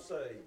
saved. 0.00 0.45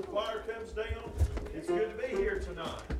The 0.00 0.06
choir 0.06 0.42
comes 0.48 0.72
down. 0.72 1.12
It's 1.54 1.68
good 1.68 1.90
to 1.90 2.08
be 2.08 2.16
here 2.16 2.38
tonight. 2.38 2.99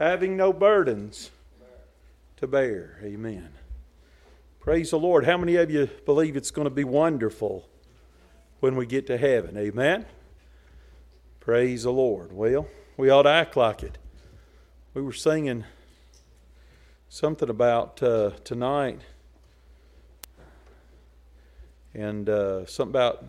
Having 0.00 0.38
no 0.38 0.54
burdens 0.54 1.30
to 2.38 2.46
bear. 2.46 2.98
Amen. 3.02 3.50
Praise 4.58 4.92
the 4.92 4.98
Lord. 4.98 5.26
How 5.26 5.36
many 5.36 5.56
of 5.56 5.70
you 5.70 5.90
believe 6.06 6.38
it's 6.38 6.50
going 6.50 6.64
to 6.64 6.70
be 6.70 6.84
wonderful 6.84 7.68
when 8.60 8.76
we 8.76 8.86
get 8.86 9.06
to 9.08 9.18
heaven? 9.18 9.58
Amen. 9.58 10.06
Praise 11.38 11.82
the 11.82 11.92
Lord. 11.92 12.32
Well, 12.32 12.66
we 12.96 13.10
ought 13.10 13.24
to 13.24 13.28
act 13.28 13.58
like 13.58 13.82
it. 13.82 13.98
We 14.94 15.02
were 15.02 15.12
singing 15.12 15.64
something 17.10 17.50
about 17.50 18.02
uh, 18.02 18.30
tonight 18.42 19.02
and 21.92 22.26
uh, 22.26 22.64
something 22.64 22.92
about. 22.92 23.22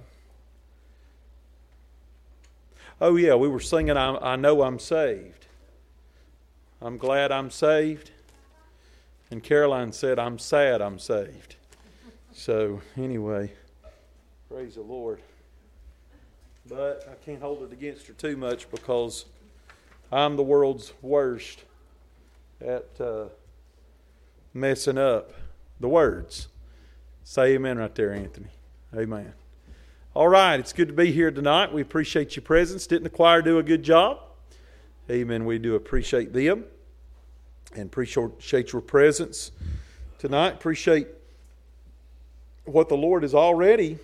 Oh, 3.01 3.17
yeah, 3.17 3.35
we 3.35 3.49
were 3.49 3.59
singing, 3.59 3.97
I, 3.97 4.15
I 4.15 4.35
Know 4.37 4.61
I'm 4.63 4.79
Saved. 4.79 5.40
I'm 6.81 6.97
glad 6.97 7.31
I'm 7.31 7.51
saved. 7.51 8.09
And 9.29 9.43
Caroline 9.43 9.91
said, 9.91 10.17
I'm 10.17 10.39
sad 10.39 10.81
I'm 10.81 10.97
saved. 10.97 11.55
So, 12.33 12.81
anyway, 12.97 13.51
praise 14.49 14.75
the 14.75 14.81
Lord. 14.81 15.19
But 16.67 17.07
I 17.11 17.23
can't 17.23 17.41
hold 17.41 17.61
it 17.63 17.71
against 17.71 18.07
her 18.07 18.13
too 18.13 18.35
much 18.35 18.69
because 18.71 19.25
I'm 20.11 20.35
the 20.37 20.43
world's 20.43 20.93
worst 21.01 21.63
at 22.59 22.89
uh, 22.99 23.25
messing 24.53 24.97
up 24.97 25.33
the 25.79 25.87
words. 25.87 26.47
Say 27.23 27.53
amen 27.53 27.77
right 27.77 27.93
there, 27.93 28.13
Anthony. 28.13 28.49
Amen. 28.95 29.33
All 30.13 30.27
right, 30.27 30.59
it's 30.59 30.73
good 30.73 30.87
to 30.87 30.93
be 30.93 31.11
here 31.11 31.31
tonight. 31.31 31.73
We 31.73 31.81
appreciate 31.81 32.35
your 32.35 32.43
presence. 32.43 32.87
Didn't 32.87 33.03
the 33.03 33.09
choir 33.09 33.41
do 33.41 33.59
a 33.59 33.63
good 33.63 33.83
job? 33.83 34.19
Amen. 35.09 35.45
We 35.45 35.57
do 35.57 35.75
appreciate 35.75 36.31
them 36.31 36.65
and 37.75 37.87
appreciate 37.87 38.71
your 38.71 38.81
presence 38.81 39.51
tonight. 40.19 40.53
Appreciate 40.53 41.07
what 42.65 42.87
the 42.87 42.95
Lord 42.95 43.23
has 43.23 43.33
already 43.33 43.97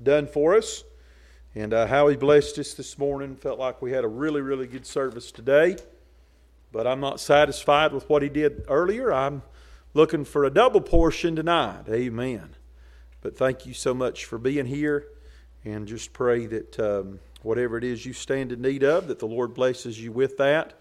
done 0.00 0.26
for 0.26 0.56
us 0.56 0.84
and 1.54 1.74
uh, 1.74 1.86
how 1.86 2.08
He 2.08 2.16
blessed 2.16 2.58
us 2.58 2.74
this 2.74 2.96
morning. 2.96 3.36
Felt 3.36 3.58
like 3.58 3.82
we 3.82 3.92
had 3.92 4.04
a 4.04 4.08
really, 4.08 4.40
really 4.40 4.66
good 4.66 4.86
service 4.86 5.32
today, 5.32 5.76
but 6.70 6.86
I'm 6.86 7.00
not 7.00 7.20
satisfied 7.20 7.92
with 7.92 8.08
what 8.08 8.22
He 8.22 8.28
did 8.28 8.64
earlier. 8.68 9.12
I'm 9.12 9.42
looking 9.92 10.24
for 10.24 10.44
a 10.44 10.50
double 10.50 10.80
portion 10.80 11.36
tonight. 11.36 11.84
Amen. 11.88 12.50
But 13.20 13.36
thank 13.36 13.66
you 13.66 13.74
so 13.74 13.92
much 13.92 14.24
for 14.24 14.38
being 14.38 14.66
here, 14.66 15.08
and 15.64 15.86
just 15.86 16.12
pray 16.12 16.46
that 16.46 16.80
um, 16.80 17.18
whatever 17.44 17.76
it 17.76 17.84
is 17.84 18.06
you 18.06 18.12
stand 18.12 18.52
in 18.52 18.62
need 18.62 18.82
of, 18.82 19.08
that 19.08 19.18
the 19.18 19.26
Lord 19.26 19.54
blesses 19.54 20.02
you 20.02 20.12
with 20.12 20.36
that. 20.38 20.74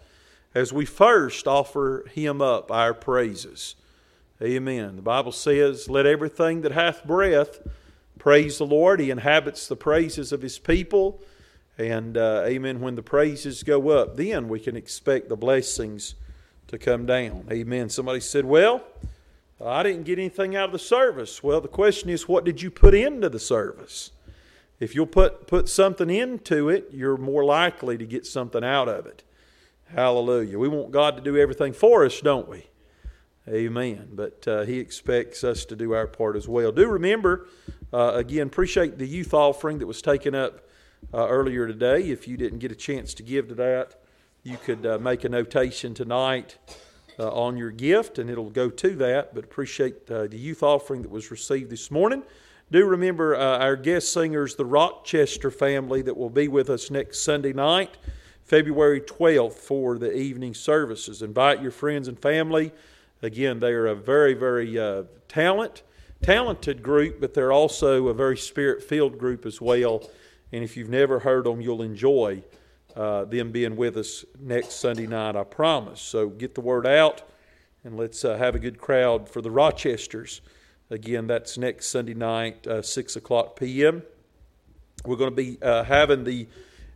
As 0.53 0.73
we 0.73 0.85
first 0.85 1.47
offer 1.47 2.05
Him 2.13 2.41
up 2.41 2.71
our 2.71 2.93
praises. 2.93 3.75
Amen. 4.41 4.95
The 4.95 5.01
Bible 5.01 5.31
says, 5.31 5.89
Let 5.89 6.05
everything 6.05 6.61
that 6.61 6.71
hath 6.71 7.05
breath 7.05 7.59
praise 8.19 8.57
the 8.57 8.65
Lord. 8.65 8.99
He 8.99 9.09
inhabits 9.09 9.67
the 9.67 9.75
praises 9.75 10.31
of 10.31 10.41
His 10.41 10.59
people. 10.59 11.21
And 11.77 12.17
uh, 12.17 12.43
amen. 12.45 12.81
When 12.81 12.95
the 12.95 13.03
praises 13.03 13.63
go 13.63 13.89
up, 13.89 14.17
then 14.17 14.49
we 14.49 14.59
can 14.59 14.75
expect 14.75 15.29
the 15.29 15.37
blessings 15.37 16.15
to 16.67 16.77
come 16.77 17.05
down. 17.05 17.45
Amen. 17.51 17.89
Somebody 17.89 18.19
said, 18.19 18.45
Well, 18.45 18.83
I 19.63 19.83
didn't 19.83 20.03
get 20.03 20.17
anything 20.17 20.55
out 20.55 20.65
of 20.65 20.71
the 20.73 20.79
service. 20.79 21.43
Well, 21.43 21.61
the 21.61 21.67
question 21.67 22.09
is, 22.09 22.27
what 22.27 22.43
did 22.43 22.61
you 22.61 22.71
put 22.71 22.93
into 22.93 23.29
the 23.29 23.39
service? 23.39 24.11
If 24.81 24.95
you'll 24.95 25.05
put, 25.05 25.45
put 25.45 25.69
something 25.69 26.09
into 26.09 26.67
it, 26.67 26.89
you're 26.91 27.15
more 27.15 27.45
likely 27.45 27.99
to 27.99 28.05
get 28.05 28.25
something 28.25 28.63
out 28.63 28.89
of 28.89 29.05
it. 29.05 29.23
Hallelujah. 29.85 30.57
We 30.57 30.69
want 30.69 30.89
God 30.89 31.15
to 31.17 31.21
do 31.21 31.37
everything 31.37 31.71
for 31.71 32.03
us, 32.03 32.19
don't 32.19 32.49
we? 32.49 32.65
Amen. 33.47 34.09
But 34.11 34.47
uh, 34.47 34.63
He 34.63 34.79
expects 34.79 35.43
us 35.43 35.65
to 35.65 35.75
do 35.75 35.93
our 35.93 36.07
part 36.07 36.35
as 36.35 36.47
well. 36.47 36.71
Do 36.71 36.87
remember, 36.87 37.47
uh, 37.93 38.13
again, 38.15 38.47
appreciate 38.47 38.97
the 38.97 39.05
youth 39.05 39.35
offering 39.35 39.77
that 39.77 39.85
was 39.85 40.01
taken 40.01 40.33
up 40.33 40.67
uh, 41.13 41.27
earlier 41.27 41.67
today. 41.67 42.09
If 42.09 42.27
you 42.27 42.35
didn't 42.35 42.57
get 42.57 42.71
a 42.71 42.75
chance 42.75 43.13
to 43.13 43.23
give 43.23 43.49
to 43.49 43.55
that, 43.55 44.01
you 44.41 44.57
could 44.57 44.83
uh, 44.83 44.97
make 44.97 45.23
a 45.23 45.29
notation 45.29 45.93
tonight 45.93 46.57
uh, 47.19 47.29
on 47.31 47.55
your 47.55 47.69
gift 47.69 48.17
and 48.17 48.31
it'll 48.31 48.49
go 48.49 48.71
to 48.71 48.95
that. 48.95 49.35
But 49.35 49.43
appreciate 49.43 50.09
uh, 50.09 50.25
the 50.25 50.39
youth 50.39 50.63
offering 50.63 51.03
that 51.03 51.11
was 51.11 51.29
received 51.29 51.69
this 51.69 51.91
morning. 51.91 52.23
Do 52.71 52.85
remember 52.85 53.35
uh, 53.35 53.57
our 53.57 53.75
guest 53.75 54.13
singers, 54.13 54.55
the 54.55 54.65
Rochester 54.65 55.51
family, 55.51 56.01
that 56.03 56.15
will 56.15 56.29
be 56.29 56.47
with 56.47 56.69
us 56.69 56.89
next 56.89 57.21
Sunday 57.21 57.51
night, 57.51 57.97
February 58.45 59.01
12th, 59.01 59.55
for 59.55 59.97
the 59.97 60.15
evening 60.15 60.53
services. 60.53 61.21
Invite 61.21 61.61
your 61.61 61.71
friends 61.71 62.07
and 62.07 62.17
family. 62.17 62.71
Again, 63.21 63.59
they 63.59 63.73
are 63.73 63.87
a 63.87 63.95
very, 63.95 64.33
very 64.33 64.79
uh, 64.79 65.03
talent, 65.27 65.83
talented 66.21 66.81
group, 66.81 67.19
but 67.19 67.33
they're 67.33 67.51
also 67.51 68.07
a 68.07 68.13
very 68.13 68.37
spirit-filled 68.37 69.17
group 69.17 69.45
as 69.45 69.59
well. 69.59 70.09
And 70.53 70.63
if 70.63 70.77
you've 70.77 70.87
never 70.87 71.19
heard 71.19 71.43
them, 71.43 71.59
you'll 71.59 71.81
enjoy 71.81 72.41
uh, 72.95 73.25
them 73.25 73.51
being 73.51 73.75
with 73.75 73.97
us 73.97 74.23
next 74.39 74.75
Sunday 74.79 75.07
night, 75.07 75.35
I 75.35 75.43
promise. 75.43 75.99
So 75.99 76.29
get 76.29 76.55
the 76.55 76.61
word 76.61 76.87
out 76.87 77.23
And 77.83 77.97
let's 77.97 78.23
uh, 78.23 78.37
have 78.37 78.55
a 78.55 78.59
good 78.59 78.77
crowd 78.77 79.27
for 79.27 79.41
the 79.41 79.49
Rochesters. 79.49 80.39
Again, 80.91 81.25
that's 81.25 81.57
next 81.57 81.87
Sunday 81.87 82.13
night, 82.13 82.67
uh, 82.67 82.81
6 82.81 83.15
o'clock 83.15 83.55
p.m. 83.55 84.03
We're 85.05 85.15
going 85.15 85.29
to 85.29 85.35
be 85.35 85.57
uh, 85.61 85.85
having 85.85 86.25
the 86.25 86.49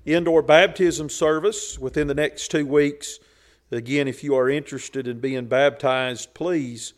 indoor 0.05 0.41
baptism 0.41 1.09
service 1.09 1.79
within 1.79 2.07
the 2.07 2.13
next 2.13 2.51
two 2.51 2.65
weeks. 2.65 3.19
Again, 3.71 4.09
if 4.09 4.21
you 4.21 4.35
are 4.35 4.49
interested 4.49 5.07
in 5.07 5.21
being 5.21 5.45
baptized, 5.45 6.33
please 6.33 6.91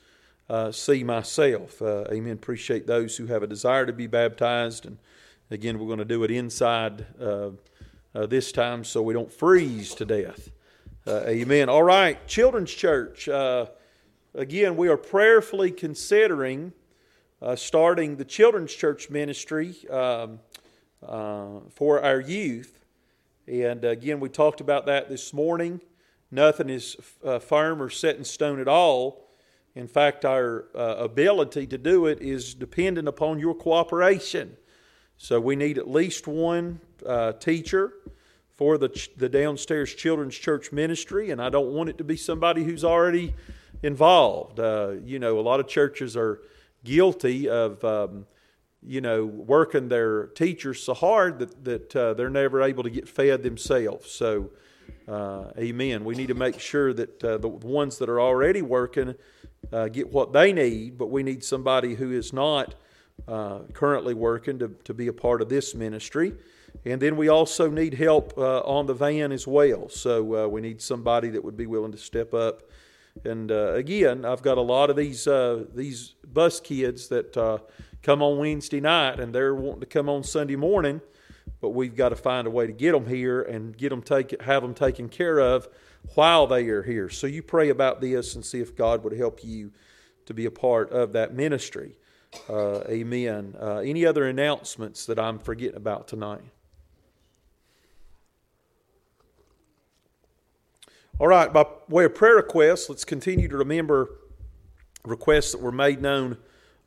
uh, 0.50 0.72
see 0.72 1.04
myself. 1.04 1.80
Uh, 1.84 2.06
amen. 2.12 2.34
Appreciate 2.34 2.88
those 2.88 3.16
who 3.16 3.28
have 3.28 3.44
a 3.44 3.48
desire 3.48 3.86
to 3.86 3.94
be 3.94 4.08
baptized. 4.08 4.88
And 4.88 4.98
again, 5.52 5.78
we're 5.78 5.86
going 5.86 6.00
to 6.00 6.06
do 6.06 6.24
it 6.24 6.32
inside 6.32 7.06
uh, 7.22 7.52
uh 8.16 8.26
this 8.26 8.52
time 8.52 8.84
so 8.84 9.04
we 9.04 9.14
don't 9.14 9.32
freeze 9.32 9.94
to 9.94 10.06
death. 10.06 10.50
Amen. 11.08 11.70
All 11.70 11.84
right, 11.84 12.28
Children's 12.28 12.74
Church. 12.74 13.30
Again, 14.34 14.76
we 14.76 14.88
are 14.88 14.98
prayerfully 14.98 15.70
considering 15.70 16.74
starting 17.56 18.18
the 18.18 18.26
Children's 18.26 18.74
Church 18.74 19.10
ministry 19.10 19.76
um, 19.90 20.40
for 21.70 22.02
our 22.02 22.20
youth. 22.20 22.84
And 23.48 23.84
again, 23.86 24.20
we 24.20 24.30
talked 24.30 24.62
about 24.62 24.86
that 24.88 25.10
this 25.10 25.34
morning. 25.34 25.82
Nothing 26.32 26.70
is 26.70 26.98
firm 27.42 27.82
or 27.82 27.90
set 27.90 28.18
in 28.18 28.24
stone 28.24 28.60
at 28.60 28.68
all 28.68 29.28
in 29.78 29.88
fact, 29.88 30.26
our 30.26 30.66
uh, 30.74 30.96
ability 30.98 31.68
to 31.68 31.78
do 31.78 32.08
it 32.08 32.20
is 32.20 32.56
dependent 32.56 33.08
upon 33.08 33.38
your 33.38 33.54
cooperation. 33.54 34.58
So 35.18 35.40
we 35.40 35.56
need 35.56 35.78
at 35.78 35.88
least 35.88 36.26
one 36.26 36.82
uh, 37.06 37.34
teacher 37.34 37.94
for 38.56 38.80
the, 38.80 38.90
ch- 38.90 39.12
the 39.16 39.30
downstairs 39.30 39.94
children's 39.94 40.34
church 40.34 40.72
ministry, 40.72 41.30
and 41.30 41.40
I 41.40 41.50
don't 41.50 41.76
want 41.76 41.90
it 41.90 42.00
to 42.00 42.04
be 42.04 42.18
somebody 42.18 42.64
who's 42.64 42.84
already 42.84 43.36
involved. 43.84 44.60
Uh, 44.60 44.96
you 45.06 45.20
know, 45.20 45.40
a 45.40 45.42
lot 45.42 45.60
of 45.60 45.68
churches 45.68 46.18
are 46.18 46.42
guilty 46.84 47.50
of, 47.50 47.84
um, 47.84 48.26
you 48.82 49.02
know, 49.02 49.26
working 49.26 49.90
their 49.90 50.28
teachers 50.28 50.82
so 50.84 50.94
hard 50.94 51.40
that, 51.40 51.64
that 51.64 51.96
uh, 51.96 52.14
they're 52.14 52.30
never 52.30 52.62
able 52.62 52.84
to 52.84 52.90
get 52.90 53.08
fed 53.08 53.44
themselves. 53.44 54.12
So, 54.12 54.52
uh, 55.08 55.52
amen. 55.58 56.06
We 56.06 56.16
need 56.16 56.28
to 56.28 56.34
make 56.34 56.60
sure 56.60 56.94
that 56.94 57.24
uh, 57.24 57.38
the 57.38 57.48
ones 57.48 57.98
that 57.98 58.10
are 58.10 58.22
already 58.22 58.62
working 58.62 59.16
uh, 59.72 59.88
get 59.88 60.12
what 60.12 60.34
they 60.34 60.54
need, 60.54 60.98
but 60.98 61.08
we 61.08 61.24
need 61.24 61.44
somebody 61.44 61.96
who 61.96 62.12
is 62.12 62.32
not 62.32 62.76
uh, 63.28 63.60
currently 63.74 64.14
working 64.14 64.60
to, 64.60 64.70
to 64.84 64.94
be 64.94 65.08
a 65.08 65.14
part 65.14 65.42
of 65.42 65.50
this 65.50 65.74
ministry. 65.76 66.34
And 66.86 67.02
then 67.02 67.18
we 67.18 67.28
also 67.28 67.70
need 67.70 67.96
help 67.96 68.38
uh, 68.38 68.60
on 68.60 68.86
the 68.86 68.94
van 68.94 69.32
as 69.32 69.48
well. 69.48 69.90
So 69.90 70.48
we 70.48 70.62
need 70.62 70.82
somebody 70.82 71.30
that 71.30 71.44
would 71.44 71.58
be 71.58 71.66
willing 71.66 71.92
to 71.92 71.98
step 71.98 72.34
up. 72.34 72.64
And 73.26 73.52
uh, 73.52 73.74
again, 73.74 74.26
I've 74.26 74.42
got 74.42 74.58
a 74.58 74.62
lot 74.62 74.90
of 74.90 74.96
these 74.96 75.28
uh, 75.28 75.66
these 75.74 76.16
bus 76.26 76.60
kids 76.60 77.08
that 77.10 77.36
come 78.02 78.22
on 78.22 78.38
Wednesday 78.38 78.80
night, 78.80 79.20
and 79.20 79.34
they're 79.34 79.56
wanting 79.56 79.82
to 79.82 79.86
come 79.86 80.10
on 80.10 80.24
Sunday 80.24 80.56
morning, 80.56 81.02
but 81.62 81.70
we've 81.70 81.96
got 81.96 82.10
to 82.10 82.16
find 82.16 82.48
a 82.48 82.52
way 82.52 82.68
to 82.68 82.74
get 82.74 82.92
them 82.94 83.08
here 83.08 83.42
and 83.42 83.76
get 83.78 83.90
them 83.90 84.02
take 84.02 84.40
have 84.42 84.62
them 84.62 84.74
taken 84.74 85.10
care 85.10 85.40
of 85.40 85.68
while 86.16 86.48
they 86.48 86.68
are 86.68 86.84
here. 86.84 87.10
So 87.10 87.28
you 87.28 87.44
pray 87.44 87.70
about 87.70 88.02
this 88.02 88.36
and 88.36 88.46
see 88.46 88.60
if 88.60 88.76
God 88.76 89.04
would 89.04 89.14
help 89.14 89.44
you 89.44 89.72
to 90.26 90.34
be 90.34 90.46
a 90.46 90.52
part 90.52 90.92
of 90.92 91.14
that 91.14 91.34
ministry. 91.34 91.98
Uh, 92.50 92.82
amen. 92.88 93.56
Uh, 93.60 93.78
any 93.78 94.06
other 94.06 94.26
announcements 94.26 95.06
that 95.06 95.18
I'm 95.18 95.40
forgetting 95.40 95.78
about 95.78 96.08
tonight? 96.08 96.42
All 101.20 101.28
right, 101.28 101.52
by 101.52 101.66
way 101.90 102.06
of 102.06 102.14
prayer 102.14 102.36
requests, 102.36 102.90
let's 102.90 103.04
continue 103.04 103.48
to 103.48 103.58
remember 103.58 104.20
requests 105.04 105.54
that 105.54 105.62
were 105.62 105.72
made 105.72 106.00
known 106.00 106.38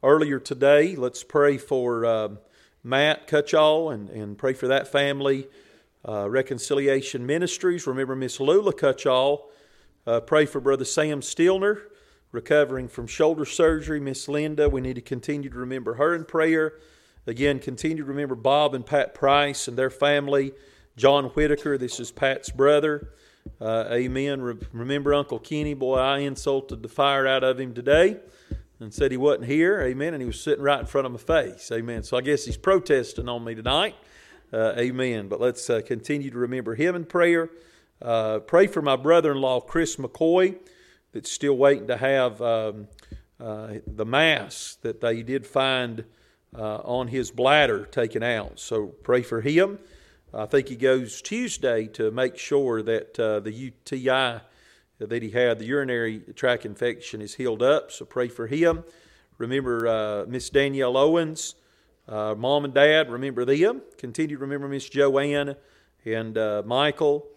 earlier 0.05 0.39
today. 0.39 0.95
Let's 0.95 1.25
pray 1.25 1.59
for 1.59 2.07
uh, 2.07 2.29
Matt 2.85 3.27
Cutchall 3.27 3.93
and, 3.93 4.09
and 4.09 4.39
pray 4.39 4.53
for 4.53 4.69
that 4.69 4.87
family. 4.87 5.49
Uh, 6.09 6.31
Reconciliation 6.31 7.27
Ministries. 7.27 7.89
Remember 7.89 8.15
Miss 8.15 8.39
Lula 8.39 8.73
Cutchall. 8.73 9.47
Uh, 10.07 10.21
pray 10.21 10.47
for 10.47 10.61
Brother 10.61 10.85
Sam 10.85 11.23
Stillner, 11.23 11.87
recovering 12.31 12.87
from 12.87 13.09
shoulder 13.09 13.45
surgery. 13.45 13.99
Miss 13.99 14.29
Linda, 14.29 14.69
we 14.69 14.81
need 14.81 14.95
to 14.95 15.03
continue 15.03 15.51
to 15.51 15.59
remember 15.59 15.95
her 15.95 16.15
in 16.15 16.25
prayer. 16.25 16.75
Again, 17.27 17.59
continue 17.59 18.05
to 18.05 18.09
remember 18.09 18.37
Bob 18.37 18.77
and 18.77 18.87
Pat 18.87 19.13
Price 19.13 19.67
and 19.67 19.77
their 19.77 19.91
family. 19.91 20.53
John 20.97 21.25
Whitaker, 21.25 21.77
this 21.77 21.99
is 21.99 22.13
Pat's 22.13 22.51
brother. 22.51 23.13
Uh, 23.61 23.87
amen. 23.91 24.41
Re- 24.41 24.57
remember 24.73 25.15
Uncle 25.15 25.39
Kenny? 25.39 25.75
Boy, 25.75 25.99
I 25.99 26.19
insulted 26.19 26.83
the 26.83 26.89
fire 26.89 27.27
out 27.27 27.45
of 27.45 27.61
him 27.61 27.75
today 27.75 28.17
and 28.81 28.93
said 28.93 29.11
he 29.11 29.17
wasn't 29.17 29.47
here. 29.47 29.81
Amen. 29.83 30.15
And 30.15 30.23
he 30.23 30.27
was 30.27 30.41
sitting 30.41 30.65
right 30.65 30.81
in 30.81 30.87
front 30.87 31.07
of 31.07 31.13
my 31.13 31.19
face. 31.19 31.71
Amen. 31.71 32.03
So 32.03 32.17
I 32.17 32.23
guess 32.23 32.45
he's 32.45 32.57
protesting 32.57 33.29
on 33.29 33.45
me 33.45 33.55
tonight. 33.55 33.95
Uh, 34.53 34.73
amen. 34.77 35.29
But 35.29 35.41
let's 35.41 35.69
uh, 35.69 35.81
continue 35.85 36.31
to 36.31 36.39
remember 36.39 36.75
him 36.75 36.97
in 36.97 37.05
prayer. 37.05 37.51
Uh, 38.03 38.39
pray 38.41 38.67
for 38.67 38.81
my 38.81 38.97
brother 38.97 39.33
in 39.33 39.41
law, 39.41 39.61
Chris 39.61 39.97
McCoy, 39.97 40.57
that's 41.13 41.31
still 41.31 41.57
waiting 41.57 41.87
to 41.89 41.97
have 41.97 42.41
um, 42.41 42.89
uh, 43.39 43.75
the 43.87 44.07
mass 44.07 44.79
that 44.83 45.01
they 45.01 45.23
did 45.23 45.47
find 45.47 46.05
uh, 46.57 46.77
on 46.79 47.09
his 47.09 47.31
bladder 47.31 47.85
taken 47.85 48.23
out. 48.23 48.59
So 48.59 48.87
pray 48.87 49.23
for 49.23 49.43
him. 49.43 49.79
I 50.33 50.47
think 50.47 50.69
he 50.69 50.77
goes 50.77 51.21
Tuesday 51.23 51.87
to 51.89 52.11
make 52.11 52.37
sure 52.37 52.83
that 52.83 53.19
uh, 53.19 53.41
the 53.41 53.53
UTI 53.53 54.41
that 54.99 55.23
he 55.23 55.31
had, 55.31 55.59
the 55.59 55.65
urinary 55.65 56.21
tract 56.35 56.67
infection, 56.67 57.21
is 57.21 57.35
healed 57.35 57.63
up. 57.63 57.91
So 57.91 58.05
pray 58.05 58.29
for 58.29 58.47
him. 58.47 58.85
Remember 59.39 60.27
Miss 60.29 60.51
Danielle 60.51 60.97
Owens. 60.97 61.55
Uh, 62.11 62.35
Mom 62.35 62.65
and 62.65 62.75
Dad, 62.75 63.09
remember 63.09 63.45
them. 63.45 63.83
Continue 63.97 64.37
to 64.37 64.41
remember 64.41 64.67
Miss 64.67 64.89
Joanne 64.89 65.55
and 66.05 66.37
uh, 66.37 66.61
Michael. 66.67 67.29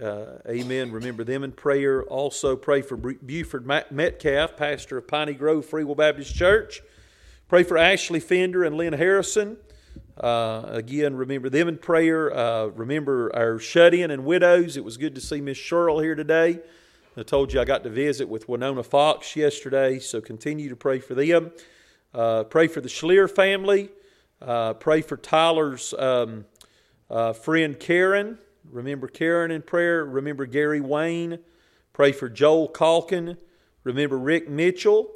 Uh, 0.00 0.38
amen. 0.48 0.90
Remember 0.90 1.22
them 1.22 1.44
in 1.44 1.52
prayer. 1.52 2.02
Also 2.04 2.56
pray 2.56 2.80
for 2.80 2.96
Buford 2.96 3.66
Metcalf, 3.66 4.56
pastor 4.56 4.96
of 4.96 5.06
Piney 5.06 5.34
Grove 5.34 5.66
Free 5.66 5.84
Will 5.84 5.94
Baptist 5.94 6.34
Church. 6.34 6.80
Pray 7.46 7.62
for 7.62 7.76
Ashley 7.76 8.20
Fender 8.20 8.64
and 8.64 8.74
Lynn 8.74 8.94
Harrison. 8.94 9.58
Uh, 10.22 10.62
again, 10.68 11.16
remember 11.16 11.50
them 11.50 11.66
in 11.66 11.76
prayer. 11.78 12.32
Uh, 12.32 12.66
remember 12.66 13.34
our 13.34 13.58
shut 13.58 13.92
in 13.92 14.10
and 14.10 14.24
widows. 14.24 14.76
It 14.76 14.84
was 14.84 14.96
good 14.96 15.16
to 15.16 15.20
see 15.20 15.40
Miss 15.40 15.58
Cheryl 15.58 16.00
here 16.00 16.14
today. 16.14 16.60
I 17.16 17.24
told 17.24 17.52
you 17.52 17.60
I 17.60 17.64
got 17.64 17.82
to 17.82 17.90
visit 17.90 18.28
with 18.28 18.48
Winona 18.48 18.84
Fox 18.84 19.34
yesterday, 19.34 19.98
so 19.98 20.20
continue 20.20 20.68
to 20.68 20.76
pray 20.76 21.00
for 21.00 21.14
them. 21.14 21.50
Uh, 22.14 22.44
pray 22.44 22.68
for 22.68 22.80
the 22.80 22.88
Schleer 22.88 23.28
family. 23.28 23.90
Uh, 24.40 24.74
pray 24.74 25.02
for 25.02 25.16
Tyler's 25.16 25.92
um, 25.98 26.44
uh, 27.10 27.32
friend 27.32 27.78
Karen. 27.80 28.38
Remember 28.70 29.08
Karen 29.08 29.50
in 29.50 29.62
prayer. 29.62 30.04
Remember 30.04 30.46
Gary 30.46 30.80
Wayne. 30.80 31.40
Pray 31.92 32.12
for 32.12 32.28
Joel 32.28 32.68
Calkin. 32.68 33.36
Remember 33.84 34.16
Rick 34.16 34.48
Mitchell. 34.48 35.10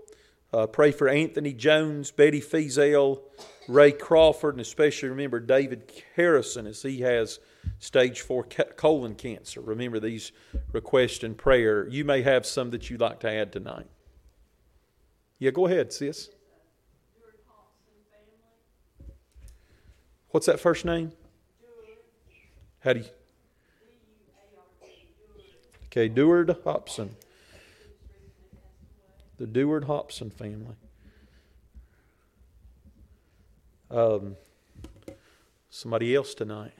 Uh, 0.52 0.66
pray 0.66 0.90
for 0.90 1.08
Anthony 1.08 1.52
Jones, 1.52 2.10
Betty 2.10 2.40
Feazell, 2.40 3.20
Ray 3.68 3.92
Crawford, 3.92 4.54
and 4.54 4.60
especially 4.60 5.08
remember 5.08 5.40
David 5.40 5.90
Harrison 6.14 6.66
as 6.66 6.82
he 6.82 7.00
has 7.00 7.40
stage 7.78 8.20
four 8.20 8.44
colon 8.44 9.14
cancer. 9.14 9.60
Remember 9.60 9.98
these 9.98 10.32
requests 10.72 11.24
in 11.24 11.34
prayer. 11.34 11.88
You 11.88 12.04
may 12.04 12.22
have 12.22 12.46
some 12.46 12.70
that 12.70 12.88
you'd 12.90 13.00
like 13.00 13.20
to 13.20 13.30
add 13.30 13.52
tonight. 13.52 13.86
Yeah, 15.38 15.50
go 15.50 15.66
ahead, 15.66 15.92
sis. 15.92 16.30
What's 20.30 20.46
that 20.46 20.60
first 20.60 20.84
name? 20.84 21.12
How 22.80 22.92
do 22.92 23.00
you? 23.00 23.06
Okay, 25.86 26.08
Deward 26.08 26.54
Hobson. 26.64 27.16
The 29.38 29.46
Deward 29.46 29.84
Hobson 29.84 30.30
family. 30.30 30.76
Um, 33.90 34.36
somebody 35.70 36.14
else 36.14 36.34
tonight. 36.34 36.72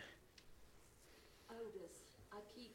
Otis. 1.51 1.92
I 2.33 2.38
keep 2.55 2.75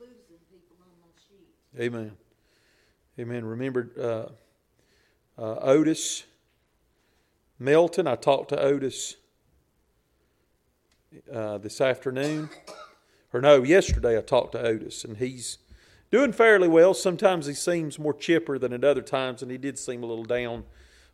losing 0.00 0.16
people 0.50 0.76
on 0.80 0.88
my 1.02 1.10
sheet. 1.28 1.82
Amen. 1.82 2.12
Amen. 3.18 3.44
Remember 3.44 3.90
uh, 5.38 5.42
uh, 5.42 5.56
Otis 5.60 6.24
Melton. 7.58 8.06
I 8.06 8.16
talked 8.16 8.48
to 8.50 8.60
Otis 8.60 9.16
uh, 11.32 11.58
this 11.58 11.80
afternoon. 11.80 12.48
Or 13.34 13.40
no, 13.40 13.62
yesterday 13.62 14.16
I 14.16 14.22
talked 14.22 14.52
to 14.52 14.60
Otis, 14.60 15.04
and 15.04 15.18
he's 15.18 15.58
doing 16.10 16.32
fairly 16.32 16.68
well. 16.68 16.94
Sometimes 16.94 17.46
he 17.46 17.54
seems 17.54 17.98
more 17.98 18.14
chipper 18.14 18.58
than 18.58 18.72
at 18.72 18.84
other 18.84 19.02
times, 19.02 19.42
and 19.42 19.50
he 19.50 19.58
did 19.58 19.78
seem 19.78 20.02
a 20.02 20.06
little 20.06 20.24
down 20.24 20.64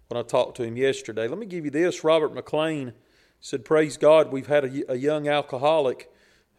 when 0.08 0.18
I 0.18 0.22
talked 0.22 0.56
to 0.56 0.62
him 0.62 0.76
yesterday. 0.76 1.28
Let 1.28 1.38
me 1.38 1.46
give 1.46 1.64
you 1.64 1.70
this. 1.70 2.02
Robert 2.02 2.34
McLean 2.34 2.94
said, 3.40 3.64
Praise 3.64 3.96
God, 3.98 4.32
we've 4.32 4.46
had 4.46 4.64
a, 4.64 4.92
a 4.92 4.96
young 4.96 5.28
alcoholic 5.28 6.10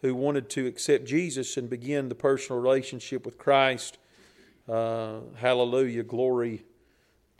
who 0.02 0.14
wanted 0.14 0.48
to 0.50 0.66
accept 0.66 1.04
Jesus 1.04 1.56
and 1.56 1.68
begin 1.68 2.08
the 2.08 2.14
personal 2.14 2.60
relationship 2.60 3.26
with 3.26 3.38
Christ. 3.38 3.98
Uh, 4.68 5.20
hallelujah, 5.36 6.04
glory 6.04 6.64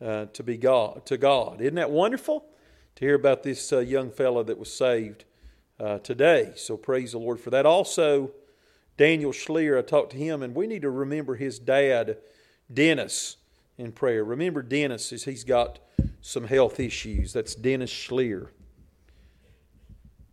uh, 0.02 0.26
to 0.32 0.42
be 0.42 0.56
God 0.56 1.06
to 1.06 1.16
God. 1.16 1.60
Isn't 1.60 1.76
that 1.76 1.90
wonderful 1.90 2.44
to 2.96 3.04
hear 3.04 3.14
about 3.14 3.44
this 3.44 3.72
uh, 3.72 3.78
young 3.78 4.10
fellow 4.10 4.42
that 4.42 4.58
was 4.58 4.72
saved 4.72 5.24
uh, 5.78 5.98
today? 5.98 6.52
So 6.56 6.76
praise 6.76 7.12
the 7.12 7.18
Lord 7.18 7.38
for 7.38 7.50
that. 7.50 7.66
Also, 7.66 8.32
Daniel 8.96 9.32
Schleer, 9.32 9.78
I 9.78 9.82
talked 9.82 10.10
to 10.10 10.18
him, 10.18 10.42
and 10.42 10.56
we 10.56 10.66
need 10.66 10.82
to 10.82 10.90
remember 10.90 11.36
his 11.36 11.60
dad, 11.60 12.18
Dennis, 12.72 13.36
in 13.78 13.92
prayer. 13.92 14.24
Remember 14.24 14.62
Dennis 14.62 15.12
as 15.12 15.24
he's 15.24 15.44
got 15.44 15.78
some 16.20 16.44
health 16.44 16.80
issues. 16.80 17.32
That's 17.32 17.54
Dennis 17.54 17.90
Schleer. 17.92 18.48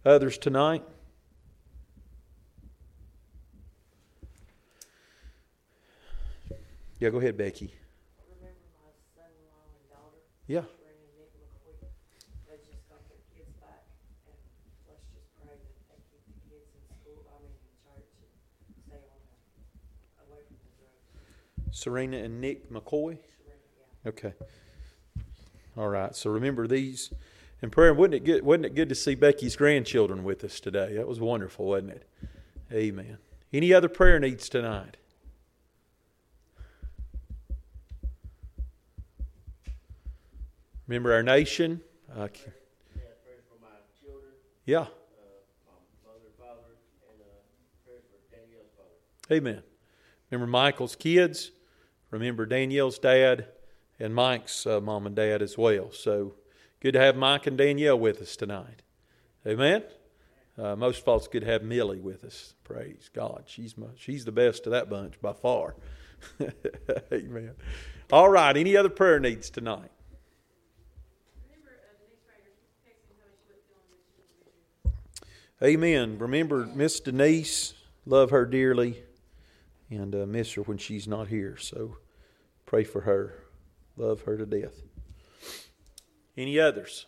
Others 0.06 0.38
tonight? 0.38 0.84
Yeah, 7.00 7.10
go 7.10 7.20
ahead, 7.20 7.38
Becky. 7.38 7.74
remember 8.26 8.58
my 8.82 8.90
son-in-law 9.14 9.70
and 9.70 9.86
daughter, 9.92 10.18
Yeah. 10.48 10.66
Randy 10.82 11.06
and 11.06 11.14
Nick 11.22 11.30
McCoy, 11.38 11.78
they 12.50 12.58
just 12.66 12.90
got 12.90 13.06
their 13.06 13.22
kids 13.38 13.54
back, 13.62 13.86
and 14.26 14.34
let's 14.90 15.06
just 15.14 15.30
pray 15.38 15.54
that 15.54 15.78
they 15.94 16.02
keep 16.10 16.26
the 16.26 16.42
kids 16.50 16.74
in 16.74 16.82
school, 16.98 17.22
I 17.30 17.38
mean, 17.46 17.54
in 17.54 17.76
church, 17.86 18.10
and 18.18 18.34
stay 18.90 19.04
on 19.14 19.22
the, 19.30 19.38
away 20.26 20.42
from 20.50 20.58
the 20.58 20.74
drugs. 20.82 21.78
Serena 21.78 22.18
and 22.18 22.42
Nick 22.42 22.72
McCoy. 22.74 23.22
Surrender, 23.22 23.70
yeah. 24.02 24.10
Okay. 24.10 24.34
All 25.78 25.90
right. 25.90 26.16
So 26.16 26.30
remember 26.30 26.68
these 26.68 27.14
in 27.62 27.70
prayer. 27.70 27.94
Wasn't 27.94 28.16
it 28.16 28.24
good? 28.24 28.44
Wasn't 28.44 28.66
it 28.66 28.76
good 28.76 28.90
to 28.90 28.96
see 28.96 29.16
Becky's 29.16 29.56
grandchildren 29.56 30.24
with 30.24 30.44
us 30.44 30.60
today? 30.60 30.96
That 30.96 31.08
was 31.08 31.20
wonderful, 31.20 31.66
wasn't 31.66 31.92
it? 31.92 32.10
Amen. 32.72 33.18
Any 33.54 33.74
other 33.74 33.88
prayer 33.88 34.20
needs 34.20 34.50
tonight? 34.50 34.98
Remember 40.88 41.14
our 41.14 41.24
nation. 41.24 41.82
Uh, 42.16 42.28
Yeah. 44.66 44.88
Amen. 49.32 49.64
Remember 50.30 50.50
Michael's 50.50 50.96
kids. 50.96 51.52
Remember 52.12 52.46
Danielle's 52.46 53.00
dad 53.00 53.48
and 54.00 54.14
Mike's 54.14 54.66
uh, 54.66 54.80
mom 54.80 55.06
and 55.06 55.16
dad 55.16 55.42
as 55.42 55.58
well. 55.58 55.92
So 55.92 56.36
good 56.80 56.94
to 56.94 57.00
have 57.00 57.16
Mike 57.16 57.48
and 57.48 57.58
Danielle 57.58 58.00
with 58.00 58.22
us 58.22 58.36
tonight. 58.36 58.82
Amen. 59.46 59.84
Uh, 60.58 60.76
most 60.76 61.02
of 61.02 61.08
all, 61.08 61.20
good 61.20 61.42
to 61.42 61.46
have 61.46 61.64
Millie 61.64 62.00
with 62.00 62.24
us. 62.24 62.56
Praise 62.64 63.10
God. 63.14 63.44
She's 63.46 63.78
my, 63.78 63.88
she's 63.96 64.26
the 64.26 64.32
best 64.32 64.66
of 64.66 64.72
that 64.72 64.90
bunch 64.90 65.22
by 65.22 65.34
far. 65.34 65.76
Amen. 67.12 67.52
All 68.12 68.30
right. 68.30 68.58
Any 68.58 68.76
other 68.76 68.90
prayer 68.90 69.20
needs 69.20 69.50
tonight? 69.50 69.92
Amen. 75.64 76.20
Remember 76.20 76.68
Miss 76.68 77.00
Denise. 77.00 77.74
Love 78.06 78.30
her 78.30 78.46
dearly 78.46 79.04
and 79.90 80.14
uh, 80.16 80.26
miss 80.26 80.54
her 80.54 80.62
when 80.62 80.78
she's 80.78 81.08
not 81.08 81.28
here. 81.28 81.58
So 81.58 81.98
pray 82.66 82.84
for 82.84 83.02
her. 83.02 83.34
Love 83.98 84.22
her 84.22 84.38
to 84.38 84.46
death. 84.46 84.82
Any 86.38 86.60
others? 86.60 87.08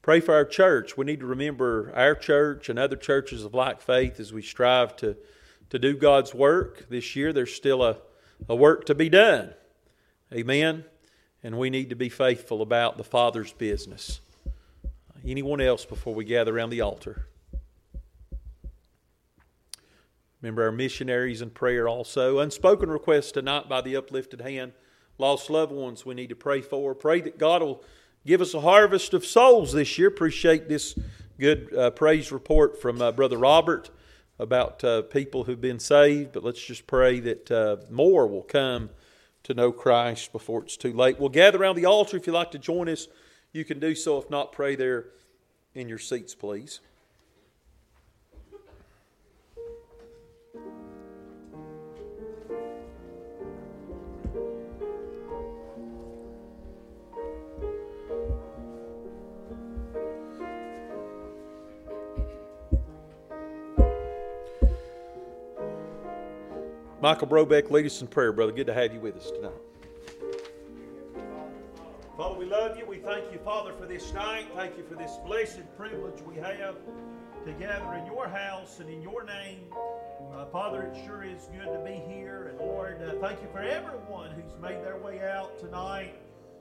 Pray 0.00 0.20
for 0.20 0.34
our 0.34 0.46
church. 0.46 0.96
We 0.96 1.04
need 1.04 1.20
to 1.20 1.26
remember 1.26 1.92
our 1.94 2.14
church 2.14 2.70
and 2.70 2.78
other 2.78 2.96
churches 2.96 3.44
of 3.44 3.52
like 3.52 3.82
faith 3.82 4.18
as 4.18 4.32
we 4.32 4.40
strive 4.40 4.96
to, 4.96 5.18
to 5.68 5.78
do 5.78 5.94
God's 5.94 6.32
work. 6.32 6.88
This 6.88 7.14
year, 7.14 7.34
there's 7.34 7.54
still 7.54 7.82
a, 7.82 7.98
a 8.48 8.56
work 8.56 8.86
to 8.86 8.94
be 8.94 9.10
done. 9.10 9.52
Amen. 10.32 10.84
And 11.42 11.58
we 11.58 11.68
need 11.68 11.90
to 11.90 11.96
be 11.96 12.08
faithful 12.08 12.62
about 12.62 12.96
the 12.96 13.04
Father's 13.04 13.52
business. 13.52 14.20
Anyone 15.26 15.60
else 15.60 15.84
before 15.84 16.14
we 16.14 16.24
gather 16.24 16.56
around 16.56 16.70
the 16.70 16.80
altar? 16.80 17.26
Remember 20.40 20.64
our 20.64 20.72
missionaries 20.72 21.42
in 21.42 21.50
prayer 21.50 21.88
also. 21.88 22.38
Unspoken 22.38 22.90
requests 22.90 23.32
tonight 23.32 23.68
by 23.68 23.80
the 23.80 23.96
uplifted 23.96 24.40
hand. 24.40 24.72
Lost 25.18 25.50
loved 25.50 25.72
ones 25.72 26.06
we 26.06 26.14
need 26.14 26.28
to 26.28 26.36
pray 26.36 26.60
for. 26.60 26.94
Pray 26.94 27.20
that 27.22 27.38
God 27.38 27.60
will 27.60 27.82
give 28.24 28.40
us 28.40 28.54
a 28.54 28.60
harvest 28.60 29.14
of 29.14 29.26
souls 29.26 29.72
this 29.72 29.98
year. 29.98 30.08
Appreciate 30.08 30.68
this 30.68 30.96
good 31.40 31.74
uh, 31.76 31.90
praise 31.90 32.30
report 32.30 32.80
from 32.80 33.02
uh, 33.02 33.10
Brother 33.10 33.36
Robert 33.36 33.90
about 34.38 34.84
uh, 34.84 35.02
people 35.02 35.42
who've 35.42 35.60
been 35.60 35.80
saved. 35.80 36.32
But 36.32 36.44
let's 36.44 36.64
just 36.64 36.86
pray 36.86 37.18
that 37.18 37.50
uh, 37.50 37.76
more 37.90 38.28
will 38.28 38.42
come 38.42 38.90
to 39.42 39.54
know 39.54 39.72
Christ 39.72 40.30
before 40.30 40.62
it's 40.62 40.76
too 40.76 40.92
late. 40.92 41.18
We'll 41.18 41.30
gather 41.30 41.60
around 41.60 41.74
the 41.74 41.86
altar. 41.86 42.16
If 42.16 42.28
you'd 42.28 42.32
like 42.34 42.52
to 42.52 42.58
join 42.58 42.88
us, 42.88 43.08
you 43.52 43.64
can 43.64 43.80
do 43.80 43.96
so. 43.96 44.18
If 44.18 44.30
not, 44.30 44.52
pray 44.52 44.76
there 44.76 45.06
in 45.74 45.88
your 45.88 45.98
seats, 45.98 46.36
please. 46.36 46.80
Michael 67.08 67.26
Brobeck, 67.26 67.70
lead 67.70 67.86
us 67.86 68.02
in 68.02 68.06
prayer, 68.06 68.32
brother. 68.32 68.52
Good 68.52 68.66
to 68.66 68.74
have 68.74 68.92
you 68.92 69.00
with 69.00 69.16
us 69.16 69.30
tonight. 69.30 69.50
Father, 72.18 72.38
we 72.38 72.44
love 72.44 72.76
you. 72.76 72.84
We 72.84 72.98
thank 72.98 73.32
you, 73.32 73.38
Father, 73.38 73.72
for 73.72 73.86
this 73.86 74.12
night. 74.12 74.44
Thank 74.54 74.76
you 74.76 74.84
for 74.84 74.94
this 74.94 75.16
blessed 75.24 75.62
privilege 75.78 76.20
we 76.20 76.34
have 76.34 76.76
to 77.46 77.52
gather 77.52 77.94
in 77.94 78.04
your 78.04 78.28
house 78.28 78.80
and 78.80 78.90
in 78.90 79.00
your 79.00 79.24
name. 79.24 79.60
Uh, 80.34 80.44
Father, 80.52 80.82
it 80.82 81.02
sure 81.06 81.24
is 81.24 81.48
good 81.50 81.72
to 81.72 81.82
be 81.82 81.94
here. 82.12 82.48
And 82.48 82.58
Lord, 82.58 83.00
uh, 83.00 83.14
thank 83.26 83.40
you 83.40 83.48
for 83.52 83.60
everyone 83.60 84.32
who's 84.32 84.60
made 84.60 84.84
their 84.84 84.98
way 84.98 85.22
out 85.26 85.58
tonight. 85.58 86.12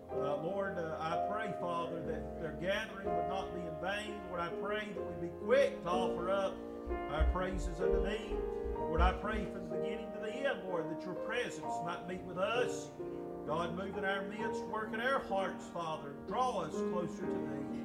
Uh, 0.10 0.38
Lord, 0.38 0.78
uh, 0.78 0.96
I 0.98 1.28
pray, 1.30 1.54
Father, 1.60 2.00
that 2.08 2.40
their 2.40 2.56
gathering 2.62 3.14
would 3.14 3.28
not 3.28 3.54
be 3.54 3.60
in 3.60 3.76
vain. 3.82 4.14
Lord, 4.30 4.40
I 4.40 4.48
pray 4.62 4.88
that 4.96 5.22
we 5.22 5.28
be 5.28 5.34
quick 5.44 5.84
to 5.84 5.90
offer 5.90 6.32
up 6.32 6.56
our 7.12 7.26
praises 7.34 7.82
unto 7.82 8.02
thee. 8.02 8.34
Lord, 8.80 9.02
I 9.02 9.14
pray 9.14 9.46
from 9.46 9.70
the 9.70 9.76
beginning 9.78 10.12
to 10.14 10.20
the 10.20 10.32
end, 10.32 10.60
Lord, 10.68 10.90
that 10.90 11.04
your 11.04 11.16
presence 11.16 11.74
might 11.86 12.08
meet 12.08 12.22
with 12.22 12.38
us. 12.38 12.88
God, 13.48 13.78
move 13.78 13.98
in 13.98 14.06
our 14.06 14.24
midst, 14.24 14.64
work 14.66 14.94
in 14.94 15.02
our 15.02 15.20
hearts, 15.20 15.66
Father. 15.74 16.14
Draw 16.28 16.62
us 16.62 16.74
closer 16.92 17.26
to 17.26 17.72
thee. 17.72 17.84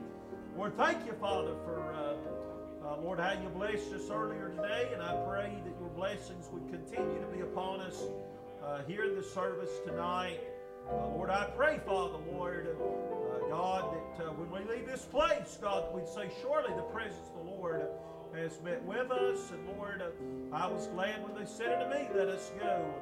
Lord, 0.57 0.77
thank 0.77 1.07
you, 1.07 1.13
Father, 1.15 1.55
for, 1.65 1.95
uh, 1.95 2.87
uh, 2.87 3.01
Lord, 3.01 3.21
how 3.21 3.33
you 3.33 3.49
blessed 3.49 3.93
us 3.93 4.11
earlier 4.11 4.51
today, 4.51 4.91
and 4.93 5.03
I 5.03 5.15
pray 5.27 5.53
that 5.65 5.81
your 5.81 5.89
blessings 5.91 6.49
would 6.53 6.69
continue 6.69 7.21
to 7.21 7.27
be 7.29 7.41
upon 7.41 7.81
us 7.81 8.03
uh, 8.65 8.83
here 8.87 9.05
in 9.05 9.17
the 9.17 9.23
service 9.23 9.71
tonight. 9.87 10.41
Uh, 10.91 11.09
Lord, 11.09 11.31
I 11.31 11.49
pray, 11.57 11.81
Father, 11.87 12.19
Lord, 12.33 12.69
uh, 12.69 13.49
God, 13.49 13.97
that 14.19 14.27
uh, 14.27 14.31
when 14.33 14.51
we 14.51 14.75
leave 14.75 14.87
this 14.87 15.05
place, 15.05 15.59
God, 15.61 15.95
we'd 15.95 16.09
say, 16.09 16.31
surely 16.43 16.75
the 16.75 16.83
presence 16.83 17.29
of 17.29 17.45
the 17.45 17.51
Lord 17.51 17.89
has 18.35 18.61
met 18.63 18.83
with 18.85 19.11
us. 19.11 19.51
And 19.51 19.67
Lord, 19.77 20.03
uh, 20.03 20.57
I 20.57 20.67
was 20.67 20.87
glad 20.89 21.23
when 21.23 21.35
they 21.35 21.51
said 21.51 21.83
unto 21.83 21.95
me, 21.97 22.09
let 22.15 22.29
us 22.29 22.53
go 22.59 22.95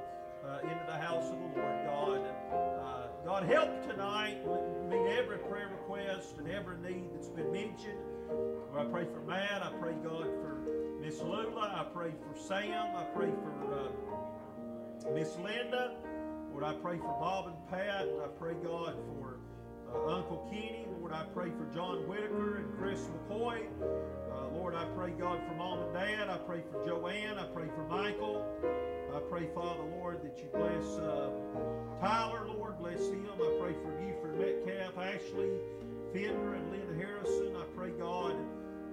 uh, 0.47 0.59
into 0.62 0.85
the 0.87 0.97
house 0.97 1.31
of 1.31 1.38
the 1.38 1.61
Lord, 1.61 1.87
God. 1.87 2.21
Uh, 2.53 3.07
God, 3.25 3.43
help 3.45 3.83
tonight 3.83 4.38
meet 4.88 5.19
every 5.19 5.38
prayer 5.38 5.69
request 5.69 6.37
and 6.38 6.49
every 6.49 6.77
need 6.79 7.11
that's 7.14 7.29
been 7.29 7.53
mentioned. 7.53 7.99
I 8.77 8.85
pray 8.85 9.05
for 9.05 9.21
Matt. 9.21 9.62
I 9.62 9.71
pray, 9.81 9.95
God, 10.03 10.25
for 10.25 10.61
Miss 11.01 11.21
Lula. 11.21 11.73
I 11.75 11.85
pray 11.93 12.12
for 12.12 12.38
Sam. 12.38 12.97
I 12.97 13.05
pray 13.14 13.31
for 13.31 13.90
uh, 15.07 15.11
Miss 15.12 15.37
Linda. 15.37 15.97
Lord, 16.53 16.64
I 16.64 16.75
pray 16.75 16.99
for 16.99 17.16
Bob 17.21 17.47
and 17.47 17.69
Pat. 17.69 18.09
I 18.23 18.29
pray, 18.38 18.55
God, 18.62 18.95
for 18.95 19.30
uh, 19.94 20.16
Uncle 20.16 20.48
Kenny. 20.50 20.87
Lord, 20.98 21.12
I 21.12 21.24
pray 21.35 21.50
for 21.50 21.66
John 21.74 22.09
Whitaker 22.09 22.59
and 22.59 22.79
Chris 22.79 23.00
McCoy. 23.00 23.66
Uh, 23.81 24.48
Lord, 24.55 24.74
I 24.74 24.85
pray, 24.96 25.11
God, 25.11 25.40
for 25.46 25.55
Mom 25.55 25.81
and 25.81 25.92
Dad. 25.92 26.29
I 26.29 26.38
pray 26.38 26.62
for 26.70 26.85
Joanne. 26.87 27.38
I 27.38 27.46
pray 27.46 27.66
for 27.74 27.85
Michael. 27.88 28.44
I 29.14 29.18
pray, 29.29 29.48
Father, 29.55 29.83
Lord, 29.98 30.22
that 30.22 30.38
you 30.38 30.48
bless 30.53 30.98
uh, 30.98 31.31
Tyler, 32.00 32.46
Lord, 32.46 32.79
bless 32.79 33.09
him. 33.09 33.26
I 33.35 33.59
pray 33.61 33.74
for 33.74 33.90
Buford 33.98 34.38
Metcalf, 34.38 34.96
Ashley 34.98 35.50
Fender, 36.12 36.55
and 36.55 36.70
Linda 36.70 36.94
Harrison. 36.94 37.57
I 37.57 37.64
pray, 37.76 37.90
God, 37.90 38.37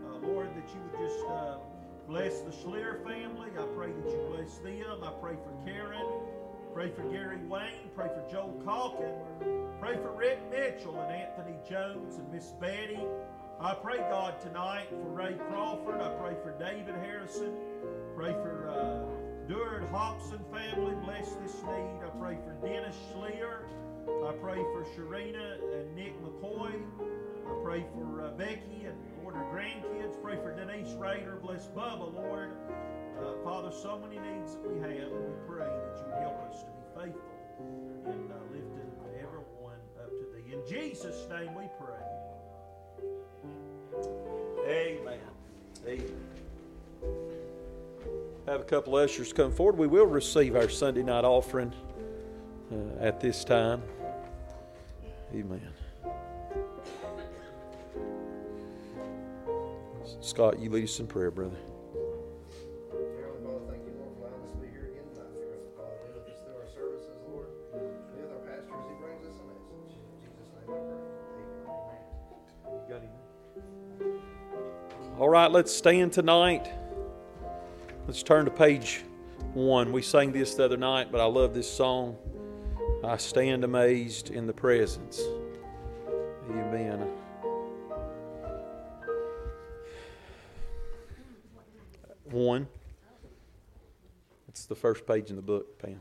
uh, 0.05 0.27
Lord, 0.27 0.49
that 0.55 0.67
you 0.73 0.81
would 0.81 1.07
just 1.07 1.25
uh, 1.27 1.57
bless 2.07 2.41
the 2.41 2.51
Schleer 2.51 3.03
family. 3.03 3.49
I 3.57 3.65
pray 3.75 3.91
that 3.91 4.09
you 4.11 4.19
bless 4.35 4.57
them. 4.57 5.03
I 5.03 5.11
pray 5.21 5.35
for 5.35 5.53
Karen. 5.65 6.05
Pray 6.77 6.91
for 6.91 7.01
Gary 7.09 7.39
Wayne. 7.49 7.89
Pray 7.95 8.07
for 8.07 8.23
Joel 8.31 8.53
Calkin. 8.63 9.11
Pray 9.79 9.95
for 9.95 10.11
Rick 10.11 10.37
Mitchell 10.51 10.95
and 11.01 11.11
Anthony 11.11 11.55
Jones 11.67 12.17
and 12.17 12.31
Miss 12.31 12.53
Betty. 12.61 12.99
I 13.59 13.73
pray, 13.73 13.97
God, 13.97 14.39
tonight 14.39 14.85
for 14.91 15.09
Ray 15.09 15.33
Crawford. 15.49 15.99
I 15.99 16.09
pray 16.21 16.35
for 16.43 16.53
David 16.59 16.93
Harrison. 17.01 17.51
Pray 18.15 18.31
for 18.31 18.69
uh, 18.69 19.49
Durd 19.49 19.89
Hobson 19.89 20.37
family, 20.53 20.93
bless 21.03 21.31
this 21.41 21.55
need. 21.63 22.05
I 22.05 22.09
pray 22.19 22.37
for 22.45 22.53
Dennis 22.63 22.95
Schleer. 23.11 23.63
I 24.29 24.33
pray 24.33 24.57
for 24.57 24.85
Sharina 24.95 25.57
and 25.79 25.95
Nick 25.95 26.13
McCoy. 26.21 26.79
I 27.47 27.63
pray 27.63 27.87
for 27.95 28.21
uh, 28.21 28.37
Becky 28.37 28.85
and 28.85 28.95
her 29.25 29.45
grandkids. 29.51 30.21
Pray 30.21 30.35
for 30.35 30.55
Denise 30.55 30.93
Rader. 30.93 31.39
Bless 31.41 31.69
Bubba, 31.69 32.13
Lord. 32.13 32.51
Uh, 33.19 33.33
Father, 33.43 33.71
so 33.71 33.99
many 33.99 34.19
needs 34.19 34.53
that 34.53 34.71
we 34.71 34.79
have, 34.79 35.11
and 35.11 35.25
we 35.25 35.33
pray 35.47 35.65
that 35.65 35.97
you 36.05 36.13
help 36.21 36.37
us 36.49 36.63
to 36.63 36.69
be 36.69 36.83
faithful 36.95 37.37
in 38.05 38.31
uh, 38.31 38.35
lifting 38.51 38.91
everyone 39.15 39.81
up 39.99 40.09
to 40.09 40.25
thee. 40.35 40.53
In 40.53 40.61
Jesus' 40.67 41.27
name 41.29 41.55
we 41.55 41.67
pray. 41.79 42.05
Amen. 44.67 45.19
Amen. 45.87 46.27
Have 48.45 48.61
a 48.61 48.65
couple 48.65 48.95
ushers 48.95 49.33
come 49.33 49.51
forward. 49.51 49.77
We 49.77 49.87
will 49.87 50.05
receive 50.05 50.55
our 50.55 50.69
Sunday 50.69 51.03
night 51.03 51.25
offering 51.25 51.73
uh, 52.71 53.03
at 53.03 53.19
this 53.19 53.43
time. 53.43 53.81
Amen. 55.33 55.61
Scott, 60.21 60.59
you 60.59 60.69
lead 60.69 60.85
us 60.85 60.99
in 60.99 61.07
prayer, 61.07 61.31
brother. 61.31 61.57
All 75.19 75.29
right, 75.29 75.49
let's 75.49 75.73
stand 75.73 76.13
tonight. 76.13 76.69
Let's 78.05 78.21
turn 78.21 78.45
to 78.45 78.51
page 78.51 79.03
one. 79.55 79.91
We 79.91 80.03
sang 80.03 80.31
this 80.31 80.53
the 80.53 80.65
other 80.65 80.77
night, 80.77 81.11
but 81.11 81.19
I 81.19 81.25
love 81.25 81.55
this 81.55 81.67
song. 81.67 82.15
I 83.03 83.17
stand 83.17 83.63
amazed 83.63 84.29
in 84.29 84.45
the 84.45 84.53
presence. 84.53 85.19
Amen. 86.51 87.09
One. 92.25 92.67
It's 94.47 94.67
the 94.67 94.75
first 94.75 95.07
page 95.07 95.31
in 95.31 95.35
the 95.35 95.41
book, 95.41 95.79
Pam. 95.79 95.99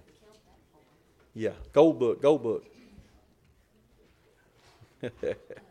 Yeah, 1.32 1.52
gold 1.72 1.98
book, 1.98 2.20
gold 2.20 2.42
book. 2.42 2.66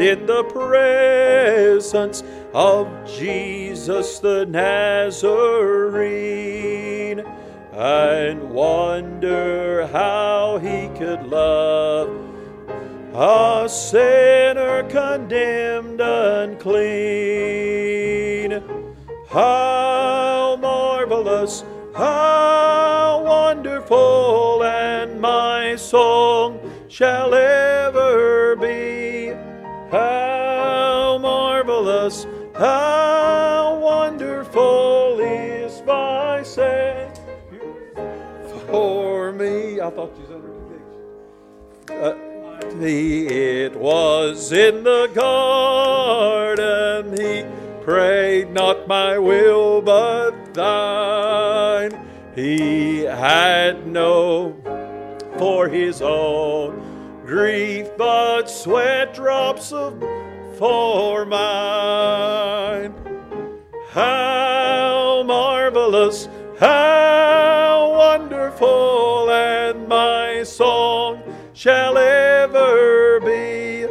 in 0.00 0.26
the 0.26 0.44
presence 0.44 2.22
of 2.54 2.88
Jesus 3.06 4.18
the 4.18 4.46
Nazarene 4.46 5.22
and 7.72 8.50
wonder 8.50 9.86
how 9.88 10.58
he 10.58 10.88
could 10.98 11.22
love 11.26 12.08
a 13.14 13.68
sinner 13.68 14.82
condemned 14.84 15.62
and 16.00 16.00
unclean. 16.52 16.82
How 19.28 20.56
marvelous, 20.60 21.64
how 21.94 23.22
wonderful, 23.24 24.62
and 24.64 25.20
my 25.20 25.76
song 25.76 26.58
shall 26.88 27.34
ever 27.34 27.61
how 32.62 33.76
wonderful 33.82 35.18
is 35.18 35.82
my 35.84 36.44
Savior 36.44 37.10
for 38.68 39.32
me. 39.32 39.80
I 39.80 39.90
thought 39.90 40.16
you 40.16 40.26
conviction. 41.88 41.90
Uh, 41.90 42.14
it 42.80 43.74
was 43.74 44.52
in 44.52 44.84
the 44.84 45.10
garden 45.12 47.18
he 47.18 47.44
prayed, 47.82 48.52
not 48.52 48.86
my 48.86 49.18
will 49.18 49.82
but 49.82 50.54
thine. 50.54 51.90
He 52.36 53.02
had 53.02 53.88
no 53.88 54.54
for 55.36 55.68
his 55.68 56.00
own 56.00 56.80
grief, 57.26 57.88
but 57.98 58.48
sweat 58.48 59.14
drops 59.14 59.72
of 59.72 59.98
for 60.62 61.26
mine. 61.26 62.94
How 63.90 65.24
marvelous, 65.26 66.28
how 66.56 67.90
wonderful, 67.90 69.28
and 69.28 69.88
my 69.88 70.44
song 70.44 71.20
shall 71.52 71.98
ever 71.98 73.18
be. 73.22 73.88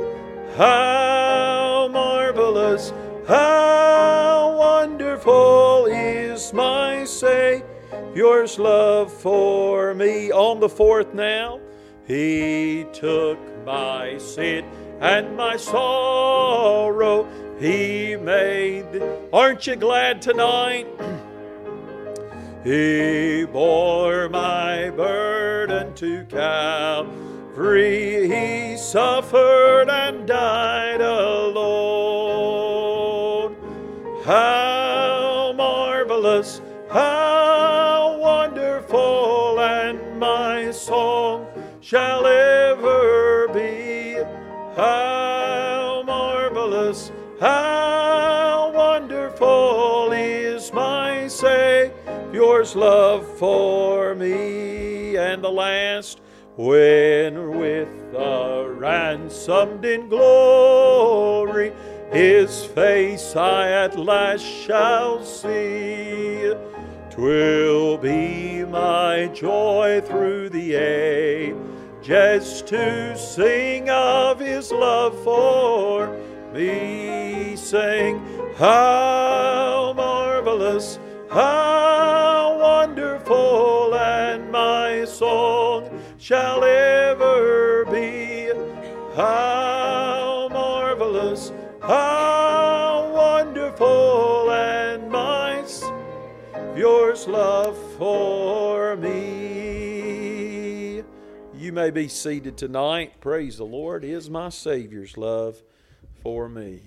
How 0.56 1.90
marvelous, 1.92 2.94
how 3.28 4.56
wonderful 4.58 5.88
is 5.88 6.54
my 6.54 7.04
Savior's 7.04 8.58
love 8.58 9.12
for 9.12 9.94
me. 9.94 10.32
On 10.32 10.62
the 10.62 10.70
fourth 10.70 11.14
now, 11.14 11.60
He 12.08 12.86
took 12.94 13.38
my 13.66 14.18
sin 14.20 14.64
and 15.02 15.36
my 15.36 15.58
sorrow. 15.58 17.28
He 17.60 18.16
made. 18.16 19.04
Aren't 19.34 19.68
you 19.68 19.76
glad 19.76 20.22
tonight? 20.22 20.88
He 22.64 23.46
bore 23.46 24.30
my 24.30 24.92
burden 24.92 25.96
to 25.96 26.24
Calvary. 26.26 28.30
He 28.30 28.78
suffered 28.78 29.90
and 29.90 30.28
died 30.28 31.02
alone. 31.02 31.66
How 34.24 35.54
marvelous, 35.58 36.62
how 36.88 38.16
wonderful, 38.20 39.60
and 39.60 40.20
my 40.20 40.70
song 40.70 41.48
shall 41.80 42.28
ever 42.28 42.61
Love 52.52 53.26
for 53.40 54.14
me. 54.14 55.18
And 55.18 55.42
the 55.44 55.50
last, 55.50 56.20
when 56.58 57.58
with 57.58 58.12
the 58.12 58.76
ransomed 58.78 59.84
in 59.84 60.10
glory, 60.10 61.72
his 62.12 62.66
face 62.66 63.36
I 63.38 63.72
at 63.72 63.98
last 63.98 64.44
shall 64.44 65.24
see. 65.24 66.54
Twill 67.10 67.98
be 67.98 68.64
my 68.66 69.32
joy 69.34 70.02
through 70.06 70.50
the 70.50 70.76
ages 70.76 72.62
to 72.64 73.18
sing 73.18 73.90
of 73.90 74.40
his 74.40 74.72
love 74.72 75.18
for 75.24 76.16
me. 76.54 77.56
Sing, 77.56 78.20
how 78.58 79.94
marvelous, 79.96 81.00
how 81.30 82.01
wonderful, 82.92 83.96
and 83.96 84.52
my 84.52 85.06
song 85.06 85.90
shall 86.18 86.62
ever 86.62 87.86
be. 87.86 88.52
How 89.16 90.50
marvelous, 90.52 91.54
how 91.82 93.10
wonderful, 93.14 94.52
and 94.52 95.10
my 95.10 95.64
yours 96.76 97.30
love 97.30 97.78
for 97.98 98.98
me. 98.98 101.04
You 101.56 101.72
may 101.72 101.92
be 101.92 102.10
seated 102.10 102.58
tonight. 102.58 103.22
Praise 103.22 103.58
the 103.58 103.64
Lord. 103.64 104.04
Is 104.04 104.30
my 104.30 104.50
Savior's 104.50 105.16
love 105.16 105.64
for 106.22 106.50
me. 106.50 106.82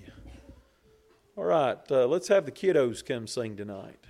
All 1.35 1.45
right, 1.45 1.79
uh, 1.89 2.05
let's 2.05 2.27
have 2.27 2.45
the 2.45 2.51
kiddos 2.51 3.03
come 3.03 3.25
sing 3.25 3.57
tonight. 3.57 4.04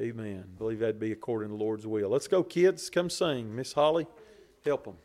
Amen. 0.00 0.44
I 0.46 0.58
believe 0.58 0.78
that'd 0.78 1.00
be 1.00 1.12
according 1.12 1.48
to 1.50 1.56
the 1.56 1.62
Lord's 1.62 1.86
will. 1.86 2.08
Let's 2.08 2.28
go, 2.28 2.42
kids. 2.44 2.88
Come 2.88 3.10
sing. 3.10 3.54
Miss 3.54 3.72
Holly, 3.72 4.06
help 4.64 4.84
them. 4.84 4.96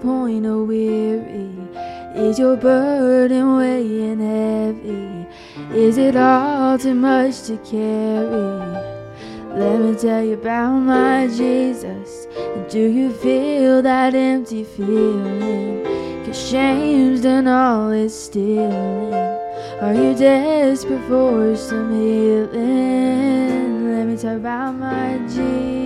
point 0.00 0.46
of 0.46 0.66
weary? 0.66 1.50
Is 2.14 2.38
your 2.38 2.56
burden 2.56 3.56
weighing 3.56 4.18
heavy? 4.18 5.26
Is 5.76 5.98
it 5.98 6.16
all 6.16 6.78
too 6.78 6.94
much 6.94 7.42
to 7.42 7.56
carry? 7.58 8.78
Let 9.58 9.80
me 9.80 9.94
tell 9.96 10.24
you 10.24 10.34
about 10.34 10.78
my 10.78 11.26
Jesus. 11.28 12.26
Do 12.70 12.80
you 12.80 13.12
feel 13.12 13.82
that 13.82 14.14
empty 14.14 14.64
feeling? 14.64 15.84
Cause 16.24 16.50
shame's 16.50 17.22
done 17.22 17.46
all 17.46 17.90
it's 17.90 18.14
stealing. 18.14 19.12
Are 19.80 19.94
you 19.94 20.14
desperate 20.14 21.02
for 21.08 21.56
some 21.56 21.92
healing? 21.92 23.92
Let 23.92 24.06
me 24.06 24.16
tell 24.16 24.32
you 24.32 24.38
about 24.38 24.76
my 24.76 25.18
Jesus. 25.28 25.79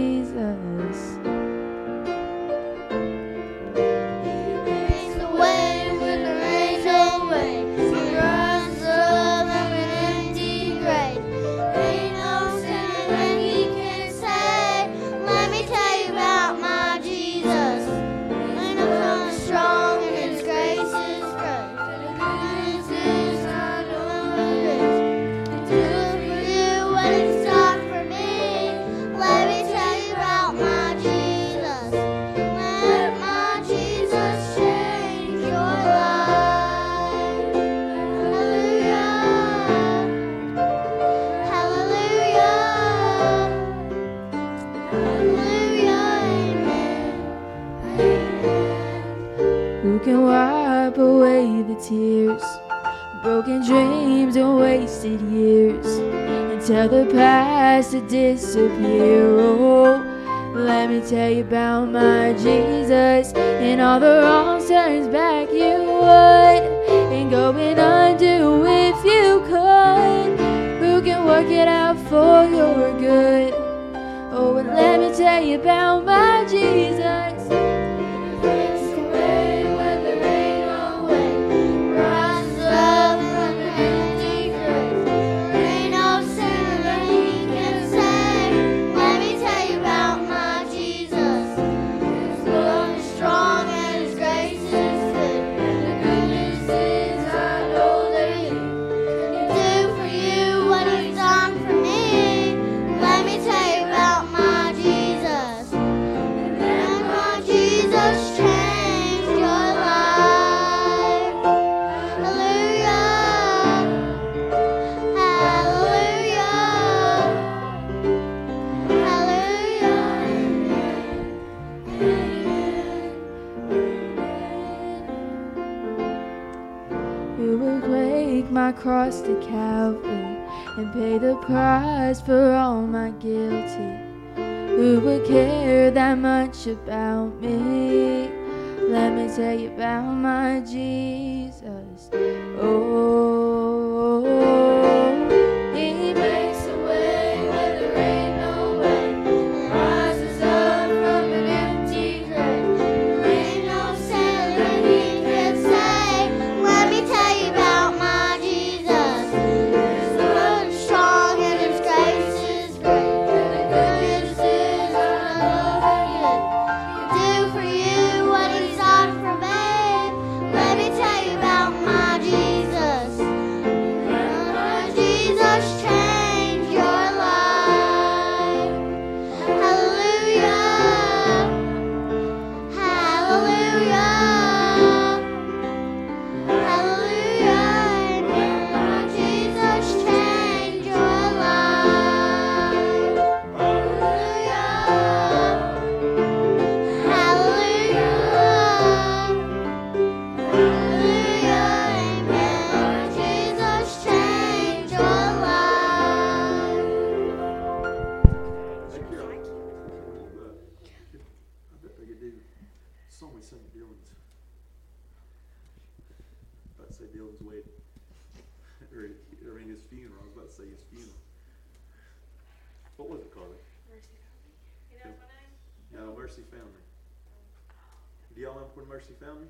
Gracie 229.04 229.20
found 229.20 229.44
me? 229.44 229.48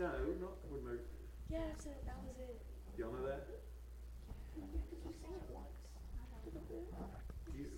No, 0.00 0.08
not 0.40 0.56
Woodmoot. 0.72 1.04
Yeah, 1.52 1.68
that's 1.68 1.84
it. 1.84 2.00
That 2.08 2.16
was 2.24 2.40
it. 2.40 2.56
Y'all 2.96 3.12
know 3.12 3.28
that? 3.28 3.44
You 4.56 4.64
sang 5.20 5.36
it 5.36 5.44
once. 5.52 5.76
You, 7.52 7.68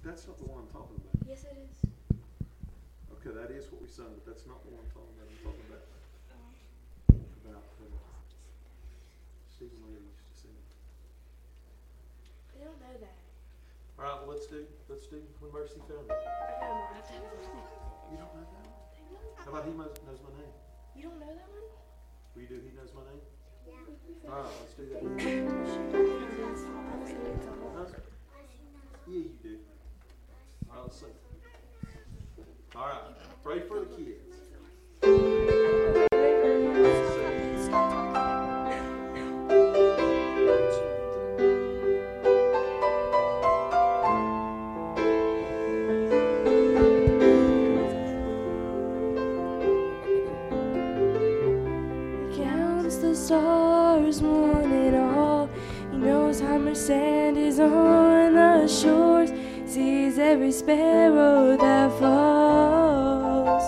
that's 0.00 0.24
not 0.24 0.40
the 0.40 0.48
one 0.48 0.64
I'm 0.64 0.72
talking 0.72 0.96
about. 0.96 1.12
Yes, 1.28 1.44
it 1.44 1.60
is. 1.60 1.76
Okay, 3.20 3.36
that 3.36 3.52
is 3.52 3.68
what 3.68 3.84
we 3.84 3.88
sung, 3.88 4.16
but 4.16 4.24
that's 4.24 4.48
not 4.48 4.64
the 4.64 4.72
one 4.72 4.80
I'm 4.80 4.92
talking 4.96 5.12
about. 5.12 5.28
I'm 5.28 5.44
talking 5.44 5.66
about 5.68 5.84
about 7.44 7.60
uh, 7.60 8.00
Stephen 9.52 9.76
Lee 9.84 10.00
used 10.08 10.24
to 10.24 10.48
sing. 10.48 10.56
I 12.56 12.64
don't 12.64 12.80
know 12.80 12.96
that. 12.96 13.20
All 14.00 14.08
right, 14.08 14.16
well, 14.24 14.32
let's 14.32 14.48
do 14.48 14.64
let's 14.88 15.04
do 15.04 15.20
when 15.44 15.52
mercy 15.52 15.84
found 15.84 16.08
me. 16.08 17.83
How 19.44 19.50
about 19.50 19.64
He 19.66 19.72
knows, 19.72 19.92
knows 20.06 20.20
My 20.24 20.30
Name? 20.40 20.54
You 20.96 21.02
don't 21.04 21.20
know 21.20 21.26
that 21.26 21.48
one? 21.52 21.68
We 22.36 22.42
do 22.44 22.54
He 22.64 22.70
Knows 22.76 22.92
My 22.94 23.02
Name? 23.04 23.20
Yeah. 23.66 24.30
All 24.30 24.40
right, 24.40 24.52
let's 24.60 24.74
do 24.74 24.84
that. 24.88 25.02
huh? 27.76 27.86
Yeah, 29.06 29.18
you 29.18 29.36
do. 29.42 29.58
All 30.70 30.76
right, 30.76 30.82
let's 30.84 30.96
sing. 30.98 31.08
All 32.74 32.86
right, 32.86 33.02
pray 33.44 33.60
for 33.68 33.80
the 33.80 33.86
kids. 33.96 34.23
every 60.34 60.50
sparrow 60.50 61.56
that 61.56 61.88
falls. 62.00 63.62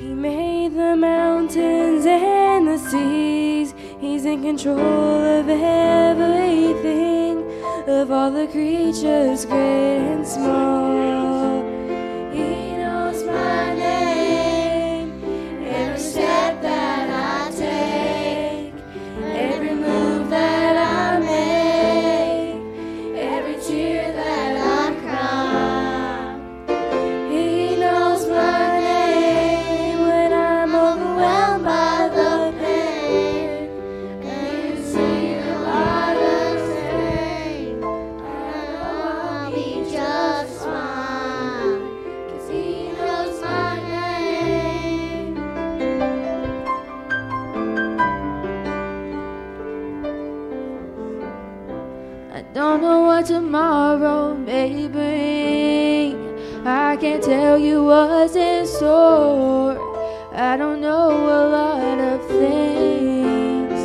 He 0.00 0.14
made 0.14 0.72
the 0.72 0.96
mountains 0.96 2.06
and 2.06 2.66
the 2.66 2.78
seas. 2.78 3.74
He's 4.00 4.24
in 4.24 4.40
control 4.40 4.78
of 4.78 5.46
everything, 5.50 7.36
of 7.86 8.10
all 8.10 8.30
the 8.30 8.46
creatures, 8.46 9.44
great 9.44 9.98
and 10.14 10.26
small. 10.26 11.33
I 56.94 56.96
can't 56.96 57.24
tell 57.24 57.58
you 57.58 57.82
what's 57.82 58.36
in 58.36 58.64
store. 58.68 59.76
I 60.32 60.56
don't 60.56 60.80
know 60.80 61.10
a 61.10 61.42
lot 61.48 61.98
of 61.98 62.24
things. 62.28 63.80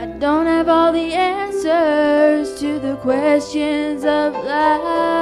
I 0.00 0.06
don't 0.18 0.46
have 0.46 0.70
all 0.70 0.90
the 0.90 1.12
answers 1.12 2.58
to 2.60 2.78
the 2.78 2.96
questions 3.02 4.06
of 4.06 4.32
life. 4.32 5.13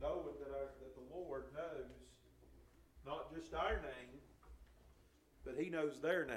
knowing 0.00 0.34
that, 0.40 0.50
our, 0.50 0.68
that 0.80 0.94
the 0.94 1.14
Lord 1.14 1.44
knows 1.54 1.90
not 3.06 3.34
just 3.34 3.54
our 3.54 3.76
name, 3.76 4.20
but 5.44 5.54
He 5.58 5.70
knows 5.70 6.00
their 6.00 6.24
name. 6.24 6.36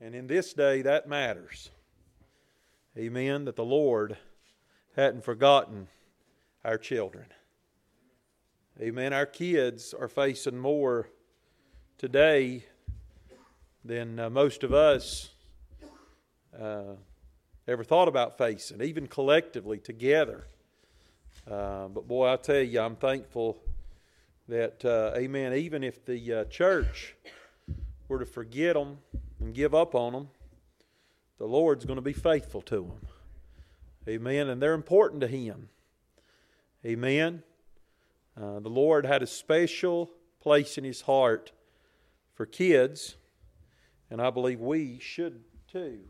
And 0.00 0.14
in 0.14 0.26
this 0.26 0.52
day, 0.52 0.82
that 0.82 1.08
matters. 1.08 1.70
Amen. 2.98 3.46
That 3.46 3.56
the 3.56 3.64
Lord 3.64 4.16
hadn't 4.94 5.24
forgotten 5.24 5.88
our 6.64 6.78
children. 6.78 7.26
Amen. 8.80 9.12
Our 9.12 9.26
kids 9.26 9.94
are 9.94 10.08
facing 10.08 10.58
more 10.58 11.08
today 11.96 12.64
than 13.84 14.18
uh, 14.18 14.28
most 14.28 14.64
of 14.64 14.74
us 14.74 15.30
uh, 16.58 16.94
ever 17.66 17.84
thought 17.84 18.08
about 18.08 18.36
facing, 18.36 18.82
even 18.82 19.06
collectively 19.06 19.78
together. 19.78 20.46
Uh, 21.50 21.88
but 21.88 22.08
boy, 22.08 22.32
I 22.32 22.36
tell 22.36 22.60
you, 22.60 22.80
I'm 22.80 22.96
thankful 22.96 23.58
that, 24.48 24.84
uh, 24.84 25.16
amen, 25.16 25.54
even 25.54 25.84
if 25.84 26.04
the 26.04 26.32
uh, 26.32 26.44
church 26.44 27.14
were 28.08 28.18
to 28.18 28.26
forget 28.26 28.74
them 28.74 28.98
and 29.40 29.54
give 29.54 29.74
up 29.74 29.94
on 29.94 30.12
them, 30.12 30.28
the 31.38 31.46
Lord's 31.46 31.84
going 31.84 31.96
to 31.96 32.02
be 32.02 32.12
faithful 32.12 32.62
to 32.62 32.76
them. 32.76 33.08
Amen. 34.08 34.48
And 34.48 34.60
they're 34.62 34.74
important 34.74 35.20
to 35.20 35.28
Him. 35.28 35.68
Amen. 36.84 37.42
Uh, 38.40 38.60
the 38.60 38.68
Lord 38.68 39.06
had 39.06 39.22
a 39.22 39.26
special 39.26 40.10
place 40.40 40.78
in 40.78 40.84
His 40.84 41.02
heart 41.02 41.52
for 42.34 42.46
kids, 42.46 43.16
and 44.10 44.20
I 44.20 44.30
believe 44.30 44.60
we 44.60 44.98
should 45.00 45.42
too. 45.70 46.00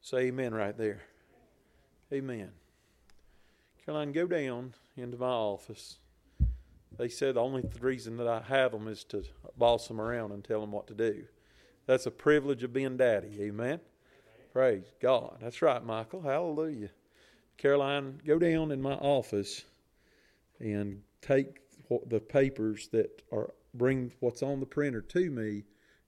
Say 0.00 0.28
amen 0.28 0.54
right 0.54 0.76
there. 0.76 1.02
Amen. 2.12 2.50
Caroline, 3.90 4.12
go 4.12 4.28
down 4.28 4.72
into 4.96 5.16
my 5.16 5.26
office. 5.26 5.98
They 6.96 7.08
said 7.08 7.34
the 7.34 7.40
only 7.40 7.68
reason 7.80 8.16
that 8.18 8.28
I 8.28 8.40
have 8.42 8.70
them 8.70 8.86
is 8.86 9.02
to 9.06 9.24
boss 9.58 9.88
them 9.88 10.00
around 10.00 10.30
and 10.30 10.44
tell 10.44 10.60
them 10.60 10.70
what 10.70 10.86
to 10.86 10.94
do. 10.94 11.24
That's 11.86 12.06
a 12.06 12.12
privilege 12.12 12.62
of 12.62 12.72
being 12.72 12.96
daddy. 12.96 13.36
Amen. 13.40 13.80
Praise 14.52 14.84
God. 15.02 15.38
That's 15.40 15.60
right, 15.60 15.84
Michael. 15.84 16.22
Hallelujah. 16.22 16.90
Caroline, 17.58 18.20
go 18.24 18.38
down 18.38 18.70
in 18.70 18.80
my 18.80 18.92
office 18.92 19.64
and 20.60 21.02
take 21.20 21.58
the 22.06 22.20
papers 22.20 22.90
that 22.92 23.22
are 23.32 23.54
bring 23.74 24.12
what's 24.20 24.44
on 24.44 24.60
the 24.60 24.66
printer 24.66 25.00
to 25.00 25.32
me 25.32 25.64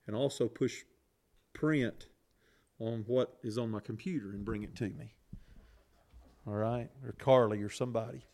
and 0.06 0.14
also 0.14 0.46
push 0.46 0.84
print 1.52 2.06
on 2.78 3.02
what 3.08 3.38
is 3.42 3.58
on 3.58 3.70
my 3.72 3.80
computer 3.80 4.30
and 4.30 4.44
bring 4.44 4.62
it 4.62 4.76
to 4.76 4.90
me. 4.90 5.14
All 6.46 6.54
right? 6.54 6.88
Or 7.04 7.12
Carly 7.12 7.62
or 7.62 7.70
somebody. 7.70 8.24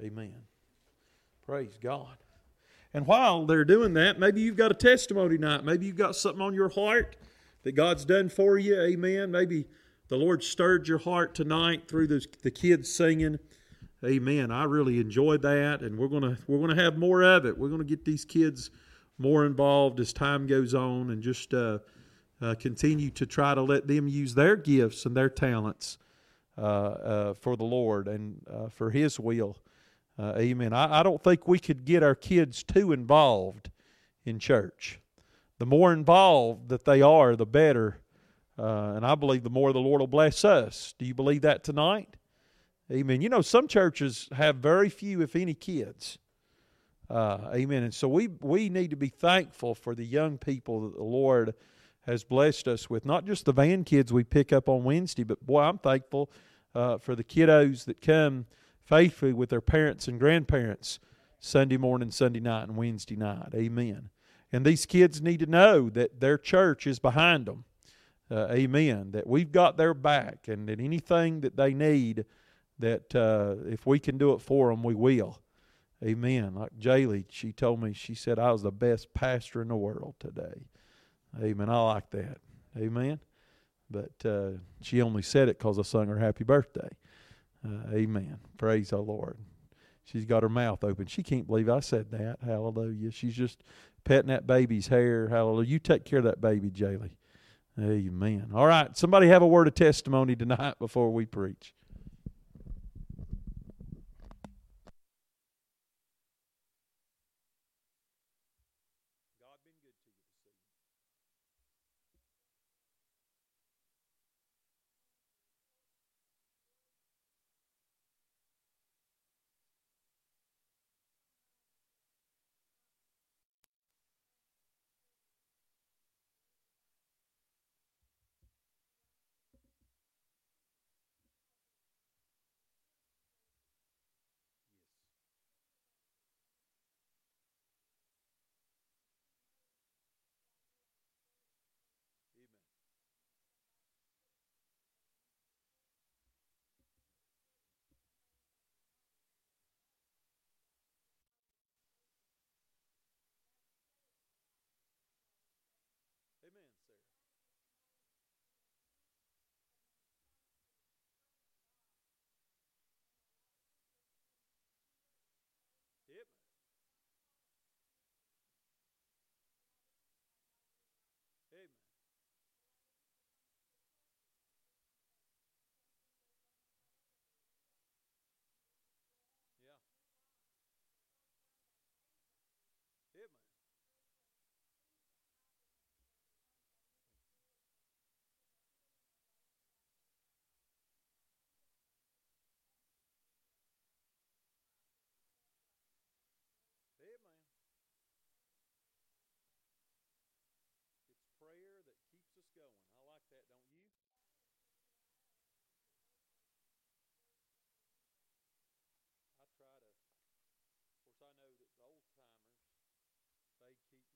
Amen. 0.00 0.34
Praise 1.46 1.78
God. 1.80 2.16
And 2.94 3.06
while 3.06 3.46
they're 3.46 3.64
doing 3.64 3.94
that, 3.94 4.18
maybe 4.18 4.40
you've 4.40 4.56
got 4.56 4.70
a 4.70 4.74
testimony 4.74 5.38
night. 5.38 5.64
Maybe 5.64 5.86
you've 5.86 5.96
got 5.96 6.16
something 6.16 6.42
on 6.42 6.54
your 6.54 6.68
heart 6.68 7.16
that 7.62 7.72
God's 7.72 8.04
done 8.04 8.28
for 8.28 8.58
you. 8.58 8.80
Amen. 8.80 9.30
Maybe 9.30 9.66
the 10.08 10.16
Lord 10.16 10.42
stirred 10.42 10.88
your 10.88 10.98
heart 10.98 11.34
tonight 11.34 11.88
through 11.88 12.08
the, 12.08 12.24
the 12.42 12.50
kids 12.50 12.92
singing. 12.92 13.38
Amen. 14.04 14.50
I 14.50 14.64
really 14.64 14.98
enjoyed 15.00 15.42
that, 15.42 15.80
and 15.80 15.96
we're 15.96 16.08
gonna 16.08 16.36
we're 16.48 16.58
gonna 16.58 16.82
have 16.82 16.98
more 16.98 17.22
of 17.22 17.46
it. 17.46 17.56
We're 17.56 17.68
gonna 17.68 17.84
get 17.84 18.04
these 18.04 18.24
kids 18.24 18.70
more 19.16 19.46
involved 19.46 20.00
as 20.00 20.12
time 20.12 20.46
goes 20.46 20.74
on, 20.74 21.10
and 21.10 21.22
just 21.22 21.54
uh, 21.54 21.78
uh, 22.40 22.56
continue 22.58 23.10
to 23.10 23.26
try 23.26 23.54
to 23.54 23.62
let 23.62 23.86
them 23.86 24.08
use 24.08 24.34
their 24.34 24.56
gifts 24.56 25.06
and 25.06 25.16
their 25.16 25.30
talents 25.30 25.98
for 26.56 27.56
the 27.56 27.64
Lord 27.64 28.08
and 28.08 28.40
uh, 28.50 28.68
for 28.68 28.90
His 28.90 29.18
will. 29.18 29.56
Uh, 30.18 30.34
amen. 30.36 30.72
I, 30.72 31.00
I 31.00 31.02
don't 31.02 31.22
think 31.22 31.48
we 31.48 31.58
could 31.58 31.84
get 31.84 32.02
our 32.02 32.14
kids 32.14 32.62
too 32.62 32.92
involved 32.92 33.70
in 34.24 34.38
church. 34.38 35.00
The 35.58 35.66
more 35.66 35.92
involved 35.92 36.68
that 36.68 36.84
they 36.84 37.02
are, 37.02 37.34
the 37.36 37.46
better. 37.46 38.00
and 38.58 39.06
I 39.06 39.14
believe 39.14 39.42
the 39.42 39.50
more 39.50 39.72
the 39.72 39.78
Lord 39.78 40.00
will 40.00 40.06
bless 40.06 40.44
us. 40.44 40.94
Do 40.98 41.06
you 41.06 41.14
believe 41.14 41.42
that 41.42 41.64
tonight? 41.64 42.16
Amen. 42.90 43.22
You 43.22 43.30
know, 43.30 43.40
some 43.40 43.68
churches 43.68 44.28
have 44.32 44.56
very 44.56 44.90
few, 44.90 45.22
if 45.22 45.34
any, 45.34 45.54
kids. 45.54 46.18
Uh, 47.08 47.50
amen. 47.54 47.82
And 47.82 47.94
so 47.94 48.08
we 48.08 48.28
we 48.40 48.68
need 48.68 48.90
to 48.90 48.96
be 48.96 49.08
thankful 49.08 49.74
for 49.74 49.94
the 49.94 50.04
young 50.04 50.38
people 50.38 50.80
that 50.80 50.96
the 50.96 51.04
Lord 51.04 51.54
has 52.06 52.24
blessed 52.24 52.68
us 52.68 52.90
with. 52.90 53.04
Not 53.04 53.24
just 53.24 53.44
the 53.44 53.52
van 53.52 53.84
kids 53.84 54.12
we 54.12 54.24
pick 54.24 54.52
up 54.52 54.68
on 54.68 54.84
Wednesday, 54.84 55.24
but 55.24 55.44
boy, 55.44 55.62
I'm 55.62 55.78
thankful 55.78 56.30
uh, 56.74 56.98
for 56.98 57.14
the 57.14 57.24
kiddos 57.24 57.84
that 57.84 58.00
come 58.00 58.46
faithfully 58.84 59.32
with 59.32 59.50
their 59.50 59.60
parents 59.60 60.08
and 60.08 60.18
grandparents 60.18 60.98
Sunday 61.38 61.76
morning, 61.76 62.10
Sunday 62.10 62.40
night, 62.40 62.64
and 62.64 62.76
Wednesday 62.76 63.16
night. 63.16 63.48
Amen. 63.54 64.10
And 64.52 64.64
these 64.64 64.86
kids 64.86 65.22
need 65.22 65.40
to 65.40 65.46
know 65.46 65.88
that 65.90 66.20
their 66.20 66.38
church 66.38 66.86
is 66.86 66.98
behind 66.98 67.46
them. 67.46 67.64
Uh, 68.30 68.48
amen. 68.50 69.10
That 69.12 69.26
we've 69.26 69.52
got 69.52 69.76
their 69.76 69.94
back, 69.94 70.46
and 70.48 70.68
that 70.68 70.80
anything 70.80 71.40
that 71.40 71.56
they 71.56 71.74
need 71.74 72.24
that 72.78 73.14
uh, 73.14 73.56
if 73.66 73.86
we 73.86 73.98
can 73.98 74.18
do 74.18 74.32
it 74.32 74.40
for 74.40 74.70
them, 74.70 74.82
we 74.82 74.94
will. 74.94 75.40
Amen. 76.04 76.54
Like 76.54 76.76
Jaylee, 76.78 77.26
she 77.28 77.52
told 77.52 77.80
me, 77.80 77.92
she 77.92 78.14
said, 78.14 78.38
I 78.38 78.50
was 78.50 78.62
the 78.62 78.72
best 78.72 79.14
pastor 79.14 79.62
in 79.62 79.68
the 79.68 79.76
world 79.76 80.14
today. 80.18 80.66
Amen. 81.40 81.68
I 81.68 81.82
like 81.82 82.10
that. 82.10 82.38
Amen. 82.76 83.20
But 83.90 84.24
uh, 84.24 84.50
she 84.80 85.02
only 85.02 85.22
said 85.22 85.48
it 85.48 85.58
because 85.58 85.78
I 85.78 85.82
sung 85.82 86.06
her 86.08 86.18
happy 86.18 86.44
birthday. 86.44 86.88
Uh, 87.64 87.94
amen. 87.94 88.38
Praise 88.58 88.90
the 88.90 88.98
Lord. 88.98 89.36
She's 90.04 90.24
got 90.24 90.42
her 90.42 90.48
mouth 90.48 90.82
open. 90.82 91.06
She 91.06 91.22
can't 91.22 91.46
believe 91.46 91.68
I 91.68 91.80
said 91.80 92.10
that. 92.10 92.38
Hallelujah. 92.44 93.10
She's 93.10 93.34
just 93.34 93.62
petting 94.04 94.28
that 94.28 94.46
baby's 94.46 94.88
hair. 94.88 95.28
Hallelujah. 95.28 95.68
You 95.68 95.78
take 95.78 96.04
care 96.04 96.18
of 96.18 96.24
that 96.24 96.40
baby, 96.40 96.70
Jaylee. 96.70 97.12
Amen. 97.78 98.50
All 98.54 98.66
right. 98.66 98.96
Somebody 98.96 99.28
have 99.28 99.42
a 99.42 99.46
word 99.46 99.68
of 99.68 99.74
testimony 99.74 100.34
tonight 100.34 100.74
before 100.78 101.12
we 101.12 101.24
preach. 101.24 101.74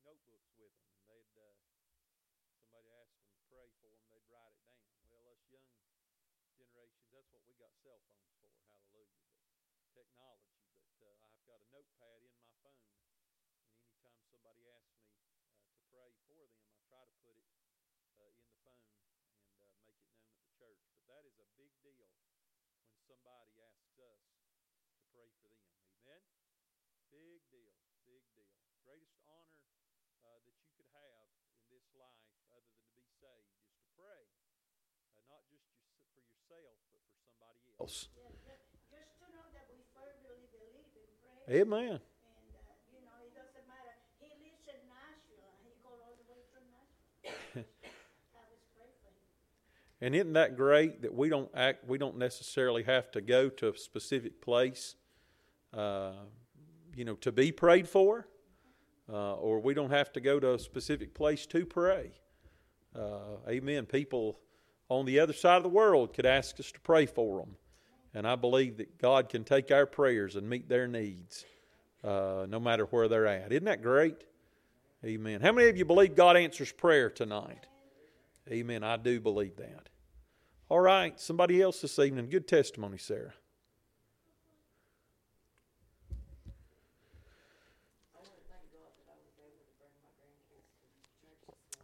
Notebooks 0.06 0.54
with 0.54 0.70
them, 0.78 0.94
and 0.94 1.02
they'd 1.10 1.34
uh, 1.34 1.58
somebody 2.62 2.94
asked 2.94 3.18
them 3.18 3.26
to 3.26 3.42
pray 3.50 3.66
for 3.82 3.90
them, 3.90 4.06
they'd 4.06 4.30
write 4.30 4.54
it 4.54 4.70
down. 4.70 4.86
Well, 5.10 5.26
us 5.34 5.42
young 5.50 5.66
generations, 6.54 7.10
that's 7.10 7.26
what 7.34 7.42
we 7.42 7.58
got 7.58 7.74
cell 7.82 7.98
phones 8.06 8.30
for. 8.38 8.54
Hallelujah! 8.70 9.18
But 9.98 10.06
technology. 10.14 10.62
But 11.02 11.18
uh, 11.18 11.34
I've 11.34 11.42
got 11.42 11.58
a 11.58 11.68
notepad 11.74 12.22
in 12.22 12.30
my 12.38 12.46
phone, 12.62 12.86
and 12.86 13.74
anytime 13.82 14.22
somebody 14.30 14.70
asks 14.70 14.94
me 15.02 15.18
uh, 15.42 15.66
to 15.74 15.78
pray 15.90 16.08
for 16.22 16.38
them, 16.38 16.54
I 16.70 16.78
try 16.86 17.02
to 17.02 17.16
put 17.26 17.34
it 17.34 17.50
uh, 18.14 18.30
in 18.30 18.46
the 18.46 18.54
phone 18.62 18.86
and 18.86 19.10
uh, 19.26 19.58
make 19.58 19.74
it 19.74 19.82
known 19.90 20.22
at 20.22 20.38
the 20.38 20.50
church. 20.54 20.78
But 20.86 21.02
that 21.10 21.26
is 21.26 21.36
a 21.42 21.48
big 21.58 21.74
deal 21.82 21.98
when 21.98 22.14
somebody 23.10 23.58
asks 23.58 23.90
us 23.98 24.14
to 24.94 25.02
pray 25.10 25.26
for 25.42 25.50
them. 25.50 25.66
Amen. 26.06 26.22
Big 27.10 27.42
deal, 27.50 27.74
big 28.04 28.22
deal. 28.36 28.52
Greatest 28.84 29.18
honor 29.26 29.64
uh, 30.22 30.38
that 30.44 30.56
you 30.60 30.68
could 30.76 30.86
have 30.92 31.26
in 31.56 31.64
this 31.72 31.88
life, 31.96 32.28
other 32.52 32.68
than 32.70 32.84
to 32.86 33.00
be 33.00 33.15
saved, 33.26 33.50
is 33.58 33.66
to 33.74 33.86
pray, 33.98 34.22
uh, 35.10 35.18
not 35.26 35.42
just 35.50 35.66
your, 35.66 36.22
for 36.46 36.58
yourself, 36.62 36.70
but 36.94 37.02
for 37.10 37.30
somebody 37.34 37.60
else. 37.78 38.06
Just 38.90 39.18
to 39.18 39.26
know 39.34 39.46
that 39.50 39.66
we 39.70 39.82
fervently 39.90 40.46
believe 40.54 40.90
in 40.94 41.10
prayer. 41.18 41.62
Amen. 41.62 41.98
And, 41.98 42.50
uh, 42.54 42.74
you 42.94 43.02
know, 43.02 43.16
it 43.26 43.34
doesn't 43.34 43.66
matter. 43.66 43.94
He 44.22 44.30
lives 44.38 44.64
in 44.70 44.78
Nashville 44.86 45.50
and 45.50 45.66
he 45.66 45.74
go 45.82 45.90
all 45.90 46.14
the 46.14 46.26
way 46.30 46.42
from 46.54 46.62
Nashville. 46.70 47.66
Have 48.38 48.50
us 48.54 48.64
pray 48.78 48.90
for 49.02 49.10
him. 49.10 49.26
And 50.00 50.14
isn't 50.14 50.34
that 50.34 50.56
great 50.56 51.02
that 51.02 51.14
we 51.14 51.28
don't 51.28 51.50
act? 51.54 51.86
We 51.86 51.98
don't 51.98 52.18
necessarily 52.18 52.82
have 52.84 53.10
to 53.12 53.20
go 53.20 53.48
to 53.48 53.74
a 53.74 53.78
specific 53.78 54.40
place, 54.40 54.94
uh, 55.74 56.12
you 56.94 57.04
know, 57.04 57.14
to 57.16 57.32
be 57.32 57.52
prayed 57.52 57.88
for, 57.88 58.26
uh, 59.08 59.34
or 59.34 59.60
we 59.60 59.74
don't 59.74 59.90
have 59.90 60.12
to 60.14 60.20
go 60.20 60.40
to 60.40 60.54
a 60.54 60.58
specific 60.58 61.14
place 61.14 61.46
to 61.46 61.64
pray. 61.64 62.12
Uh, 62.96 63.48
amen. 63.48 63.86
People 63.86 64.38
on 64.88 65.04
the 65.04 65.20
other 65.20 65.32
side 65.32 65.56
of 65.56 65.62
the 65.62 65.68
world 65.68 66.14
could 66.14 66.26
ask 66.26 66.58
us 66.60 66.72
to 66.72 66.80
pray 66.80 67.04
for 67.06 67.40
them, 67.40 67.56
and 68.14 68.26
I 68.26 68.36
believe 68.36 68.78
that 68.78 68.98
God 68.98 69.28
can 69.28 69.44
take 69.44 69.70
our 69.70 69.84
prayers 69.84 70.36
and 70.36 70.48
meet 70.48 70.68
their 70.68 70.88
needs, 70.88 71.44
uh, 72.02 72.46
no 72.48 72.58
matter 72.58 72.84
where 72.86 73.08
they're 73.08 73.26
at. 73.26 73.52
Isn't 73.52 73.64
that 73.64 73.82
great? 73.82 74.24
Amen. 75.04 75.40
How 75.40 75.52
many 75.52 75.68
of 75.68 75.76
you 75.76 75.84
believe 75.84 76.14
God 76.14 76.36
answers 76.36 76.72
prayer 76.72 77.10
tonight? 77.10 77.66
Amen. 78.50 78.82
I 78.82 78.96
do 78.96 79.20
believe 79.20 79.56
that. 79.56 79.88
All 80.68 80.80
right, 80.80 81.18
somebody 81.20 81.60
else 81.60 81.80
this 81.80 81.98
evening. 81.98 82.28
Good 82.28 82.48
testimony, 82.48 82.98
Sarah. 82.98 83.34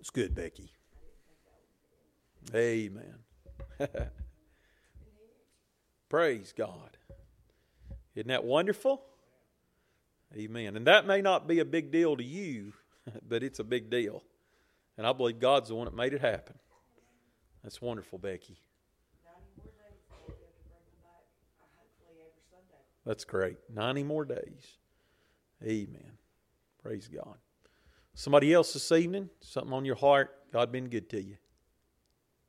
It's 0.00 0.10
good, 0.10 0.34
Becky. 0.34 0.72
I 0.90 0.98
didn't 0.98 1.14
think 1.28 1.38
I 1.46 1.54
would. 1.62 2.31
Amen. 2.54 3.14
Praise 6.08 6.52
God. 6.56 6.96
Isn't 8.14 8.28
that 8.28 8.44
wonderful? 8.44 9.02
Amen. 10.36 10.76
And 10.76 10.86
that 10.86 11.06
may 11.06 11.22
not 11.22 11.46
be 11.46 11.60
a 11.60 11.64
big 11.64 11.90
deal 11.90 12.16
to 12.16 12.24
you, 12.24 12.72
but 13.28 13.42
it's 13.42 13.58
a 13.58 13.64
big 13.64 13.90
deal. 13.90 14.22
And 14.98 15.06
I 15.06 15.12
believe 15.12 15.38
God's 15.38 15.68
the 15.68 15.74
one 15.74 15.86
that 15.86 15.94
made 15.94 16.12
it 16.12 16.20
happen. 16.20 16.56
That's 17.62 17.80
wonderful, 17.80 18.18
Becky. 18.18 18.58
That's 23.04 23.24
great. 23.24 23.58
90 23.72 24.04
more 24.04 24.24
days. 24.24 24.78
Amen. 25.62 26.18
Praise 26.82 27.08
God. 27.08 27.36
Somebody 28.14 28.52
else 28.52 28.72
this 28.74 28.92
evening? 28.92 29.30
Something 29.40 29.72
on 29.72 29.84
your 29.84 29.96
heart? 29.96 30.30
God 30.52 30.70
been 30.70 30.88
good 30.88 31.08
to 31.10 31.22
you. 31.22 31.34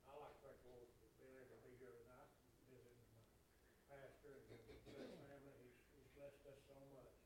I 0.06 0.14
like 0.22 0.34
to 0.34 0.42
thank 0.46 0.62
the 0.62 0.70
Lord 0.70 0.86
for 1.00 1.10
being 1.18 1.34
able 1.40 1.58
to 1.58 1.62
be 1.66 1.74
here 1.82 1.96
tonight, 2.04 2.30
visiting 2.70 3.02
my 3.02 3.18
pastor 3.90 4.30
and 4.36 4.46
his 4.52 4.78
blessed 4.86 5.18
family. 5.26 5.56
He's, 5.58 5.78
he's 5.96 6.10
blessed 6.14 6.44
us 6.46 6.60
so 6.70 6.78
much. 6.94 7.18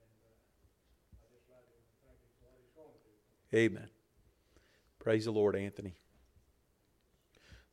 And, 0.00 0.14
uh, 0.24 1.20
I 1.20 1.26
just 1.28 1.44
like 1.52 1.66
to 1.68 1.80
thank 2.06 2.16
him 2.24 2.32
for 2.40 2.48
what 2.48 2.56
he's 2.56 2.72
going 2.72 2.88
to 2.88 3.02
do. 3.04 3.12
Amen. 3.54 3.88
Praise 4.98 5.26
the 5.26 5.30
Lord, 5.30 5.54
Anthony. 5.54 5.94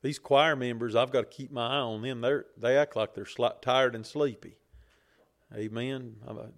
These 0.03 0.19
choir 0.19 0.55
members, 0.55 0.95
I've 0.95 1.11
got 1.11 1.21
to 1.21 1.37
keep 1.37 1.51
my 1.51 1.67
eye 1.67 1.79
on 1.79 2.01
them. 2.01 2.21
They're, 2.21 2.45
they 2.57 2.77
act 2.77 2.95
like 2.95 3.13
they're 3.13 3.23
sli- 3.23 3.61
tired 3.61 3.95
and 3.95 4.05
sleepy. 4.05 4.57
Amen. 5.55 6.17
A- 6.27 6.49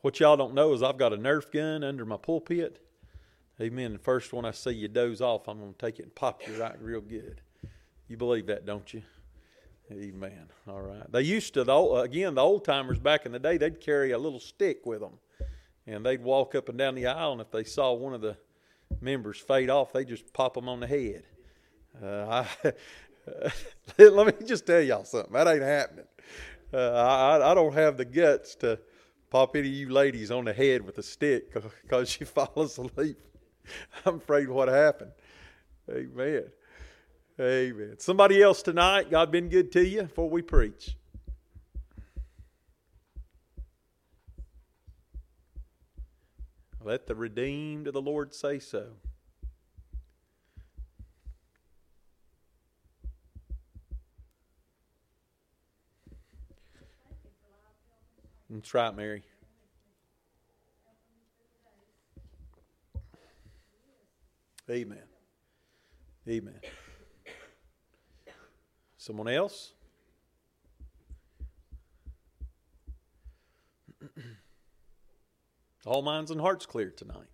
what 0.00 0.18
y'all 0.18 0.36
don't 0.36 0.54
know 0.54 0.72
is 0.72 0.82
I've 0.82 0.98
got 0.98 1.12
a 1.12 1.16
Nerf 1.16 1.52
gun 1.52 1.84
under 1.84 2.04
my 2.04 2.16
pulpit. 2.16 2.84
Amen. 3.60 3.92
The 3.92 3.98
first 3.98 4.32
one 4.32 4.44
I 4.44 4.50
see 4.50 4.72
you 4.72 4.88
doze 4.88 5.20
off, 5.20 5.48
I'm 5.48 5.58
going 5.58 5.74
to 5.74 5.78
take 5.78 5.98
it 5.98 6.04
and 6.04 6.14
pop 6.14 6.46
you 6.46 6.60
right 6.60 6.80
real 6.80 7.02
good. 7.02 7.42
You 8.08 8.16
believe 8.16 8.46
that, 8.46 8.64
don't 8.64 8.92
you? 8.92 9.02
Amen. 9.92 10.48
All 10.68 10.80
right. 10.80 11.10
They 11.12 11.22
used 11.22 11.54
to, 11.54 11.64
the 11.64 11.72
old, 11.72 12.04
again, 12.04 12.34
the 12.34 12.42
old 12.42 12.64
timers 12.64 12.98
back 12.98 13.26
in 13.26 13.32
the 13.32 13.38
day, 13.38 13.58
they'd 13.58 13.80
carry 13.80 14.12
a 14.12 14.18
little 14.18 14.40
stick 14.40 14.86
with 14.86 15.00
them. 15.00 15.18
And 15.86 16.06
they'd 16.06 16.22
walk 16.22 16.54
up 16.54 16.68
and 16.68 16.78
down 16.78 16.94
the 16.94 17.06
aisle, 17.06 17.32
and 17.32 17.40
if 17.40 17.50
they 17.50 17.64
saw 17.64 17.92
one 17.92 18.14
of 18.14 18.20
the 18.20 18.36
members 19.00 19.38
fade 19.38 19.70
off, 19.70 19.92
they 19.92 20.04
just 20.04 20.32
pop 20.32 20.54
them 20.54 20.68
on 20.68 20.80
the 20.80 20.86
head. 20.86 21.24
Uh, 22.02 22.44
I, 22.64 22.72
let 23.98 24.26
me 24.26 24.46
just 24.46 24.66
tell 24.66 24.80
y'all 24.80 25.04
something. 25.04 25.32
That 25.32 25.48
ain't 25.48 25.62
happening. 25.62 26.06
Uh, 26.72 26.92
I, 26.92 27.50
I 27.50 27.54
don't 27.54 27.74
have 27.74 27.96
the 27.96 28.04
guts 28.04 28.54
to 28.56 28.78
pop 29.30 29.56
any 29.56 29.68
of 29.68 29.74
you 29.74 29.90
ladies 29.90 30.30
on 30.30 30.44
the 30.44 30.52
head 30.52 30.82
with 30.82 30.98
a 30.98 31.02
stick 31.02 31.52
because 31.82 32.18
you 32.20 32.26
fall 32.26 32.52
asleep. 32.56 33.18
I'm 34.04 34.16
afraid 34.16 34.48
what 34.48 34.68
happened. 34.68 35.12
Amen. 35.90 36.44
Amen. 37.40 37.94
Somebody 37.98 38.42
else 38.42 38.62
tonight, 38.62 39.10
God 39.10 39.30
been 39.30 39.48
good 39.48 39.72
to 39.72 39.86
you 39.86 40.02
before 40.02 40.28
we 40.28 40.42
preach. 40.42 40.96
Let 46.82 47.06
the 47.06 47.14
redeemed 47.14 47.86
of 47.86 47.92
the 47.92 48.00
Lord 48.00 48.34
say 48.34 48.58
so. 48.58 48.86
That's 58.48 58.74
right, 58.74 58.96
Mary. 58.96 59.22
Amen. 64.68 65.02
Amen. 66.28 66.60
Someone 68.96 69.28
else? 69.28 69.72
All 75.86 76.02
minds 76.02 76.30
and 76.30 76.40
hearts 76.40 76.66
clear 76.66 76.90
tonight. 76.90 77.28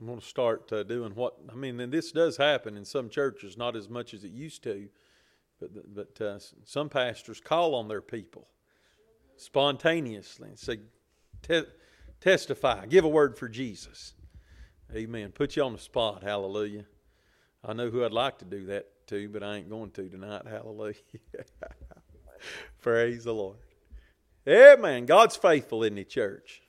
I'm 0.00 0.06
going 0.06 0.20
to 0.20 0.24
start 0.24 0.72
uh, 0.72 0.84
doing 0.84 1.14
what 1.14 1.36
I 1.50 1.56
mean. 1.56 1.80
And 1.80 1.92
this 1.92 2.12
does 2.12 2.36
happen 2.36 2.76
in 2.76 2.84
some 2.84 3.08
churches, 3.08 3.56
not 3.56 3.74
as 3.74 3.88
much 3.88 4.14
as 4.14 4.22
it 4.22 4.30
used 4.30 4.62
to, 4.64 4.88
but 5.60 5.70
but 5.94 6.20
uh, 6.20 6.38
some 6.64 6.88
pastors 6.88 7.40
call 7.40 7.74
on 7.74 7.88
their 7.88 8.00
people 8.00 8.46
spontaneously 9.36 10.50
and 10.50 10.58
say, 10.58 10.78
"Te- 11.42 11.66
"Testify, 12.20 12.86
give 12.86 13.04
a 13.04 13.08
word 13.08 13.36
for 13.36 13.48
Jesus." 13.48 14.14
Amen. 14.94 15.32
Put 15.32 15.56
you 15.56 15.64
on 15.64 15.72
the 15.72 15.78
spot. 15.78 16.22
Hallelujah. 16.22 16.84
I 17.64 17.72
know 17.72 17.90
who 17.90 18.04
I'd 18.04 18.12
like 18.12 18.38
to 18.38 18.44
do 18.44 18.66
that 18.66 18.86
to, 19.08 19.28
but 19.28 19.42
I 19.42 19.56
ain't 19.56 19.68
going 19.68 19.90
to 19.90 20.08
tonight. 20.08 20.46
Hallelujah. 20.46 20.94
Praise 22.82 23.24
the 23.24 23.34
Lord. 23.34 23.58
Amen. 24.46 25.06
God's 25.06 25.36
faithful 25.36 25.82
in 25.82 25.94
the 25.94 26.04
church. 26.04 26.62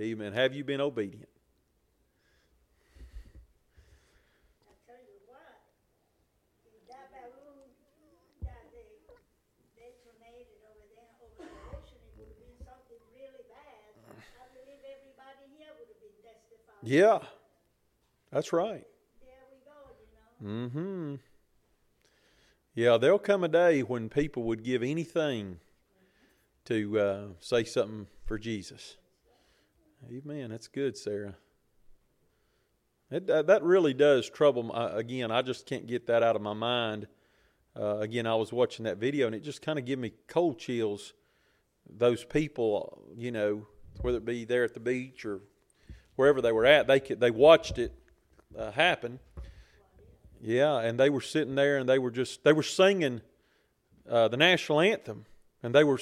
Amen. 0.00 0.32
Have 0.32 0.54
you 0.54 0.64
been 0.64 0.80
obedient? 0.80 1.28
I 4.66 4.72
tell 4.86 4.98
you 5.04 5.20
what, 5.28 5.60
if 6.66 6.80
that 6.88 7.12
balloon 7.12 7.68
that 8.42 8.72
they 8.72 8.88
detonated 9.76 10.58
over 10.64 10.86
there 10.96 11.12
over 11.22 11.44
the 11.44 11.76
ocean, 11.76 12.00
it 12.18 12.24
would 12.24 12.34
have 12.40 12.58
something 12.64 13.02
really 13.14 13.44
bad. 13.52 13.94
I 14.40 14.48
believe 14.56 14.82
everybody 14.82 15.46
here 15.54 15.70
would 15.78 15.86
have 15.92 16.00
been 16.00 16.18
testifying. 16.24 16.82
Yeah. 16.82 17.20
That's 18.32 18.52
right. 18.52 18.86
There 19.22 19.44
we 19.52 19.62
go, 19.62 19.94
you 19.94 20.10
know. 20.10 20.66
Mm-hmm. 20.66 21.33
Yeah, 22.74 22.98
there'll 22.98 23.20
come 23.20 23.44
a 23.44 23.48
day 23.48 23.82
when 23.82 24.08
people 24.08 24.42
would 24.44 24.64
give 24.64 24.82
anything 24.82 25.58
to 26.64 26.98
uh, 26.98 27.26
say 27.38 27.62
something 27.62 28.08
for 28.24 28.36
Jesus. 28.36 28.96
Amen. 30.10 30.50
That's 30.50 30.66
good, 30.66 30.96
Sarah. 30.96 31.36
It, 33.12 33.30
uh, 33.30 33.42
that 33.42 33.62
really 33.62 33.94
does 33.94 34.28
trouble. 34.28 34.64
My, 34.64 34.90
again, 34.90 35.30
I 35.30 35.42
just 35.42 35.66
can't 35.66 35.86
get 35.86 36.08
that 36.08 36.24
out 36.24 36.34
of 36.34 36.42
my 36.42 36.52
mind. 36.52 37.06
Uh, 37.78 37.98
again, 37.98 38.26
I 38.26 38.34
was 38.34 38.52
watching 38.52 38.86
that 38.86 38.98
video, 38.98 39.26
and 39.26 39.36
it 39.36 39.44
just 39.44 39.62
kind 39.62 39.78
of 39.78 39.84
gave 39.84 40.00
me 40.00 40.12
cold 40.26 40.58
chills 40.58 41.12
those 41.88 42.24
people, 42.24 43.04
you 43.16 43.30
know, 43.30 43.66
whether 44.00 44.18
it 44.18 44.24
be 44.24 44.44
there 44.44 44.64
at 44.64 44.74
the 44.74 44.80
beach 44.80 45.24
or 45.24 45.42
wherever 46.16 46.40
they 46.40 46.50
were 46.50 46.66
at, 46.66 46.88
they 46.88 46.98
could, 46.98 47.20
they 47.20 47.30
watched 47.30 47.78
it 47.78 47.92
uh, 48.58 48.72
happen. 48.72 49.20
Yeah, 50.46 50.80
and 50.80 51.00
they 51.00 51.08
were 51.08 51.22
sitting 51.22 51.54
there 51.54 51.78
and 51.78 51.88
they 51.88 51.98
were 51.98 52.10
just 52.10 52.44
they 52.44 52.52
were 52.52 52.62
singing 52.62 53.22
uh, 54.08 54.28
the 54.28 54.36
national 54.36 54.80
anthem, 54.80 55.24
and 55.62 55.74
they 55.74 55.84
were 55.84 55.98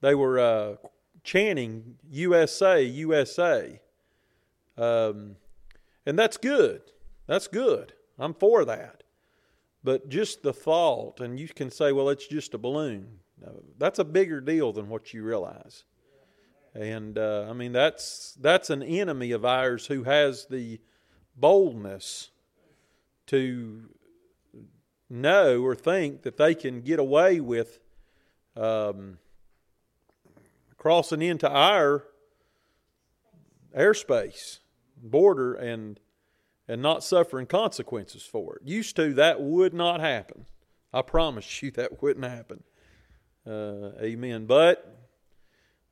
they 0.00 0.14
were 0.14 0.38
uh, 0.38 0.76
chanting 1.24 1.96
USA, 2.08 2.80
USA, 2.84 3.80
um, 4.78 5.34
and 6.06 6.16
that's 6.16 6.36
good. 6.36 6.82
That's 7.26 7.48
good. 7.48 7.94
I'm 8.16 8.34
for 8.34 8.64
that. 8.64 9.02
But 9.82 10.08
just 10.08 10.44
the 10.44 10.52
thought, 10.52 11.20
and 11.20 11.38
you 11.38 11.48
can 11.48 11.68
say, 11.68 11.90
well, 11.90 12.10
it's 12.10 12.28
just 12.28 12.54
a 12.54 12.58
balloon. 12.58 13.18
No, 13.44 13.60
that's 13.76 13.98
a 13.98 14.04
bigger 14.04 14.40
deal 14.40 14.72
than 14.72 14.88
what 14.88 15.12
you 15.12 15.24
realize. 15.24 15.82
And 16.74 17.18
uh, 17.18 17.46
I 17.50 17.52
mean, 17.54 17.72
that's 17.72 18.38
that's 18.40 18.70
an 18.70 18.84
enemy 18.84 19.32
of 19.32 19.44
ours 19.44 19.88
who 19.88 20.04
has 20.04 20.46
the 20.46 20.80
boldness 21.36 22.30
to 23.26 23.88
know 25.10 25.62
or 25.62 25.74
think 25.74 26.22
that 26.22 26.36
they 26.36 26.54
can 26.54 26.80
get 26.80 26.98
away 26.98 27.40
with 27.40 27.78
um, 28.56 29.18
crossing 30.76 31.22
into 31.22 31.48
our 31.48 32.04
airspace 33.76 34.60
border 34.96 35.54
and 35.54 36.00
and 36.66 36.80
not 36.80 37.04
suffering 37.04 37.46
consequences 37.46 38.22
for 38.22 38.56
it. 38.56 38.62
Used 38.64 38.96
to 38.96 39.12
that 39.14 39.40
would 39.40 39.74
not 39.74 40.00
happen. 40.00 40.46
I 40.94 41.02
promise 41.02 41.62
you 41.62 41.70
that 41.72 42.02
wouldn't 42.02 42.24
happen. 42.24 42.62
Uh, 43.46 43.90
amen. 44.00 44.46
But 44.46 44.98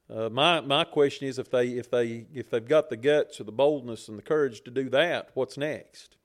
uh, 0.08 0.30
my 0.30 0.60
my 0.60 0.84
question 0.84 1.28
is 1.28 1.38
if 1.38 1.50
they 1.50 1.68
if 1.68 1.90
they 1.90 2.26
if 2.32 2.50
they've 2.50 2.66
got 2.66 2.88
the 2.88 2.96
guts 2.96 3.40
or 3.40 3.44
the 3.44 3.52
boldness 3.52 4.08
and 4.08 4.16
the 4.16 4.22
courage 4.22 4.62
to 4.62 4.70
do 4.70 4.88
that, 4.90 5.30
what's 5.34 5.58
next? 5.58 6.16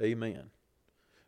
Amen. 0.00 0.50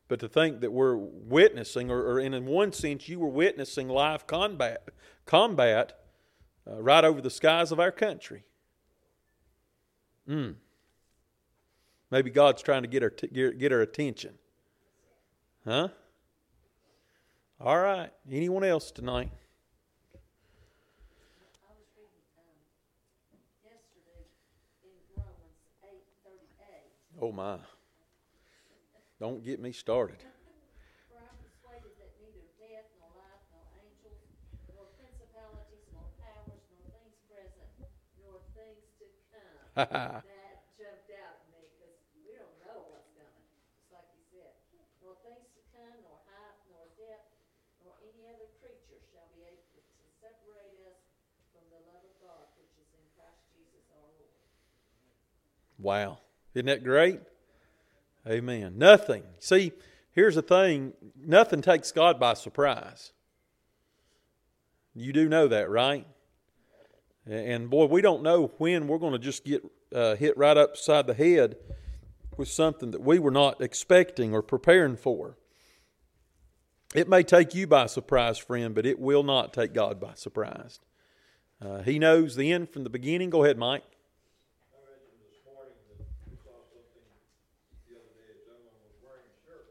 But 0.09 0.21
to 0.21 0.29
think 0.29 0.61
that 0.61 0.73
we're 0.73 0.97
witnessing, 0.97 1.91
or, 1.91 2.03
or 2.03 2.21
in 2.21 2.47
one 2.47 2.73
sense, 2.73 3.09
you 3.09 3.21
were 3.21 3.29
witnessing 3.29 3.89
live 3.89 4.27
combat, 4.27 4.89
combat 5.25 5.93
uh, 6.69 6.83
right 6.83 7.05
over 7.05 7.21
the 7.21 7.31
skies 7.31 7.71
of 7.71 7.79
our 7.79 7.93
country. 7.93 8.45
Mm. 10.29 10.55
Maybe 12.11 12.31
God's 12.31 12.63
trying 12.63 12.83
to 12.83 12.89
get 12.89 13.03
our, 13.05 13.11
t- 13.11 13.29
get, 13.29 13.73
our 13.73 13.83
attention. 13.83 14.35
Huh? 15.65 15.89
All 17.61 17.79
right. 17.79 18.11
Anyone 18.31 18.65
else 18.65 18.91
tonight? 18.91 19.31
I 20.13 20.19
was 21.71 21.87
reading, 21.97 22.11
um, 22.39 22.59
yesterday 23.63 24.27
in 24.83 24.91
Romans 25.17 25.59
eight 25.85 26.03
thirty-eight. 26.25 27.23
Oh, 27.23 27.31
my. 27.31 27.59
Don't 29.21 29.45
get 29.45 29.61
me 29.61 29.69
started. 29.69 30.17
For 31.13 31.21
I'm 31.21 31.37
persuaded 31.45 31.93
that 32.01 32.09
neither 32.25 32.41
death, 32.57 32.89
nor 32.97 33.13
life, 33.21 33.45
nor 33.53 33.61
angels, 33.77 34.17
nor 34.73 34.89
principalities, 34.97 35.85
nor 35.93 36.09
powers, 36.25 36.65
nor 36.73 36.89
things 36.89 37.21
present, 37.29 37.69
nor 38.17 38.41
things 38.57 38.81
to 38.97 39.05
come. 39.29 40.25
That 40.25 40.65
jumped 40.73 41.13
out 41.21 41.37
at 41.37 41.53
me, 41.53 41.69
because 41.69 42.01
we 42.17 42.33
don't 42.33 42.57
know 42.65 42.81
what's 42.89 43.13
coming, 43.13 43.45
just 43.77 43.93
like 43.93 44.09
you 44.17 44.25
said. 44.33 44.57
Nor 45.05 45.13
things 45.21 45.53
to 45.53 45.63
come, 45.77 46.01
nor 46.01 46.17
height, 46.25 46.57
nor 46.73 46.89
depth, 46.97 47.29
nor 47.85 47.93
any 48.01 48.25
other 48.25 48.49
creature 48.57 49.05
shall 49.13 49.29
be 49.37 49.45
able 49.45 49.69
to 49.77 49.81
separate 50.17 50.81
us 50.89 50.97
from 51.53 51.69
the 51.69 51.81
love 51.93 52.01
of 52.09 52.17
God 52.25 52.49
which 52.57 52.73
is 52.73 52.89
in 52.97 53.05
Christ 53.21 53.45
Jesus 53.53 53.85
our 53.93 54.09
Lord. 54.17 54.33
Wow. 55.77 56.25
Isn't 56.57 56.73
that 56.73 56.81
great? 56.81 57.21
Amen. 58.29 58.75
Nothing. 58.77 59.25
See, 59.39 59.73
here's 60.13 60.35
the 60.35 60.43
thing 60.43 60.93
nothing 61.17 61.63
takes 61.63 61.93
God 61.93 62.21
by 62.21 62.35
surprise. 62.35 63.13
You 64.95 65.13
do 65.13 65.29
know 65.29 65.49
that, 65.49 65.71
right? 65.71 66.07
And 67.27 67.71
boy, 67.71 67.87
we 67.87 68.03
don't 68.03 68.23
know 68.23 68.53
when 68.59 68.89
we're 68.89 68.99
going 68.99 69.13
to 69.13 69.19
just 69.19 69.45
get 69.45 69.63
uh, 69.95 70.17
hit 70.17 70.37
right 70.37 70.57
upside 70.57 71.07
the 71.07 71.15
head 71.15 71.57
with 72.37 72.49
something 72.49 72.91
that 72.91 73.01
we 73.01 73.19
were 73.19 73.31
not 73.31 73.61
expecting 73.61 74.35
or 74.35 74.43
preparing 74.43 74.97
for. 74.97 75.37
It 76.95 77.09
may 77.09 77.23
take 77.23 77.55
you 77.55 77.67
by 77.69 77.87
surprise, 77.87 78.39
friend, 78.39 78.75
but 78.75 78.85
it 78.85 78.99
will 78.99 79.23
not 79.23 79.53
take 79.53 79.73
God 79.73 80.01
by 80.01 80.15
surprise. 80.15 80.81
Uh, 81.63 81.83
he 81.83 81.99
knows 82.01 82.35
the 82.35 82.51
end 82.51 82.71
from 82.71 82.83
the 82.83 82.91
beginning. 82.91 83.31
Go 83.31 83.45
ahead, 83.45 83.59
Mike. 83.59 83.85
I 84.75 84.81
mentioned 84.91 85.23
this 85.23 85.39
morning 85.47 85.77
that 85.87 86.03
we 86.27 86.35
saw 86.41 86.57
something 86.67 87.05
the 87.87 87.95
other 87.95 88.11
day, 88.17 88.33
a 88.33 88.43
gentleman 88.43 88.75
was 88.81 88.97
wearing 89.05 89.29
a 89.29 89.37
shirt. 89.45 89.71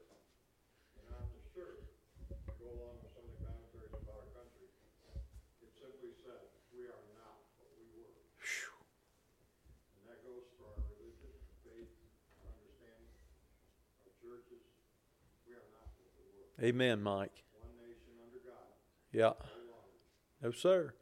And 1.02 1.12
on 1.18 1.28
the 1.34 1.42
shirt, 1.52 1.82
to 2.30 2.54
go 2.56 2.72
along 2.72 3.04
with 3.04 3.12
some 3.12 3.26
of 3.26 3.36
the 3.36 3.42
commentaries 3.42 3.90
about 3.90 4.16
our 4.16 4.30
country, 4.32 4.70
it 5.66 5.74
simply 5.76 6.14
said, 6.24 6.46
we 6.72 6.88
are 6.88 7.04
not 7.20 7.36
what 7.58 7.74
we 7.76 7.84
were. 8.00 8.16
And 9.98 10.04
that 10.08 10.22
goes 10.24 10.46
for 10.56 10.72
our 10.72 10.80
religion, 10.94 11.34
faith, 11.68 11.90
our 12.46 12.54
understanding, 12.54 13.12
our 14.06 14.14
churches. 14.24 14.64
We 15.50 15.58
are 15.58 15.68
not 15.74 15.90
what 16.00 16.14
we 16.16 16.30
were. 16.38 16.49
Amen, 16.62 17.02
Mike. 17.02 17.44
One 17.62 17.72
nation 17.88 18.14
under 18.26 18.40
God, 18.46 18.58
Yeah. 19.12 19.34
no 20.42 20.52
sir. 20.52 20.94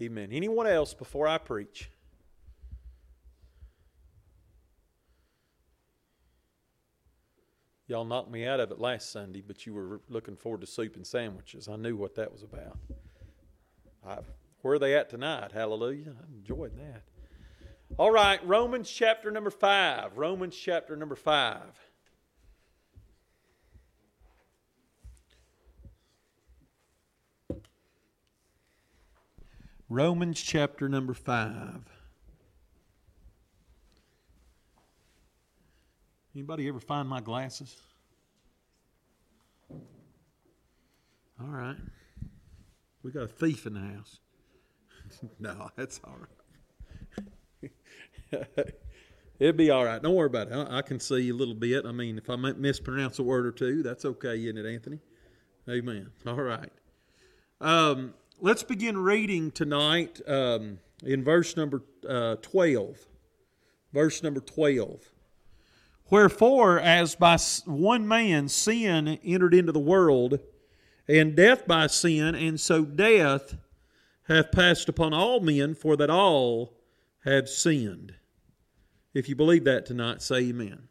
Amen. 0.00 0.32
Anyone 0.32 0.66
else 0.66 0.94
before 0.94 1.28
I 1.28 1.38
preach? 1.38 1.90
Y'all 7.86 8.04
knocked 8.04 8.30
me 8.30 8.46
out 8.46 8.60
of 8.60 8.70
it 8.70 8.78
last 8.80 9.10
Sunday, 9.10 9.42
but 9.46 9.66
you 9.66 9.74
were 9.74 10.00
looking 10.08 10.36
forward 10.36 10.60
to 10.62 10.66
soup 10.66 10.96
and 10.96 11.06
sandwiches. 11.06 11.68
I 11.68 11.76
knew 11.76 11.96
what 11.96 12.14
that 12.14 12.32
was 12.32 12.42
about. 12.42 12.78
I, 14.06 14.18
where 14.62 14.74
are 14.74 14.78
they 14.78 14.94
at 14.96 15.10
tonight? 15.10 15.52
Hallelujah. 15.52 16.14
I 16.18 16.32
enjoyed 16.34 16.76
that. 16.78 17.02
All 17.98 18.10
right, 18.10 18.44
Romans 18.46 18.90
chapter 18.90 19.30
number 19.30 19.50
5. 19.50 20.16
Romans 20.16 20.56
chapter 20.56 20.96
number 20.96 21.16
5. 21.16 21.60
Romans 29.92 30.40
chapter 30.40 30.88
number 30.88 31.12
5. 31.12 31.84
Anybody 36.34 36.66
ever 36.66 36.80
find 36.80 37.06
my 37.06 37.20
glasses? 37.20 37.76
All 39.70 41.46
right. 41.46 41.76
We 43.02 43.10
got 43.10 43.24
a 43.24 43.28
thief 43.28 43.66
in 43.66 43.74
the 43.74 43.80
house. 43.80 44.20
no, 45.38 45.68
that's 45.76 46.00
all 46.04 46.16
right. 48.32 48.48
It'll 49.38 49.52
be 49.52 49.68
all 49.68 49.84
right. 49.84 50.02
Don't 50.02 50.14
worry 50.14 50.28
about 50.28 50.48
it. 50.48 50.54
I, 50.54 50.78
I 50.78 50.82
can 50.82 51.00
see 51.00 51.28
a 51.28 51.34
little 51.34 51.54
bit. 51.54 51.84
I 51.84 51.92
mean, 51.92 52.16
if 52.16 52.30
I 52.30 52.36
mispronounce 52.36 53.18
a 53.18 53.22
word 53.22 53.44
or 53.44 53.52
two, 53.52 53.82
that's 53.82 54.06
okay, 54.06 54.42
isn't 54.42 54.56
it, 54.56 54.64
Anthony? 54.64 55.00
Amen. 55.68 56.10
All 56.26 56.36
right. 56.36 56.72
Um, 57.60 58.14
let's 58.44 58.64
begin 58.64 58.98
reading 58.98 59.52
tonight 59.52 60.20
um, 60.26 60.80
in 61.04 61.22
verse 61.22 61.56
number 61.56 61.80
uh, 62.08 62.34
12. 62.42 62.98
Verse 63.92 64.20
number 64.20 64.40
12. 64.40 65.00
Wherefore, 66.10 66.80
as 66.80 67.14
by 67.14 67.38
one 67.66 68.06
man 68.06 68.48
sin 68.48 69.20
entered 69.24 69.54
into 69.54 69.70
the 69.70 69.78
world, 69.78 70.40
and 71.06 71.36
death 71.36 71.68
by 71.68 71.86
sin, 71.86 72.34
and 72.34 72.60
so 72.60 72.84
death 72.84 73.56
hath 74.26 74.50
passed 74.50 74.88
upon 74.88 75.14
all 75.14 75.38
men, 75.38 75.76
for 75.76 75.96
that 75.96 76.10
all 76.10 76.74
have 77.24 77.48
sinned. 77.48 78.14
If 79.14 79.28
you 79.28 79.36
believe 79.36 79.62
that 79.64 79.86
tonight, 79.86 80.20
say 80.20 80.48
amen. 80.48 80.88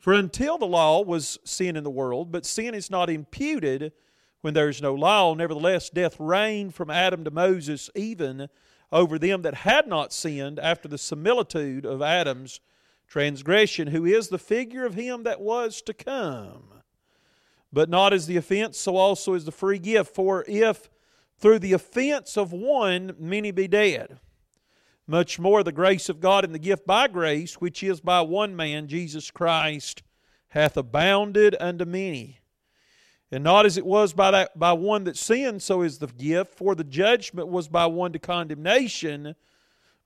For 0.00 0.12
until 0.12 0.58
the 0.58 0.66
law 0.66 1.00
was 1.00 1.38
sin 1.44 1.76
in 1.76 1.84
the 1.84 1.90
world, 1.90 2.32
but 2.32 2.44
sin 2.44 2.74
is 2.74 2.90
not 2.90 3.08
imputed 3.08 3.92
when 4.42 4.54
there 4.54 4.68
is 4.68 4.82
no 4.82 4.94
law. 4.94 5.34
Nevertheless, 5.34 5.88
death 5.88 6.16
reigned 6.18 6.74
from 6.74 6.90
Adam 6.90 7.24
to 7.24 7.30
Moses, 7.30 7.88
even 7.94 8.48
over 8.92 9.18
them 9.18 9.42
that 9.42 9.54
had 9.54 9.88
not 9.88 10.12
sinned, 10.12 10.58
after 10.58 10.86
the 10.86 10.98
similitude 10.98 11.86
of 11.86 12.02
Adam's 12.02 12.60
transgression, 13.08 13.88
who 13.88 14.04
is 14.04 14.28
the 14.28 14.38
figure 14.38 14.84
of 14.84 14.94
him 14.94 15.22
that 15.22 15.40
was 15.40 15.80
to 15.82 15.94
come. 15.94 16.64
But 17.72 17.88
not 17.88 18.12
as 18.12 18.26
the 18.26 18.36
offense, 18.36 18.76
so 18.76 18.96
also 18.96 19.32
is 19.32 19.46
the 19.46 19.52
free 19.52 19.78
gift. 19.78 20.14
For 20.14 20.44
if 20.46 20.90
through 21.38 21.60
the 21.60 21.72
offense 21.72 22.36
of 22.36 22.52
one 22.52 23.14
many 23.18 23.50
be 23.50 23.66
dead, 23.66 24.18
much 25.06 25.38
more 25.38 25.62
the 25.62 25.72
grace 25.72 26.08
of 26.08 26.20
God 26.20 26.44
and 26.44 26.54
the 26.54 26.58
gift 26.58 26.86
by 26.86 27.08
grace, 27.08 27.54
which 27.54 27.82
is 27.82 28.00
by 28.00 28.20
one 28.20 28.54
man, 28.54 28.88
Jesus 28.88 29.30
Christ, 29.30 30.02
hath 30.48 30.76
abounded 30.76 31.56
unto 31.58 31.84
many. 31.84 32.41
And 33.32 33.42
not 33.42 33.64
as 33.64 33.78
it 33.78 33.86
was 33.86 34.12
by 34.12 34.30
that 34.30 34.58
by 34.58 34.74
one 34.74 35.04
that 35.04 35.16
sinned, 35.16 35.62
so 35.62 35.80
is 35.80 35.98
the 35.98 36.06
gift, 36.06 36.54
for 36.54 36.74
the 36.74 36.84
judgment 36.84 37.48
was 37.48 37.66
by 37.66 37.86
one 37.86 38.12
to 38.12 38.18
condemnation, 38.18 39.34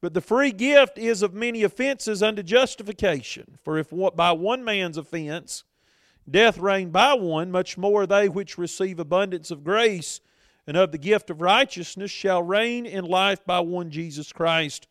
but 0.00 0.14
the 0.14 0.20
free 0.20 0.52
gift 0.52 0.96
is 0.96 1.22
of 1.22 1.34
many 1.34 1.64
offenses 1.64 2.22
unto 2.22 2.44
justification. 2.44 3.58
For 3.64 3.78
if 3.78 3.88
by 4.14 4.30
one 4.30 4.62
man's 4.62 4.96
offense 4.96 5.64
death 6.30 6.58
reigned 6.58 6.92
by 6.92 7.14
one, 7.14 7.50
much 7.50 7.76
more 7.76 8.06
they 8.06 8.28
which 8.28 8.58
receive 8.58 9.00
abundance 9.00 9.50
of 9.50 9.64
grace 9.64 10.20
and 10.66 10.76
of 10.76 10.92
the 10.92 10.98
gift 10.98 11.28
of 11.28 11.40
righteousness 11.40 12.10
shall 12.10 12.42
reign 12.42 12.86
in 12.86 13.04
life 13.04 13.44
by 13.44 13.58
one 13.60 13.90
Jesus 13.90 14.32
Christ. 14.32 14.86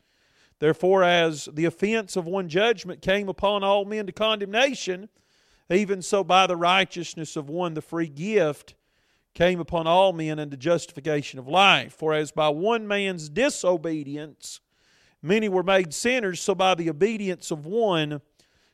Therefore, 0.60 1.04
as 1.04 1.48
the 1.54 1.66
offense 1.66 2.16
of 2.16 2.26
one 2.26 2.50
judgment 2.50 3.02
came 3.02 3.30
upon 3.30 3.64
all 3.64 3.86
men 3.86 4.06
to 4.08 4.12
condemnation, 4.12 5.10
even 5.70 6.02
so 6.02 6.24
by 6.24 6.48
the 6.48 6.56
righteousness 6.56 7.36
of 7.36 7.50
one 7.50 7.74
the 7.74 7.82
free 7.82 8.08
gift 8.08 8.76
came 9.34 9.60
upon 9.60 9.88
all 9.88 10.14
men 10.14 10.40
unto 10.40 10.56
justification 10.56 11.40
of 11.40 11.48
life. 11.48 11.94
For 11.94 12.14
as 12.14 12.32
by 12.32 12.50
one 12.50 12.88
man's 12.88 13.30
disobedience 13.30 14.62
many 15.22 15.50
were 15.50 15.64
made 15.64 15.94
sinners, 15.94 16.42
so 16.42 16.56
by 16.56 16.76
the 16.76 16.90
obedience 16.90 17.52
of 17.52 17.66
one 17.66 18.22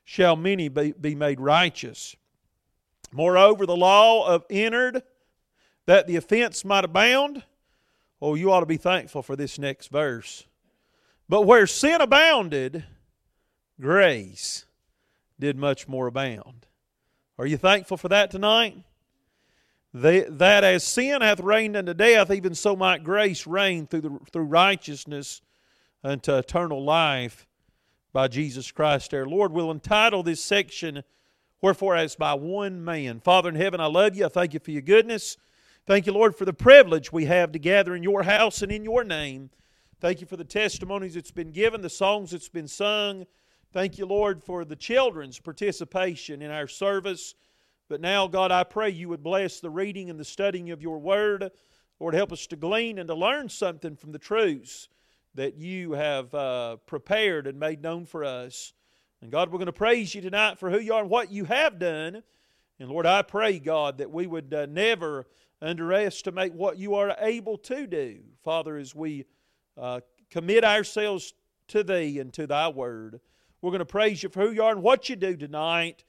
shall 0.03 0.35
many 0.35 0.69
be, 0.69 0.91
be 0.91 1.15
made 1.15 1.39
righteous. 1.39 2.15
Moreover, 3.11 3.65
the 3.65 3.75
law 3.75 4.27
of 4.27 4.45
entered 4.49 5.03
that 5.85 6.07
the 6.07 6.15
offense 6.15 6.63
might 6.63 6.85
abound. 6.85 7.43
Oh, 8.21 8.35
you 8.35 8.51
ought 8.51 8.59
to 8.59 8.65
be 8.65 8.77
thankful 8.77 9.23
for 9.23 9.35
this 9.35 9.57
next 9.57 9.87
verse. 9.87 10.45
But 11.27 11.43
where 11.43 11.65
sin 11.65 12.01
abounded, 12.01 12.83
grace 13.79 14.65
did 15.39 15.57
much 15.57 15.87
more 15.87 16.07
abound. 16.07 16.67
Are 17.41 17.47
you 17.47 17.57
thankful 17.57 17.97
for 17.97 18.07
that 18.09 18.29
tonight? 18.29 18.77
They, 19.95 20.19
that 20.19 20.63
as 20.63 20.83
sin 20.83 21.23
hath 21.23 21.39
reigned 21.39 21.75
unto 21.75 21.91
death, 21.95 22.29
even 22.29 22.53
so 22.53 22.75
might 22.75 23.03
grace 23.03 23.47
reign 23.47 23.87
through, 23.87 24.01
the, 24.01 24.19
through 24.31 24.43
righteousness 24.43 25.41
unto 26.03 26.35
eternal 26.35 26.83
life 26.83 27.47
by 28.13 28.27
Jesus 28.27 28.71
Christ 28.71 29.11
our 29.15 29.25
Lord. 29.25 29.53
We'll 29.53 29.71
entitle 29.71 30.21
this 30.21 30.43
section, 30.43 31.01
Wherefore, 31.61 31.95
as 31.95 32.15
by 32.15 32.35
one 32.35 32.85
man. 32.85 33.19
Father 33.21 33.49
in 33.49 33.55
heaven, 33.55 33.81
I 33.81 33.87
love 33.87 34.15
you. 34.15 34.27
I 34.27 34.29
thank 34.29 34.53
you 34.53 34.59
for 34.59 34.69
your 34.69 34.83
goodness. 34.83 35.35
Thank 35.87 36.05
you, 36.05 36.13
Lord, 36.13 36.35
for 36.35 36.45
the 36.45 36.53
privilege 36.53 37.11
we 37.11 37.25
have 37.25 37.53
to 37.53 37.59
gather 37.59 37.95
in 37.95 38.03
your 38.03 38.21
house 38.21 38.61
and 38.61 38.71
in 38.71 38.83
your 38.83 39.03
name. 39.03 39.49
Thank 39.99 40.21
you 40.21 40.27
for 40.27 40.37
the 40.37 40.43
testimonies 40.43 41.15
that's 41.15 41.31
been 41.31 41.51
given, 41.51 41.81
the 41.81 41.89
songs 41.89 42.29
that's 42.29 42.49
been 42.49 42.67
sung. 42.67 43.25
Thank 43.73 43.97
you, 43.97 44.05
Lord, 44.05 44.43
for 44.43 44.65
the 44.65 44.75
children's 44.75 45.39
participation 45.39 46.41
in 46.41 46.51
our 46.51 46.67
service. 46.67 47.35
But 47.87 48.01
now, 48.01 48.27
God, 48.27 48.51
I 48.51 48.65
pray 48.65 48.89
you 48.89 49.07
would 49.07 49.23
bless 49.23 49.61
the 49.61 49.69
reading 49.69 50.09
and 50.09 50.19
the 50.19 50.25
studying 50.25 50.71
of 50.71 50.81
your 50.81 50.99
word. 50.99 51.49
Lord, 51.97 52.13
help 52.13 52.33
us 52.33 52.47
to 52.47 52.57
glean 52.57 52.99
and 52.99 53.07
to 53.07 53.15
learn 53.15 53.47
something 53.47 53.95
from 53.95 54.11
the 54.11 54.19
truths 54.19 54.89
that 55.35 55.55
you 55.55 55.93
have 55.93 56.33
uh, 56.35 56.77
prepared 56.85 57.47
and 57.47 57.57
made 57.57 57.81
known 57.81 58.05
for 58.05 58.25
us. 58.25 58.73
And 59.21 59.31
God, 59.31 59.49
we're 59.49 59.57
going 59.57 59.67
to 59.67 59.71
praise 59.71 60.13
you 60.13 60.19
tonight 60.19 60.59
for 60.59 60.69
who 60.69 60.79
you 60.79 60.93
are 60.93 61.01
and 61.01 61.09
what 61.09 61.31
you 61.31 61.45
have 61.45 61.79
done. 61.79 62.23
And 62.77 62.89
Lord, 62.89 63.05
I 63.05 63.21
pray, 63.21 63.57
God, 63.57 63.99
that 63.99 64.11
we 64.11 64.27
would 64.27 64.53
uh, 64.53 64.65
never 64.65 65.27
underestimate 65.61 66.53
what 66.53 66.77
you 66.77 66.95
are 66.95 67.15
able 67.21 67.57
to 67.59 67.87
do. 67.87 68.19
Father, 68.43 68.75
as 68.75 68.93
we 68.93 69.23
uh, 69.77 70.01
commit 70.29 70.65
ourselves 70.65 71.33
to 71.69 71.85
Thee 71.85 72.19
and 72.19 72.33
to 72.33 72.47
Thy 72.47 72.67
Word, 72.67 73.21
we're 73.61 73.71
going 73.71 73.79
to 73.79 73.85
praise 73.85 74.23
you 74.23 74.29
for 74.29 74.41
who 74.41 74.51
you 74.51 74.63
are 74.63 74.71
and 74.71 74.81
what 74.81 75.07
you 75.07 75.15
do 75.15 75.35
tonight. 75.37 76.03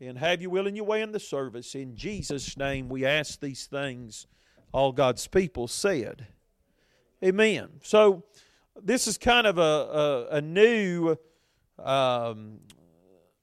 And 0.00 0.16
have 0.18 0.40
you 0.40 0.50
will 0.50 0.66
in 0.66 0.76
your 0.76 0.86
way 0.86 1.02
in 1.02 1.12
the 1.12 1.20
service. 1.20 1.74
In 1.74 1.94
Jesus' 1.94 2.56
name 2.56 2.88
we 2.88 3.04
ask 3.04 3.40
these 3.40 3.66
things. 3.66 4.26
All 4.72 4.92
God's 4.92 5.26
people 5.26 5.68
said. 5.68 6.26
Amen. 7.22 7.68
So, 7.82 8.24
this 8.82 9.06
is 9.06 9.18
kind 9.18 9.46
of 9.46 9.58
a, 9.58 9.60
a, 9.60 10.36
a 10.36 10.40
new 10.40 11.16
um, 11.78 12.60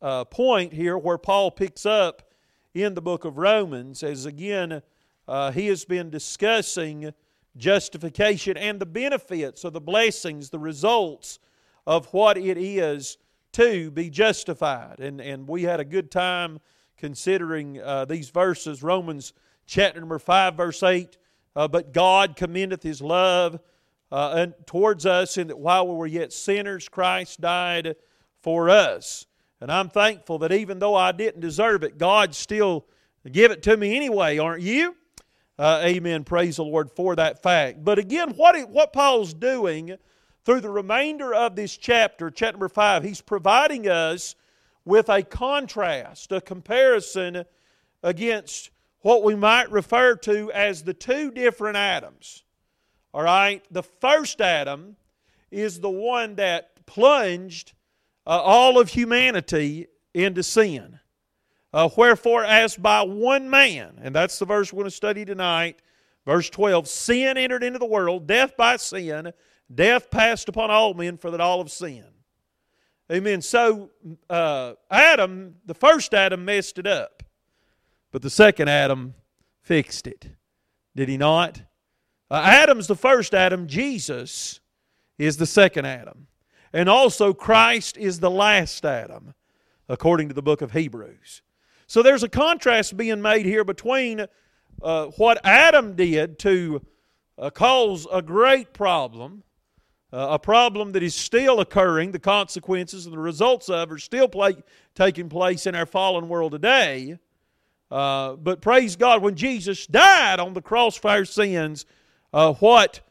uh, 0.01 0.23
point 0.25 0.73
here 0.73 0.97
where 0.97 1.17
Paul 1.17 1.51
picks 1.51 1.85
up 1.85 2.31
in 2.73 2.93
the 2.93 3.01
book 3.01 3.25
of 3.25 3.37
Romans, 3.37 4.01
as 4.03 4.25
again, 4.25 4.81
uh, 5.27 5.51
he 5.51 5.67
has 5.67 5.85
been 5.85 6.09
discussing 6.09 7.13
justification 7.55 8.55
and 8.57 8.79
the 8.79 8.85
benefits 8.85 9.63
of 9.63 9.73
the 9.73 9.81
blessings, 9.81 10.49
the 10.49 10.59
results 10.59 11.39
of 11.85 12.07
what 12.13 12.37
it 12.37 12.57
is 12.57 13.17
to 13.53 13.91
be 13.91 14.09
justified. 14.09 14.99
And, 14.99 15.21
and 15.21 15.47
we 15.47 15.63
had 15.63 15.79
a 15.79 15.85
good 15.85 16.11
time 16.11 16.59
considering 16.97 17.81
uh, 17.81 18.05
these 18.05 18.29
verses. 18.29 18.83
Romans 18.83 19.33
chapter 19.65 19.99
number 19.99 20.19
5, 20.19 20.55
verse 20.55 20.83
8. 20.83 21.17
Uh, 21.55 21.67
but 21.67 21.91
God 21.93 22.35
commendeth 22.35 22.83
his 22.83 23.01
love 23.01 23.59
uh, 24.11 24.47
towards 24.65 25.05
us 25.05 25.37
in 25.37 25.47
that 25.47 25.59
while 25.59 25.87
we 25.87 25.95
were 25.95 26.07
yet 26.07 26.31
sinners, 26.31 26.87
Christ 26.87 27.41
died 27.41 27.95
for 28.41 28.69
us. 28.69 29.25
And 29.59 29.71
I'm 29.71 29.89
thankful 29.89 30.39
that 30.39 30.51
even 30.51 30.79
though 30.79 30.95
I 30.95 31.11
didn't 31.11 31.41
deserve 31.41 31.83
it, 31.83 31.97
God 31.97 32.35
still 32.35 32.85
give 33.31 33.51
it 33.51 33.63
to 33.63 33.75
me 33.75 33.95
anyway, 33.95 34.37
aren't 34.37 34.61
you? 34.61 34.95
Uh, 35.57 35.81
amen. 35.83 36.23
Praise 36.23 36.57
the 36.57 36.63
Lord 36.63 36.91
for 36.91 37.15
that 37.15 37.41
fact. 37.41 37.83
But 37.83 37.97
again, 37.97 38.31
what, 38.35 38.69
what 38.69 38.93
Paul's 38.93 39.33
doing 39.33 39.97
through 40.47 40.61
the 40.61 40.69
remainder 40.69 41.33
of 41.35 41.57
this 41.57 41.75
chapter, 41.75 42.31
chapter 42.31 42.53
number 42.53 42.69
5, 42.69 43.03
he's 43.03 43.19
providing 43.19 43.89
us 43.89 44.33
with 44.85 45.09
a 45.09 45.21
contrast, 45.21 46.31
a 46.31 46.39
comparison 46.39 47.43
against 48.01 48.69
what 49.01 49.23
we 49.23 49.35
might 49.35 49.69
refer 49.69 50.15
to 50.15 50.49
as 50.53 50.83
the 50.83 50.93
two 50.93 51.31
different 51.31 51.75
Adams. 51.75 52.43
All 53.13 53.23
right? 53.23 53.61
The 53.71 53.83
first 53.83 54.39
Adam 54.39 54.95
is 55.51 55.81
the 55.81 55.89
one 55.89 56.35
that 56.35 56.85
plunged 56.85 57.73
uh, 58.25 58.29
all 58.29 58.79
of 58.79 58.87
humanity 58.87 59.87
into 60.13 60.43
sin. 60.43 60.97
Uh, 61.73 61.89
Wherefore, 61.97 62.45
as 62.45 62.77
by 62.77 63.01
one 63.01 63.49
man, 63.49 63.99
and 64.01 64.15
that's 64.15 64.39
the 64.39 64.45
verse 64.45 64.71
we're 64.71 64.83
going 64.83 64.91
to 64.91 64.95
study 64.95 65.25
tonight, 65.25 65.81
verse 66.25 66.49
12 66.49 66.87
sin 66.87 67.35
entered 67.35 67.65
into 67.65 67.79
the 67.79 67.85
world, 67.85 68.27
death 68.27 68.55
by 68.55 68.77
sin, 68.77 69.33
death 69.73 70.09
passed 70.09 70.49
upon 70.49 70.71
all 70.71 70.93
men, 70.93 71.17
for 71.17 71.31
that 71.31 71.41
all 71.41 71.59
have 71.59 71.71
sinned. 71.71 72.05
Amen. 73.11 73.41
So, 73.41 73.91
uh, 74.29 74.73
Adam, 74.91 75.55
the 75.65 75.73
first 75.73 76.13
Adam, 76.13 76.43
messed 76.43 76.77
it 76.77 76.87
up, 76.87 77.23
but 78.11 78.21
the 78.21 78.29
second 78.29 78.69
Adam 78.69 79.13
fixed 79.61 80.07
it. 80.07 80.27
Did 80.95 81.09
he 81.09 81.17
not? 81.17 81.61
Uh, 82.29 82.41
Adam's 82.43 82.87
the 82.87 82.95
first 82.95 83.33
Adam, 83.33 83.67
Jesus 83.67 84.59
is 85.17 85.37
the 85.37 85.45
second 85.45 85.85
Adam. 85.85 86.27
And 86.73 86.89
also, 86.89 87.33
Christ 87.33 87.97
is 87.97 88.19
the 88.19 88.29
last 88.29 88.85
Adam, 88.85 89.33
according 89.87 90.27
to 90.27 90.33
the 90.33 90.41
book 90.41 90.61
of 90.61 90.73
Hebrews. 90.73 91.41
So 91.87 92.03
there's 92.03 92.23
a 92.23 92.29
contrast 92.29 92.97
being 92.97 93.21
made 93.21 93.45
here 93.45 93.63
between 93.63 94.25
uh, 94.81 95.05
what 95.17 95.39
Adam 95.45 95.95
did 95.95 96.37
to 96.39 96.81
uh, 97.37 97.49
cause 97.49 98.05
a 98.11 98.21
great 98.21 98.73
problem, 98.73 99.43
uh, 100.13 100.27
a 100.31 100.39
problem 100.39 100.93
that 100.93 101.03
is 101.03 101.13
still 101.13 101.59
occurring, 101.59 102.11
the 102.11 102.19
consequences 102.19 103.05
and 103.05 103.13
the 103.13 103.19
results 103.19 103.69
of 103.69 103.91
are 103.91 103.97
still 103.97 104.27
play, 104.27 104.55
taking 104.95 105.29
place 105.29 105.67
in 105.67 105.75
our 105.75 105.85
fallen 105.85 106.29
world 106.29 106.53
today. 106.53 107.17
Uh, 107.91 108.33
but 108.33 108.61
praise 108.61 108.95
God, 108.95 109.21
when 109.21 109.35
Jesus 109.35 109.85
died 109.87 110.39
on 110.39 110.53
the 110.53 110.61
cross 110.61 110.95
for 110.95 111.09
our 111.09 111.25
sins, 111.25 111.85
uh, 112.33 112.53
what 112.53 113.01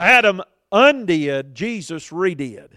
Adam 0.00 0.42
undid, 0.72 1.54
Jesus 1.54 2.10
redid 2.10 2.68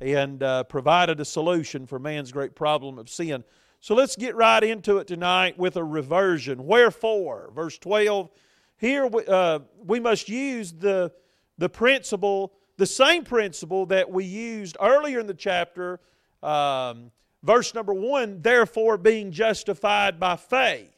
and 0.00 0.42
uh, 0.42 0.64
provided 0.64 1.20
a 1.20 1.24
solution 1.24 1.86
for 1.86 1.98
man's 1.98 2.32
great 2.32 2.54
problem 2.54 2.98
of 2.98 3.08
sin. 3.08 3.44
So 3.80 3.94
let's 3.94 4.16
get 4.16 4.34
right 4.34 4.62
into 4.62 4.98
it 4.98 5.06
tonight 5.06 5.56
with 5.58 5.76
a 5.76 5.84
reversion. 5.84 6.66
Wherefore, 6.66 7.50
verse 7.54 7.78
12, 7.78 8.30
here 8.76 9.06
we, 9.06 9.24
uh, 9.26 9.60
we 9.84 10.00
must 10.00 10.28
use 10.28 10.72
the, 10.72 11.12
the 11.58 11.68
principle, 11.68 12.52
the 12.78 12.86
same 12.86 13.24
principle 13.24 13.86
that 13.86 14.10
we 14.10 14.24
used 14.24 14.76
earlier 14.80 15.20
in 15.20 15.26
the 15.26 15.34
chapter, 15.34 16.00
um, 16.42 17.10
verse 17.42 17.74
number 17.74 17.92
1, 17.92 18.40
therefore 18.40 18.96
being 18.96 19.32
justified 19.32 20.18
by 20.18 20.36
faith, 20.36 20.94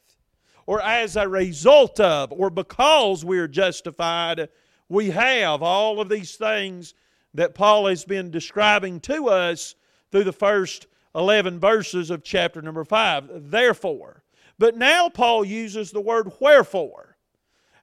or 0.67 0.81
as 0.83 1.17
a 1.17 1.27
result 1.27 1.99
of, 1.99 2.31
or 2.33 2.51
because 2.51 3.25
we 3.25 3.39
are 3.39 3.49
justified, 3.49 4.49
we 4.91 5.11
have 5.11 5.63
all 5.63 6.01
of 6.01 6.11
these 6.11 6.37
things 6.37 6.95
that 7.33 7.55
Paul 7.55 7.87
has 7.87 8.05
been 8.05 8.31
describing 8.31 9.01
to 9.01 9.29
us 9.29 9.75
through 10.13 10.25
the 10.25 10.33
first 10.33 10.87
11 11.15 11.59
verses 11.59 12.11
of 12.11 12.23
chapter 12.23 12.61
number 12.61 12.85
5. 12.85 13.51
Therefore. 13.51 14.23
But 14.59 14.77
now 14.77 15.09
Paul 15.09 15.45
uses 15.45 15.91
the 15.91 16.01
word 16.01 16.31
wherefore. 16.41 17.17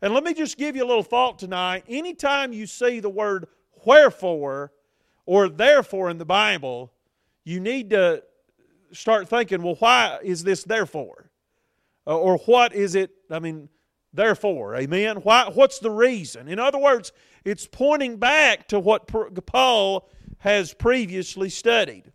And 0.01 0.13
let 0.13 0.23
me 0.23 0.35
just 0.35 0.57
give 0.57 0.75
you 0.75 0.83
a 0.83 0.85
little 0.85 1.01
thought 1.01 1.39
tonight. 1.39 1.83
Anytime 1.89 2.53
you 2.53 2.67
see 2.67 2.99
the 2.99 3.09
word 3.09 3.47
wherefore 3.85 4.71
or 5.25 5.49
therefore 5.49 6.09
in 6.09 6.17
the 6.17 6.25
Bible, 6.25 6.91
you 7.43 7.59
need 7.59 7.89
to 7.91 8.23
start 8.91 9.27
thinking, 9.27 9.61
well, 9.61 9.75
why 9.75 10.19
is 10.23 10.43
this 10.43 10.63
therefore? 10.63 11.31
Uh, 12.05 12.17
or 12.17 12.37
what 12.39 12.73
is 12.73 12.95
it, 12.95 13.11
I 13.29 13.39
mean, 13.39 13.69
therefore, 14.13 14.75
amen? 14.75 15.17
Why, 15.17 15.49
what's 15.53 15.79
the 15.79 15.91
reason? 15.91 16.47
In 16.47 16.59
other 16.59 16.77
words, 16.77 17.11
it's 17.43 17.67
pointing 17.67 18.17
back 18.17 18.67
to 18.69 18.79
what 18.79 19.07
Paul 19.45 20.09
has 20.39 20.73
previously 20.73 21.49
studied. 21.49 22.11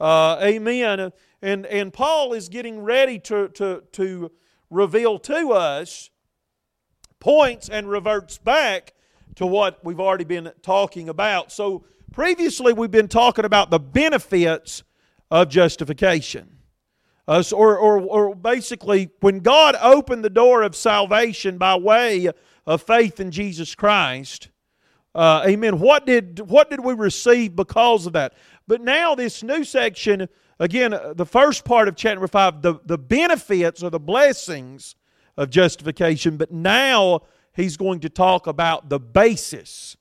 Uh, 0.00 0.38
amen. 0.42 1.12
And, 1.42 1.66
and 1.66 1.92
Paul 1.92 2.32
is 2.32 2.48
getting 2.48 2.80
ready 2.80 3.18
to, 3.20 3.48
to, 3.48 3.82
to 3.92 4.32
reveal 4.70 5.18
to 5.20 5.52
us 5.52 6.10
points 7.20 7.68
and 7.68 7.88
reverts 7.88 8.38
back 8.38 8.92
to 9.38 9.46
what 9.46 9.84
we've 9.84 10.00
already 10.00 10.24
been 10.24 10.50
talking 10.62 11.08
about. 11.08 11.52
So 11.52 11.84
previously 12.10 12.72
we've 12.72 12.90
been 12.90 13.06
talking 13.06 13.44
about 13.44 13.70
the 13.70 13.78
benefits 13.78 14.82
of 15.30 15.48
justification. 15.48 16.58
Uh, 17.28 17.42
so- 17.42 17.56
or, 17.56 17.78
or, 17.78 18.00
or 18.00 18.34
basically, 18.34 19.10
when 19.20 19.38
God 19.38 19.76
opened 19.80 20.24
the 20.24 20.30
door 20.30 20.62
of 20.62 20.74
salvation 20.74 21.56
by 21.56 21.76
way 21.76 22.28
of 22.66 22.82
faith 22.82 23.20
in 23.20 23.30
Jesus 23.30 23.76
Christ, 23.76 24.50
uh, 25.14 25.44
amen. 25.46 25.78
What 25.78 26.04
did 26.04 26.40
what 26.40 26.68
did 26.68 26.80
we 26.80 26.94
receive 26.94 27.54
because 27.54 28.06
of 28.06 28.14
that? 28.14 28.34
But 28.66 28.80
now 28.80 29.14
this 29.14 29.44
new 29.44 29.62
section, 29.62 30.28
again, 30.58 30.92
uh, 30.92 31.14
the 31.14 31.26
first 31.26 31.64
part 31.64 31.86
of 31.86 31.94
chapter 31.94 32.26
five, 32.26 32.60
the, 32.60 32.80
the 32.86 32.98
benefits 32.98 33.84
or 33.84 33.90
the 33.90 34.00
blessings 34.00 34.96
of 35.36 35.48
justification. 35.48 36.36
But 36.36 36.50
now 36.50 37.22
he's 37.58 37.76
going 37.76 37.98
to 38.00 38.08
talk 38.08 38.46
about 38.46 38.88
the 38.88 39.00
basis 39.00 39.96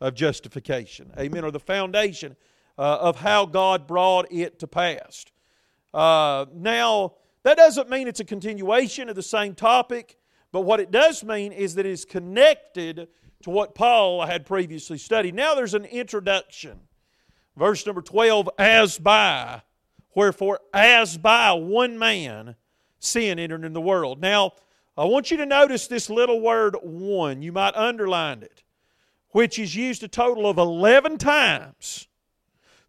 of 0.00 0.14
justification. 0.14 1.10
Amen. 1.18 1.42
Or 1.42 1.50
the 1.50 1.58
foundation 1.58 2.36
uh, 2.76 2.98
of 3.00 3.16
how 3.16 3.46
God 3.46 3.86
brought 3.86 4.30
it 4.30 4.58
to 4.60 4.66
pass. 4.66 5.24
Uh, 5.92 6.44
now, 6.54 7.14
that 7.44 7.56
doesn't 7.56 7.88
mean 7.88 8.08
it's 8.08 8.20
a 8.20 8.24
continuation 8.24 9.08
of 9.08 9.16
the 9.16 9.22
same 9.22 9.54
topic, 9.54 10.18
but 10.52 10.60
what 10.60 10.80
it 10.80 10.90
does 10.90 11.24
mean 11.24 11.50
is 11.50 11.74
that 11.76 11.86
it 11.86 11.92
is 11.92 12.04
connected 12.04 13.08
to 13.42 13.50
what 13.50 13.74
Paul 13.74 14.26
had 14.26 14.44
previously 14.44 14.98
studied. 14.98 15.34
Now 15.34 15.54
there's 15.54 15.74
an 15.74 15.86
introduction. 15.86 16.78
Verse 17.56 17.86
number 17.86 18.02
12 18.02 18.50
As 18.58 18.98
by, 18.98 19.62
wherefore, 20.14 20.60
as 20.74 21.16
by 21.16 21.52
one 21.52 21.98
man 21.98 22.54
sin 22.98 23.38
entered 23.38 23.64
in 23.64 23.72
the 23.72 23.80
world. 23.80 24.20
Now, 24.20 24.52
I 24.98 25.04
want 25.04 25.30
you 25.30 25.36
to 25.36 25.46
notice 25.46 25.86
this 25.86 26.10
little 26.10 26.40
word 26.40 26.76
one. 26.82 27.40
You 27.40 27.52
might 27.52 27.76
underline 27.76 28.42
it, 28.42 28.64
which 29.30 29.56
is 29.56 29.76
used 29.76 30.02
a 30.02 30.08
total 30.08 30.50
of 30.50 30.58
11 30.58 31.18
times 31.18 32.08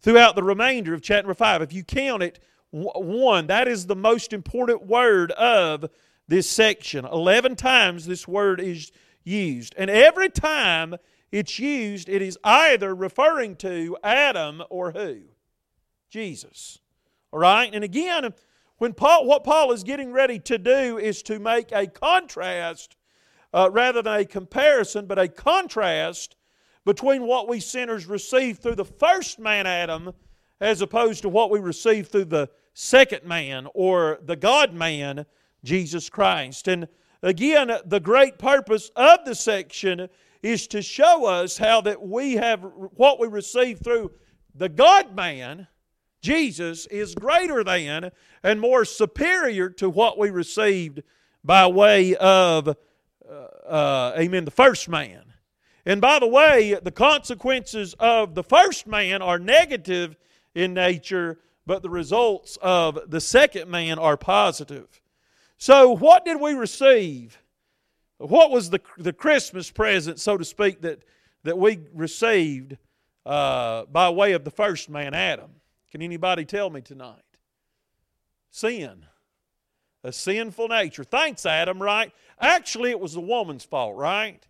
throughout 0.02 0.36
the 0.36 0.42
remainder 0.42 0.96
of 0.96 1.04
chapter 1.04 1.36
5. 1.36 1.62
If 1.62 1.72
you 1.72 1.84
count 1.84 2.24
it, 2.24 2.40
one, 2.72 3.46
that 3.48 3.68
is 3.68 3.86
the 3.86 3.96
most 3.96 4.34
important 4.34 4.88
word 4.88 5.32
of 5.34 5.86
this 6.28 6.50
section. 6.50 7.06
11 7.06 7.56
times 7.56 8.08
this 8.08 8.28
word 8.28 8.60
is 8.60 8.92
used. 9.24 9.76
And 9.78 9.92
every 9.92 10.30
time 10.30 10.96
it's 11.32 11.60
used, 11.60 12.10
it 12.10 12.24
is 12.24 12.40
either 12.44 12.96
referring 12.96 13.56
to 13.58 13.98
Adam 14.04 14.64
or 14.72 14.94
who? 14.94 15.20
Jesus. 16.10 16.80
All 17.32 17.40
right? 17.40 17.70
And 17.72 17.84
again, 17.84 18.34
when 18.80 18.94
Paul, 18.94 19.26
what 19.26 19.44
Paul 19.44 19.72
is 19.72 19.84
getting 19.84 20.12
ready 20.12 20.40
to 20.40 20.58
do 20.58 20.98
is 20.98 21.22
to 21.24 21.38
make 21.38 21.72
a 21.72 21.86
contrast 21.86 22.96
uh, 23.54 23.70
rather 23.72 24.02
than 24.02 24.22
a 24.22 24.26
comparison, 24.26 25.06
but 25.06 25.20
a 25.20 25.28
contrast 25.28 26.36
between 26.86 27.28
what 27.28 27.48
we 27.48 27.60
sinners 27.60 28.06
receive 28.06 28.58
through 28.58 28.76
the 28.76 28.86
first 28.86 29.38
man, 29.38 29.68
Adam, 29.68 30.14
as 30.62 30.82
opposed 30.82 31.22
to 31.22 31.30
what 31.30 31.52
we 31.52 31.60
receive 31.60 32.08
through 32.08 32.26
the 32.26 32.50
second 32.74 33.24
man 33.26 33.68
or 33.74 34.20
the 34.24 34.36
God 34.36 34.74
man, 34.74 35.26
Jesus 35.64 36.10
Christ. 36.10 36.68
And 36.68 36.88
again, 37.22 37.72
the 37.86 38.00
great 38.00 38.40
purpose 38.40 38.92
of 38.96 39.26
the 39.26 39.36
section 39.36 40.08
is 40.42 40.68
to 40.68 40.82
show 40.82 41.26
us 41.26 41.58
how 41.58 41.82
that 41.82 42.02
we 42.02 42.34
have 42.36 42.66
what 42.96 43.20
we 43.20 43.28
receive 43.28 43.80
through 43.84 44.12
the 44.56 44.70
God 44.70 45.16
man, 45.16 45.68
Jesus, 46.22 46.86
is 46.88 47.16
greater 47.16 47.64
than 47.64 48.12
and 48.44 48.60
more 48.60 48.86
superior 48.86 49.70
to 49.70 49.90
what 49.90 50.18
we 50.18 50.30
received 50.30 51.02
by 51.44 51.68
way 51.68 52.16
of, 52.16 52.68
uh, 52.68 53.32
uh, 53.32 54.14
amen, 54.18 54.46
the 54.46 54.52
first 54.52 54.90
man. 54.90 55.24
And 55.86 56.02
by 56.02 56.20
the 56.20 56.28
way, 56.28 56.78
the 56.82 56.92
consequences 56.92 57.96
of 58.00 58.36
the 58.36 58.44
first 58.44 58.86
man 58.86 59.22
are 59.22 59.40
negative 59.40 60.18
in 60.54 60.74
nature, 60.74 61.40
but 61.66 61.82
the 61.82 61.90
results 61.90 62.58
of 62.62 63.00
the 63.08 63.22
second 63.22 63.70
man 63.70 63.98
are 63.98 64.18
positive. 64.18 65.02
So, 65.58 65.96
what 65.96 66.26
did 66.26 66.40
we 66.40 66.54
receive? 66.54 67.38
What 68.18 68.52
was 68.52 68.70
the, 68.70 68.82
the 68.98 69.14
Christmas 69.14 69.72
present, 69.72 70.20
so 70.20 70.38
to 70.38 70.44
speak, 70.44 70.82
that, 70.82 71.04
that 71.44 71.58
we 71.58 71.80
received 71.94 72.78
uh, 73.26 73.86
by 73.86 74.10
way 74.10 74.34
of 74.34 74.44
the 74.44 74.52
first 74.52 74.90
man, 74.90 75.14
Adam? 75.14 75.52
Can 75.92 76.02
anybody 76.02 76.46
tell 76.46 76.70
me 76.70 76.82
tonight? 76.82 77.22
Sin. 78.52 79.06
A 80.04 80.12
sinful 80.12 80.70
nature. 80.70 81.04
Thanks, 81.04 81.46
Adam, 81.46 81.82
right? 81.82 82.12
Actually, 82.40 82.92
it 82.92 83.00
was 83.00 83.14
the 83.14 83.22
woman's 83.22 83.66
fault, 83.66 83.96
right? 83.98 84.46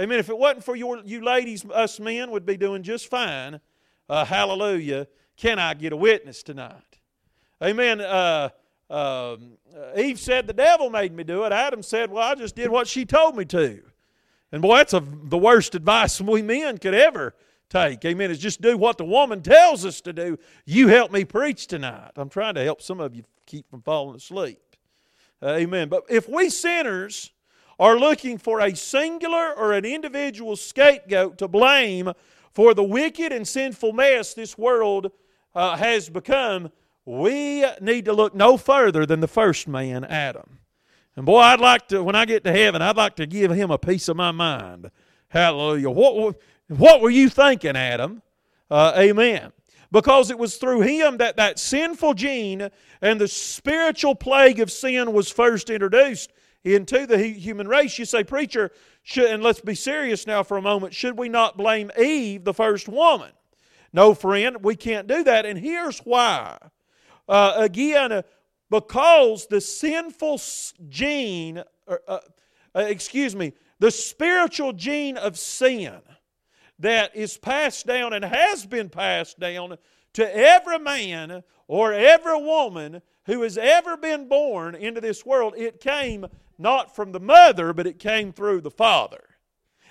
Amen. 0.00 0.18
If 0.18 0.28
it 0.28 0.38
wasn't 0.38 0.64
for 0.64 0.74
your, 0.74 0.98
you 1.04 1.22
ladies, 1.22 1.64
us 1.70 2.00
men 2.00 2.30
would 2.30 2.46
be 2.46 2.56
doing 2.56 2.82
just 2.82 3.08
fine. 3.08 3.60
Uh, 4.08 4.24
hallelujah. 4.24 5.06
Can 5.36 5.58
I 5.58 5.74
get 5.74 5.92
a 5.92 5.96
witness 5.96 6.42
tonight? 6.42 6.98
Amen. 7.62 8.00
Uh, 8.00 8.48
um, 8.90 9.58
Eve 9.96 10.18
said, 10.18 10.46
The 10.46 10.52
devil 10.52 10.90
made 10.90 11.12
me 11.12 11.24
do 11.24 11.44
it. 11.44 11.52
Adam 11.52 11.82
said, 11.82 12.10
Well, 12.10 12.22
I 12.22 12.34
just 12.34 12.56
did 12.56 12.70
what 12.70 12.86
she 12.86 13.04
told 13.04 13.36
me 13.36 13.44
to. 13.46 13.82
And 14.50 14.62
boy, 14.62 14.76
that's 14.76 14.94
a, 14.94 15.00
the 15.00 15.38
worst 15.38 15.74
advice 15.74 16.20
we 16.20 16.42
men 16.42 16.78
could 16.78 16.94
ever 16.94 17.34
take. 17.68 18.04
Amen. 18.04 18.30
Is 18.30 18.38
just 18.38 18.60
do 18.60 18.76
what 18.76 18.98
the 18.98 19.04
woman 19.04 19.42
tells 19.42 19.84
us 19.84 20.00
to 20.02 20.12
do. 20.12 20.38
You 20.64 20.88
help 20.88 21.12
me 21.12 21.24
preach 21.24 21.66
tonight. 21.66 22.12
I'm 22.16 22.28
trying 22.28 22.54
to 22.54 22.64
help 22.64 22.82
some 22.82 23.00
of 23.00 23.14
you 23.14 23.24
keep 23.46 23.68
from 23.68 23.82
falling 23.82 24.16
asleep. 24.16 24.58
Amen. 25.42 25.88
But 25.88 26.04
if 26.08 26.28
we 26.28 26.48
sinners 26.48 27.32
are 27.78 27.98
looking 27.98 28.38
for 28.38 28.60
a 28.60 28.74
singular 28.74 29.52
or 29.54 29.72
an 29.72 29.84
individual 29.84 30.56
scapegoat 30.56 31.38
to 31.38 31.48
blame 31.48 32.12
for 32.52 32.72
the 32.72 32.84
wicked 32.84 33.32
and 33.32 33.46
sinful 33.46 33.92
mess 33.92 34.34
this 34.34 34.56
world 34.56 35.10
uh, 35.54 35.76
has 35.76 36.08
become, 36.08 36.70
we 37.04 37.66
need 37.80 38.04
to 38.06 38.12
look 38.12 38.34
no 38.34 38.56
further 38.56 39.04
than 39.04 39.20
the 39.20 39.28
first 39.28 39.68
man, 39.68 40.04
Adam. 40.04 40.60
And 41.16 41.26
boy, 41.26 41.38
I'd 41.38 41.60
like 41.60 41.88
to, 41.88 42.02
when 42.02 42.14
I 42.14 42.24
get 42.24 42.44
to 42.44 42.52
heaven, 42.52 42.80
I'd 42.82 42.96
like 42.96 43.16
to 43.16 43.26
give 43.26 43.50
him 43.50 43.70
a 43.70 43.78
piece 43.78 44.08
of 44.08 44.16
my 44.16 44.32
mind. 44.32 44.90
Hallelujah. 45.28 45.90
What, 45.90 46.36
what 46.68 47.00
were 47.00 47.10
you 47.10 47.28
thinking, 47.28 47.76
Adam? 47.76 48.22
Uh, 48.70 48.92
amen. 48.96 49.52
Because 49.92 50.30
it 50.30 50.38
was 50.38 50.56
through 50.56 50.80
him 50.80 51.18
that 51.18 51.36
that 51.36 51.58
sinful 51.58 52.14
gene 52.14 52.68
and 53.00 53.20
the 53.20 53.28
spiritual 53.28 54.14
plague 54.14 54.58
of 54.58 54.72
sin 54.72 55.12
was 55.12 55.30
first 55.30 55.70
introduced 55.70 56.32
into 56.64 57.06
the 57.06 57.18
human 57.18 57.68
race. 57.68 57.98
You 57.98 58.04
say, 58.04 58.24
Preacher, 58.24 58.72
should, 59.02 59.30
and 59.30 59.42
let's 59.42 59.60
be 59.60 59.74
serious 59.74 60.26
now 60.26 60.42
for 60.42 60.56
a 60.56 60.62
moment, 60.62 60.94
should 60.94 61.18
we 61.18 61.28
not 61.28 61.56
blame 61.56 61.90
Eve, 61.98 62.44
the 62.44 62.54
first 62.54 62.88
woman? 62.88 63.30
No, 63.92 64.14
friend, 64.14 64.56
we 64.62 64.74
can't 64.74 65.06
do 65.06 65.22
that. 65.24 65.46
And 65.46 65.58
here's 65.58 66.00
why. 66.00 66.58
Uh, 67.28 67.52
again, 67.56 68.10
uh, 68.10 68.22
because 68.70 69.46
the 69.46 69.60
sinful 69.60 70.40
gene, 70.88 71.62
uh, 71.86 71.96
uh, 72.08 72.18
excuse 72.74 73.36
me, 73.36 73.52
the 73.78 73.90
spiritual 73.90 74.72
gene 74.72 75.16
of 75.16 75.38
sin 75.38 76.00
that 76.78 77.14
is 77.14 77.36
passed 77.36 77.86
down 77.86 78.12
and 78.12 78.24
has 78.24 78.66
been 78.66 78.88
passed 78.88 79.38
down 79.38 79.78
to 80.14 80.36
every 80.36 80.78
man 80.78 81.42
or 81.68 81.92
every 81.92 82.40
woman 82.40 83.02
who 83.26 83.42
has 83.42 83.56
ever 83.56 83.96
been 83.96 84.28
born 84.28 84.74
into 84.74 85.00
this 85.00 85.24
world, 85.24 85.54
it 85.56 85.80
came 85.80 86.26
not 86.58 86.94
from 86.94 87.12
the 87.12 87.20
mother, 87.20 87.72
but 87.72 87.86
it 87.86 87.98
came 87.98 88.32
through 88.32 88.60
the 88.60 88.70
father. 88.70 89.24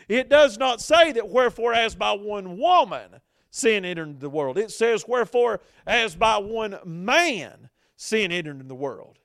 It 0.07 0.29
does 0.29 0.57
not 0.57 0.81
say 0.81 1.11
that 1.13 1.29
wherefore, 1.29 1.73
as 1.73 1.95
by 1.95 2.11
one 2.13 2.57
woman 2.57 3.21
sin 3.49 3.85
entered 3.85 4.19
the 4.19 4.29
world. 4.29 4.57
It 4.57 4.71
says, 4.71 5.07
wherefore, 5.07 5.61
as 5.85 6.15
by 6.15 6.37
one 6.37 6.77
man 6.83 7.69
sin 7.95 8.31
entered 8.31 8.67
the 8.67 8.75
world. 8.75 9.19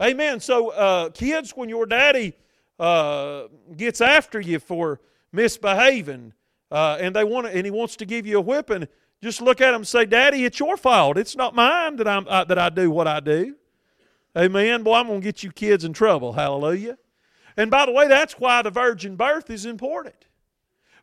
Amen. 0.00 0.40
So, 0.40 0.70
uh, 0.70 1.10
kids, 1.10 1.52
when 1.56 1.68
your 1.68 1.84
daddy 1.84 2.34
uh, 2.78 3.48
gets 3.76 4.00
after 4.00 4.40
you 4.40 4.60
for 4.60 5.00
misbehaving, 5.32 6.32
uh, 6.70 6.98
and 7.00 7.14
they 7.14 7.24
want 7.24 7.46
to, 7.46 7.54
and 7.54 7.64
he 7.64 7.70
wants 7.70 7.96
to 7.96 8.06
give 8.06 8.26
you 8.26 8.38
a 8.38 8.40
whipping, 8.40 8.88
just 9.22 9.40
look 9.40 9.60
at 9.60 9.70
him 9.70 9.76
and 9.76 9.88
say, 9.88 10.04
"Daddy, 10.04 10.44
it's 10.44 10.58
your 10.58 10.76
fault. 10.76 11.18
It's 11.18 11.36
not 11.36 11.54
mine 11.54 11.96
that 11.96 12.08
I'm 12.08 12.26
uh, 12.28 12.44
that 12.44 12.58
I 12.58 12.68
do 12.68 12.90
what 12.90 13.06
I 13.06 13.20
do." 13.20 13.56
Amen. 14.36 14.82
Boy, 14.82 14.94
I'm 14.94 15.06
going 15.06 15.20
to 15.20 15.24
get 15.24 15.42
you 15.42 15.50
kids 15.50 15.84
in 15.84 15.92
trouble. 15.92 16.32
Hallelujah. 16.32 16.98
And 17.56 17.70
by 17.70 17.86
the 17.86 17.92
way, 17.92 18.06
that's 18.06 18.38
why 18.38 18.62
the 18.62 18.70
virgin 18.70 19.16
birth 19.16 19.50
is 19.50 19.66
important. 19.66 20.26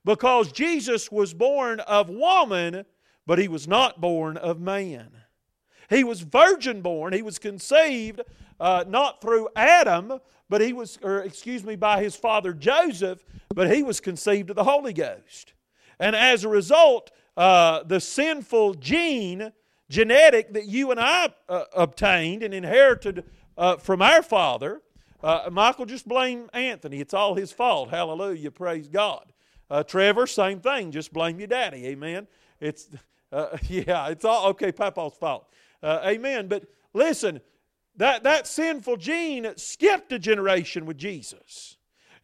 Because 0.06 0.52
Jesus 0.52 1.12
was 1.12 1.34
born 1.34 1.82
of 1.82 2.10
woman, 2.10 2.86
but 3.26 3.40
he 3.40 3.48
was 3.48 3.68
not 3.68 4.00
born 4.00 4.38
of 4.38 4.62
man. 4.62 5.10
He 5.90 6.04
was 6.04 6.22
virgin 6.22 6.82
born. 6.82 7.12
He 7.12 7.22
was 7.22 7.40
conceived 7.40 8.22
uh, 8.60 8.86
not 8.88 9.22
through 9.22 9.50
Adam, 9.56 10.20
but 10.50 10.62
he 10.62 10.74
was, 10.74 10.98
or 11.02 11.20
excuse 11.20 11.64
me, 11.64 11.76
by 11.76 12.02
his 12.02 12.16
father 12.16 12.54
Joseph, 12.54 13.24
but 13.54 13.74
he 13.74 13.84
was 13.84 14.00
conceived 14.00 14.50
of 14.50 14.56
the 14.56 14.64
Holy 14.64 14.94
Ghost. 14.94 15.54
And 16.00 16.16
as 16.16 16.44
a 16.44 16.50
result, 16.50 17.12
uh, 17.38 17.84
the 17.84 18.00
sinful 18.00 18.76
gene, 18.76 19.52
genetic 19.90 20.54
that 20.54 20.66
you 20.66 20.92
and 20.92 21.00
I 21.00 21.30
uh, 21.50 21.66
obtained 21.76 22.44
and 22.44 22.54
inherited 22.54 23.24
uh, 23.58 23.78
from 23.78 24.02
our 24.02 24.24
father, 24.24 24.82
uh, 25.24 25.50
Michael, 25.52 25.86
just 25.86 26.08
blame 26.08 26.50
Anthony. 26.54 27.00
It's 27.00 27.14
all 27.14 27.36
his 27.36 27.52
fault. 27.52 27.90
Hallelujah. 27.90 28.52
Praise 28.52 28.88
God. 28.88 29.32
Uh, 29.70 29.84
Trevor, 29.84 30.28
same 30.28 30.60
thing. 30.60 30.92
Just 30.92 31.12
blame 31.12 31.40
your 31.40 31.48
daddy. 31.48 31.88
Amen. 31.88 32.28
It's, 32.60 32.90
uh, 33.32 33.58
yeah, 33.68 34.10
it's 34.10 34.26
all, 34.26 34.48
okay, 34.50 34.72
Papa's 34.72 35.16
fault. 35.16 35.50
Amen. 35.84 36.48
But 36.48 36.66
listen, 36.94 37.42
that, 37.98 38.24
that 38.24 38.48
sinful 38.48 38.98
gene 38.98 39.54
skipped 39.56 40.12
a 40.12 40.20
generation 40.20 40.86
with 40.86 40.98
Jesus. 40.98 41.75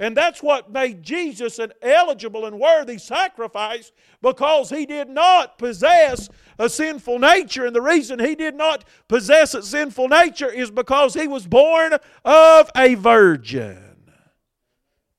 And 0.02 0.18
that's 0.18 0.42
what 0.42 0.72
made 0.72 1.04
Jesus 1.04 1.60
an 1.60 1.74
eligible 1.80 2.48
and 2.48 2.60
worthy 2.60 2.98
sacrifice 2.98 3.92
because 4.20 4.72
he 4.72 4.88
did 4.88 5.08
not 5.08 5.60
possess 5.60 6.28
a 6.58 6.68
sinful 6.70 7.20
nature. 7.20 7.68
And 7.68 7.76
the 7.76 7.84
reason 7.84 8.18
he 8.18 8.34
did 8.34 8.56
not 8.56 8.84
possess 9.08 9.54
a 9.54 9.62
sinful 9.62 10.08
nature 10.08 10.50
is 10.50 10.72
because 10.72 11.14
he 11.14 11.28
was 11.28 11.46
born 11.46 11.94
of 12.26 12.72
a 12.76 12.96
virgin. 12.96 14.12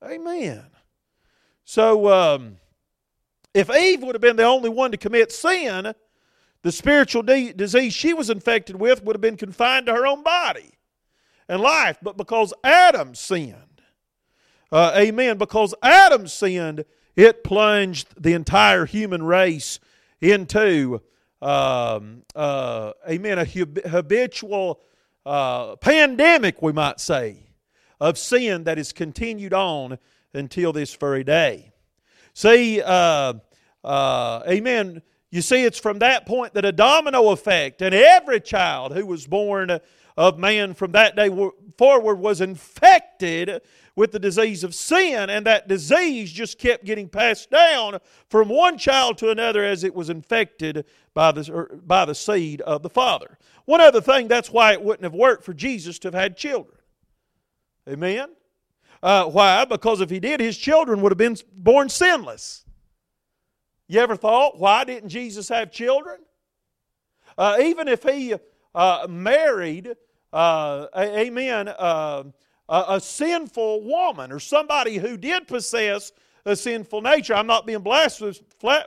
Amen. 0.04 0.64
So, 1.64 2.12
um, 2.12 2.56
if 3.54 3.70
Eve 3.70 4.02
would 4.02 4.16
have 4.16 4.20
been 4.20 4.34
the 4.34 4.42
only 4.42 4.68
one 4.68 4.90
to 4.90 4.96
commit 4.96 5.30
sin, 5.30 5.94
the 6.62 6.72
spiritual 6.72 7.22
de- 7.22 7.52
disease 7.52 7.94
she 7.94 8.14
was 8.14 8.30
infected 8.30 8.74
with 8.74 9.04
would 9.04 9.14
have 9.14 9.20
been 9.20 9.36
confined 9.36 9.86
to 9.86 9.94
her 9.94 10.08
own 10.08 10.24
body 10.24 10.72
and 11.48 11.60
life. 11.60 11.98
But 12.02 12.16
because 12.16 12.52
Adam 12.64 13.14
sinned, 13.14 13.71
uh, 14.72 14.92
amen, 14.96 15.36
because 15.38 15.74
Adam 15.82 16.26
sinned, 16.26 16.84
it 17.14 17.44
plunged 17.44 18.08
the 18.20 18.32
entire 18.32 18.86
human 18.86 19.22
race 19.22 19.78
into, 20.20 21.02
um, 21.42 22.22
uh, 22.34 22.92
amen, 23.08 23.38
a 23.38 23.44
habitual 23.44 24.80
uh, 25.26 25.76
pandemic, 25.76 26.62
we 26.62 26.72
might 26.72 27.00
say, 27.00 27.36
of 28.00 28.16
sin 28.16 28.64
that 28.64 28.78
has 28.78 28.92
continued 28.92 29.52
on 29.52 29.98
until 30.32 30.72
this 30.72 30.94
very 30.94 31.22
day. 31.22 31.72
See, 32.34 32.80
uh, 32.80 33.34
uh, 33.84 34.42
amen. 34.48 35.02
You 35.30 35.42
see, 35.42 35.64
it's 35.64 35.78
from 35.78 35.98
that 35.98 36.26
point 36.26 36.54
that 36.54 36.64
a 36.64 36.72
domino 36.72 37.30
effect, 37.30 37.82
and 37.82 37.94
every 37.94 38.40
child 38.40 38.94
who 38.94 39.06
was 39.06 39.26
born 39.26 39.78
of 40.16 40.38
man 40.38 40.74
from 40.74 40.92
that 40.92 41.16
day 41.16 41.30
forward 41.76 42.16
was 42.16 42.40
infected 42.40 43.62
with 43.94 44.12
the 44.12 44.18
disease 44.18 44.64
of 44.64 44.74
sin, 44.74 45.28
and 45.28 45.46
that 45.46 45.68
disease 45.68 46.32
just 46.32 46.58
kept 46.58 46.84
getting 46.84 47.08
passed 47.08 47.50
down 47.50 47.98
from 48.28 48.48
one 48.48 48.78
child 48.78 49.18
to 49.18 49.30
another 49.30 49.64
as 49.64 49.84
it 49.84 49.94
was 49.94 50.08
infected 50.08 50.84
by 51.12 51.30
the, 51.30 51.68
by 51.84 52.04
the 52.04 52.14
seed 52.14 52.60
of 52.62 52.82
the 52.82 52.88
Father. 52.88 53.38
One 53.66 53.80
other 53.80 54.00
thing, 54.00 54.28
that's 54.28 54.50
why 54.50 54.72
it 54.72 54.82
wouldn't 54.82 55.04
have 55.04 55.14
worked 55.14 55.44
for 55.44 55.52
Jesus 55.52 55.98
to 56.00 56.08
have 56.08 56.14
had 56.14 56.36
children. 56.36 56.78
Amen? 57.88 58.30
Uh, 59.02 59.24
why? 59.24 59.64
Because 59.64 60.00
if 60.00 60.08
he 60.08 60.20
did, 60.20 60.40
his 60.40 60.56
children 60.56 61.02
would 61.02 61.12
have 61.12 61.18
been 61.18 61.36
born 61.54 61.88
sinless. 61.88 62.64
You 63.88 64.00
ever 64.00 64.16
thought, 64.16 64.58
why 64.58 64.84
didn't 64.84 65.10
Jesus 65.10 65.48
have 65.48 65.70
children? 65.70 66.20
Uh, 67.36 67.58
even 67.60 67.88
if 67.88 68.02
he 68.04 68.34
uh, 68.74 69.06
married, 69.08 69.94
uh, 70.32 70.86
amen, 70.96 71.68
uh, 71.68 72.24
a, 72.68 73.00
sinful 73.00 73.82
woman 73.82 74.32
or 74.32 74.40
somebody 74.40 74.96
who 74.96 75.16
did 75.16 75.46
possess 75.46 76.12
a 76.44 76.56
sinful 76.56 77.02
nature. 77.02 77.34
I'm 77.34 77.46
not 77.46 77.66
being 77.66 77.80
blasphemous, 77.80 78.40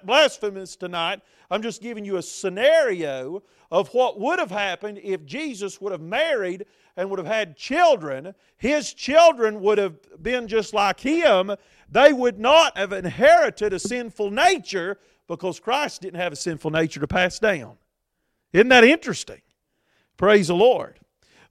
blasphemous 0.04 0.76
tonight. 0.76 1.22
I'm 1.52 1.62
just 1.62 1.82
giving 1.82 2.04
you 2.04 2.18
a 2.18 2.22
scenario 2.22 3.44
of 3.72 3.90
what 3.94 4.20
would 4.20 4.40
have 4.40 4.52
happened 4.52 5.00
if 5.04 5.26
Jesus 5.26 5.80
would 5.80 5.92
have 5.92 6.02
married 6.02 6.66
and 6.98 7.10
would 7.10 7.20
have 7.20 7.28
had 7.28 7.56
children. 7.56 8.34
His 8.58 8.94
children 8.94 9.62
would 9.62 9.78
have 9.78 9.98
been 10.22 10.48
just 10.48 10.74
like 10.74 11.00
him. 11.00 11.52
They 11.90 12.14
would 12.14 12.40
not 12.40 12.78
have 12.78 12.94
inherited 12.94 13.74
a 13.74 13.80
sinful 13.80 14.32
nature 14.32 14.98
because 15.28 15.60
Christ 15.60 16.02
didn't 16.02 16.20
have 16.20 16.34
a 16.34 16.38
sinful 16.38 16.72
nature 16.72 17.00
to 17.00 17.08
pass 17.08 17.40
down. 17.40 17.78
Isn't 18.54 18.70
that 18.70 18.84
interesting? 18.84 19.42
Praise 20.18 20.48
the 20.48 20.56
Lord. 20.56 21.00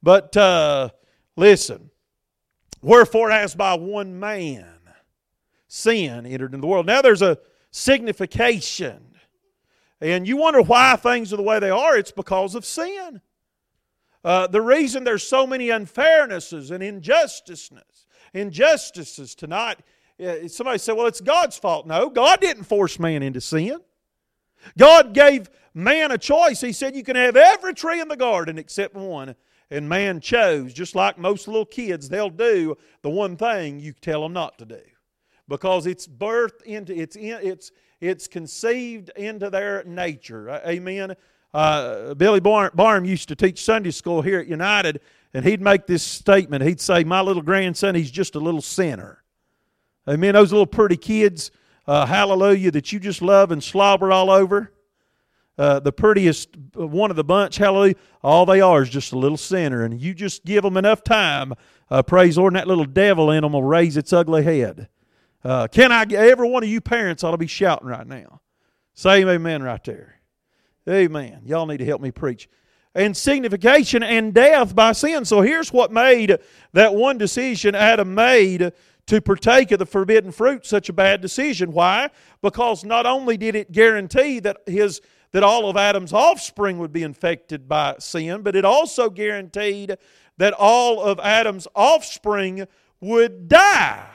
But 0.03 0.37
uh, 0.37 0.91
listen, 1.37 1.91
wherefore, 2.83 3.31
as 3.31 3.55
by 3.55 3.75
one 3.75 4.19
man 4.19 4.75
sin 5.75 6.25
entered 6.25 6.55
into 6.55 6.61
the 6.61 6.67
world. 6.67 6.87
Now 6.87 7.03
there's 7.03 7.23
a 7.23 7.39
signification. 7.71 9.17
And 10.01 10.27
you 10.27 10.37
wonder 10.37 10.63
why 10.63 10.97
things 10.97 11.33
are 11.33 11.37
the 11.37 11.43
way 11.43 11.59
they 11.59 11.71
are. 11.71 11.97
It's 11.97 12.13
because 12.13 12.55
of 12.55 12.65
sin. 12.65 13.21
Uh, 14.23 14.47
the 14.47 14.63
reason 14.63 15.05
there's 15.05 15.27
so 15.27 15.47
many 15.47 15.69
unfairnesses 15.69 16.71
and 16.71 16.83
injustices, 16.83 18.07
injustices 18.33 19.35
tonight, 19.35 19.79
uh, 20.25 20.47
somebody 20.49 20.79
said, 20.79 20.93
well, 20.93 21.07
it's 21.07 21.21
God's 21.21 21.59
fault. 21.59 21.87
No, 21.87 22.09
God 22.09 22.41
didn't 22.41 22.65
force 22.65 22.99
man 22.99 23.23
into 23.23 23.41
sin. 23.41 23.79
God 24.79 25.13
gave 25.15 25.51
man 25.75 26.11
a 26.11 26.19
choice. 26.19 26.61
He 26.61 26.73
said, 26.73 26.97
You 26.97 27.03
can 27.03 27.17
have 27.17 27.37
every 27.37 27.75
tree 27.75 28.01
in 28.01 28.09
the 28.09 28.17
garden 28.17 28.59
except 28.59 28.95
one. 28.95 29.35
And 29.71 29.89
man 29.89 30.21
chose, 30.21 30.73
just 30.73 30.95
like 30.95 31.19
most 31.19 31.49
little 31.49 31.65
kids, 31.65 32.09
they'll 32.09 32.31
do 32.31 32.77
the 33.03 33.11
one 33.11 33.37
thing 33.37 33.81
you 33.81 33.93
tell 33.93 34.23
them 34.23 34.33
not 34.33 34.59
to 34.59 34.67
do. 34.67 34.81
Because 35.49 35.87
it's 35.87 36.07
birthed 36.07 36.63
into, 36.63 36.95
it's, 36.95 37.17
in, 37.17 37.39
it's, 37.43 37.71
it's 38.01 38.29
conceived 38.29 39.11
into 39.17 39.51
their 39.51 39.83
nature. 39.85 40.49
Amen. 40.67 41.17
Uh, 41.53 42.15
Billy 42.15 42.41
Barn, 42.41 43.05
used 43.05 43.29
to 43.29 43.37
teach 43.37 43.65
Sunday 43.65 43.91
school 43.91 44.23
here 44.23 44.41
at 44.41 44.47
United, 44.47 45.01
and 45.33 45.45
he'd 45.45 45.61
make 45.61 45.87
this 45.87 46.03
statement. 46.03 46.65
He'd 46.65 46.81
say, 46.81 47.05
My 47.05 47.21
little 47.21 47.43
grandson, 47.43 47.95
he's 47.95 48.11
just 48.11 48.35
a 48.35 48.41
little 48.41 48.63
sinner. 48.63 49.23
Amen. 50.09 50.35
Those 50.35 50.53
little 50.53 50.67
pretty 50.67 50.97
kids, 50.97 51.51
uh, 51.87 52.07
hallelujah, 52.07 52.71
that 52.71 52.93
you 52.93 52.99
just 52.99 53.23
love 53.23 53.51
and 53.51 53.63
slobber 53.63 54.11
all 54.13 54.31
over. 54.31 54.73
Uh, 55.57 55.79
the 55.79 55.93
prettiest 55.93 56.57
one 56.75 57.11
of 57.11 57.17
the 57.17 57.23
bunch, 57.23 57.57
hallelujah, 57.57 57.95
all 58.25 58.45
they 58.45 58.61
are 58.61 58.83
is 58.83 58.91
just 58.91 59.13
a 59.13 59.19
little 59.19 59.37
sinner. 59.37 59.85
And 59.85 60.01
you 60.01 60.13
just 60.13 60.45
give 60.45 60.65
them 60.65 60.77
enough 60.77 61.05
time, 61.05 61.55
uh, 61.91 62.03
praise 62.03 62.37
Lord, 62.37 62.55
and 62.55 62.59
that 62.59 62.67
little 62.67 62.85
devil 62.85 63.31
in 63.31 63.43
them 63.43 63.53
will 63.53 63.63
raise 63.63 63.97
its 63.97 64.13
ugly 64.13 64.43
head. 64.43 64.89
Uh, 65.45 65.69
can 65.69 65.93
I, 65.93 66.07
get 66.07 66.27
every 66.27 66.49
one 66.49 66.63
of 66.65 66.69
you 66.69 66.81
parents 66.81 67.23
ought 67.23 67.33
to 67.33 67.39
be 67.39 67.47
shouting 67.47 67.87
right 67.87 68.07
now. 68.07 68.41
Say 68.95 69.25
amen 69.25 69.63
right 69.63 69.83
there. 69.85 70.21
Amen. 70.89 71.43
Y'all 71.45 71.67
need 71.67 71.79
to 71.79 71.85
help 71.85 72.01
me 72.01 72.11
preach. 72.11 72.49
And 72.95 73.17
signification 73.17 74.03
and 74.03 74.33
death 74.33 74.75
by 74.75 74.93
sin. 74.93 75.25
So 75.25 75.41
here's 75.41 75.73
what 75.73 75.93
made 75.93 76.37
that 76.73 76.95
one 76.95 77.19
decision 77.19 77.75
Adam 77.75 78.15
made 78.15 78.73
to 79.07 79.21
partake 79.21 79.71
of 79.71 79.79
the 79.79 79.87
forbidden 79.87 80.33
fruit 80.33 80.65
such 80.67 80.89
a 80.89 80.93
bad 80.93 81.21
decision. 81.21 81.73
Why? 81.73 82.11
Because 82.43 82.85
not 82.85 83.07
only 83.07 83.37
did 83.37 83.55
it 83.55 83.73
guarantee 83.73 84.41
that 84.41 84.59
his 84.67 85.01
that 85.33 85.43
all 85.43 85.69
of 85.69 85.77
Adam's 85.77 86.13
offspring 86.13 86.79
would 86.79 86.93
be 86.93 87.03
infected 87.03 87.69
by 87.69 87.97
sin, 87.99 88.43
but 88.43 88.55
it 88.55 88.65
also 88.65 89.11
guaranteed 89.11 89.97
that 90.37 90.53
all 90.53 91.03
of 91.03 91.19
Adam's 91.19 91.67
offspring 91.75 92.69
would 93.01 93.49
die 93.49 94.09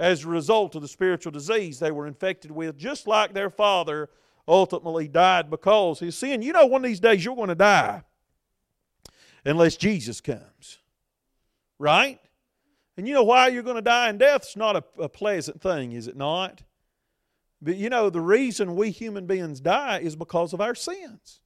as 0.00 0.24
a 0.24 0.28
result 0.28 0.74
of 0.74 0.82
the 0.82 0.88
spiritual 0.88 1.30
disease 1.30 1.78
they 1.78 1.92
were 1.92 2.08
infected 2.08 2.50
with, 2.50 2.76
just 2.76 3.06
like 3.06 3.34
their 3.34 3.50
father 3.50 4.08
ultimately 4.48 5.06
died 5.06 5.48
because 5.48 6.00
his 6.00 6.18
sin. 6.18 6.42
You 6.42 6.54
know, 6.54 6.66
one 6.66 6.84
of 6.84 6.88
these 6.88 6.98
days 6.98 7.24
you're 7.24 7.36
going 7.36 7.48
to 7.48 7.54
die 7.54 8.02
unless 9.44 9.76
Jesus 9.76 10.20
comes. 10.20 10.78
Right? 11.78 12.18
And 13.00 13.08
you 13.08 13.14
know 13.14 13.24
why 13.24 13.48
you're 13.48 13.62
going 13.62 13.76
to 13.76 13.80
die? 13.80 14.10
And 14.10 14.18
death's 14.18 14.56
not 14.56 14.76
a, 14.76 14.84
a 14.98 15.08
pleasant 15.08 15.62
thing, 15.62 15.92
is 15.92 16.06
it 16.06 16.18
not? 16.18 16.60
But 17.62 17.76
you 17.76 17.88
know, 17.88 18.10
the 18.10 18.20
reason 18.20 18.76
we 18.76 18.90
human 18.90 19.24
beings 19.24 19.58
die 19.58 20.00
is 20.00 20.16
because 20.16 20.52
of 20.52 20.60
our 20.60 20.74
sins. 20.74 21.40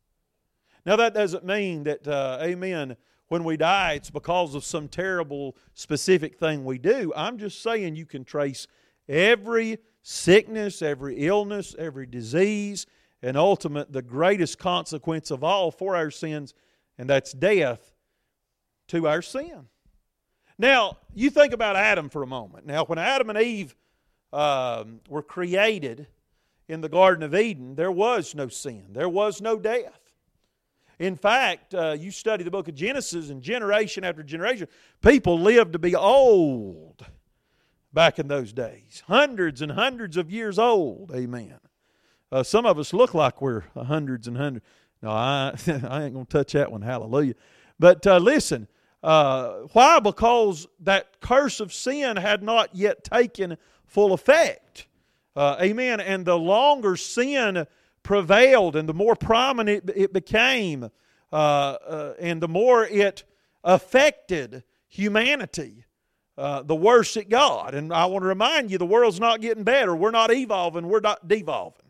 Now, 0.84 0.96
that 0.96 1.14
doesn't 1.14 1.44
mean 1.44 1.84
that, 1.84 2.08
uh, 2.08 2.38
amen, 2.42 2.96
when 3.28 3.44
we 3.44 3.56
die, 3.56 3.92
it's 3.92 4.10
because 4.10 4.56
of 4.56 4.64
some 4.64 4.88
terrible 4.88 5.56
specific 5.74 6.40
thing 6.40 6.64
we 6.64 6.76
do. 6.76 7.12
I'm 7.14 7.38
just 7.38 7.62
saying 7.62 7.94
you 7.94 8.04
can 8.04 8.24
trace 8.24 8.66
every 9.08 9.78
sickness, 10.02 10.82
every 10.82 11.24
illness, 11.24 11.76
every 11.78 12.06
disease, 12.06 12.84
and 13.22 13.36
ultimate, 13.36 13.92
the 13.92 14.02
greatest 14.02 14.58
consequence 14.58 15.30
of 15.30 15.44
all 15.44 15.70
for 15.70 15.94
our 15.94 16.10
sins, 16.10 16.52
and 16.98 17.08
that's 17.08 17.30
death 17.32 17.92
to 18.88 19.06
our 19.06 19.22
sin. 19.22 19.68
Now, 20.58 20.98
you 21.14 21.30
think 21.30 21.52
about 21.52 21.76
Adam 21.76 22.08
for 22.08 22.22
a 22.22 22.26
moment. 22.26 22.66
Now, 22.66 22.84
when 22.84 22.98
Adam 22.98 23.30
and 23.30 23.38
Eve 23.38 23.74
um, 24.32 25.00
were 25.08 25.22
created 25.22 26.06
in 26.68 26.80
the 26.80 26.88
Garden 26.88 27.22
of 27.22 27.34
Eden, 27.34 27.74
there 27.74 27.92
was 27.92 28.34
no 28.34 28.48
sin, 28.48 28.86
there 28.90 29.08
was 29.08 29.40
no 29.40 29.58
death. 29.58 30.00
In 30.98 31.16
fact, 31.16 31.74
uh, 31.74 31.96
you 31.98 32.12
study 32.12 32.44
the 32.44 32.52
book 32.52 32.68
of 32.68 32.74
Genesis, 32.76 33.28
and 33.28 33.42
generation 33.42 34.04
after 34.04 34.22
generation, 34.22 34.68
people 35.02 35.40
lived 35.40 35.72
to 35.72 35.78
be 35.78 35.96
old 35.96 37.04
back 37.92 38.18
in 38.18 38.28
those 38.28 38.52
days. 38.52 39.02
Hundreds 39.06 39.60
and 39.60 39.72
hundreds 39.72 40.16
of 40.16 40.30
years 40.30 40.58
old. 40.58 41.10
Amen. 41.12 41.58
Uh, 42.30 42.42
some 42.42 42.64
of 42.64 42.78
us 42.78 42.92
look 42.92 43.12
like 43.12 43.42
we're 43.42 43.62
hundreds 43.76 44.28
and 44.28 44.36
hundreds. 44.36 44.64
No, 45.02 45.10
I, 45.10 45.54
I 45.66 46.04
ain't 46.04 46.14
going 46.14 46.26
to 46.26 46.32
touch 46.32 46.52
that 46.52 46.70
one. 46.70 46.82
Hallelujah. 46.82 47.34
But 47.78 48.06
uh, 48.06 48.18
listen, 48.18 48.68
uh, 49.04 49.66
why? 49.74 50.00
Because 50.00 50.66
that 50.80 51.20
curse 51.20 51.60
of 51.60 51.74
sin 51.74 52.16
had 52.16 52.42
not 52.42 52.74
yet 52.74 53.04
taken 53.04 53.58
full 53.84 54.14
effect. 54.14 54.86
Uh, 55.36 55.56
amen. 55.60 56.00
And 56.00 56.24
the 56.24 56.38
longer 56.38 56.96
sin 56.96 57.66
prevailed 58.02 58.76
and 58.76 58.88
the 58.88 58.94
more 58.94 59.14
prominent 59.14 59.90
it 59.94 60.14
became, 60.14 60.90
uh, 61.30 61.36
uh, 61.36 62.14
and 62.18 62.40
the 62.40 62.48
more 62.48 62.86
it 62.86 63.24
affected 63.62 64.64
humanity, 64.88 65.84
uh, 66.38 66.62
the 66.62 66.74
worse 66.74 67.18
it 67.18 67.28
got. 67.28 67.74
And 67.74 67.92
I 67.92 68.06
want 68.06 68.22
to 68.22 68.28
remind 68.28 68.70
you 68.70 68.78
the 68.78 68.86
world's 68.86 69.20
not 69.20 69.42
getting 69.42 69.64
better. 69.64 69.94
We're 69.94 70.12
not 70.12 70.32
evolving, 70.32 70.88
we're 70.88 71.00
not 71.00 71.28
devolving. 71.28 71.84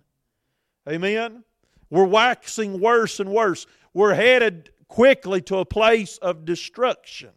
Amen? 0.88 1.44
We're 1.90 2.06
waxing 2.06 2.80
worse 2.80 3.20
and 3.20 3.30
worse. 3.30 3.68
We're 3.92 4.14
headed 4.14 4.70
quickly 4.88 5.40
to 5.42 5.58
a 5.58 5.64
place 5.64 6.18
of 6.18 6.44
destruction, 6.44 7.30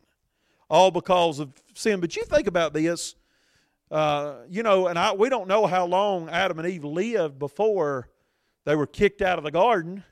all 0.69 0.91
because 0.91 1.40
of 1.40 1.52
sin. 1.74 1.99
But 1.99 2.15
you 2.15 2.24
think 2.24 2.48
about 2.48 2.74
this, 2.74 3.15
uh, 3.90 4.36
you 4.49 4.64
know, 4.64 4.88
and 4.88 4.98
I, 4.99 5.14
we 5.14 5.30
don't 5.30 5.48
know 5.48 5.65
how 5.65 5.86
long 5.86 6.30
Adam 6.30 6.60
and 6.60 6.68
Eve 6.68 6.84
lived 6.84 7.40
before 7.40 8.10
they 8.65 8.76
were 8.76 8.88
kicked 8.88 9.22
out 9.22 9.38
of 9.38 9.44
the 9.44 9.52
garden. 9.52 10.03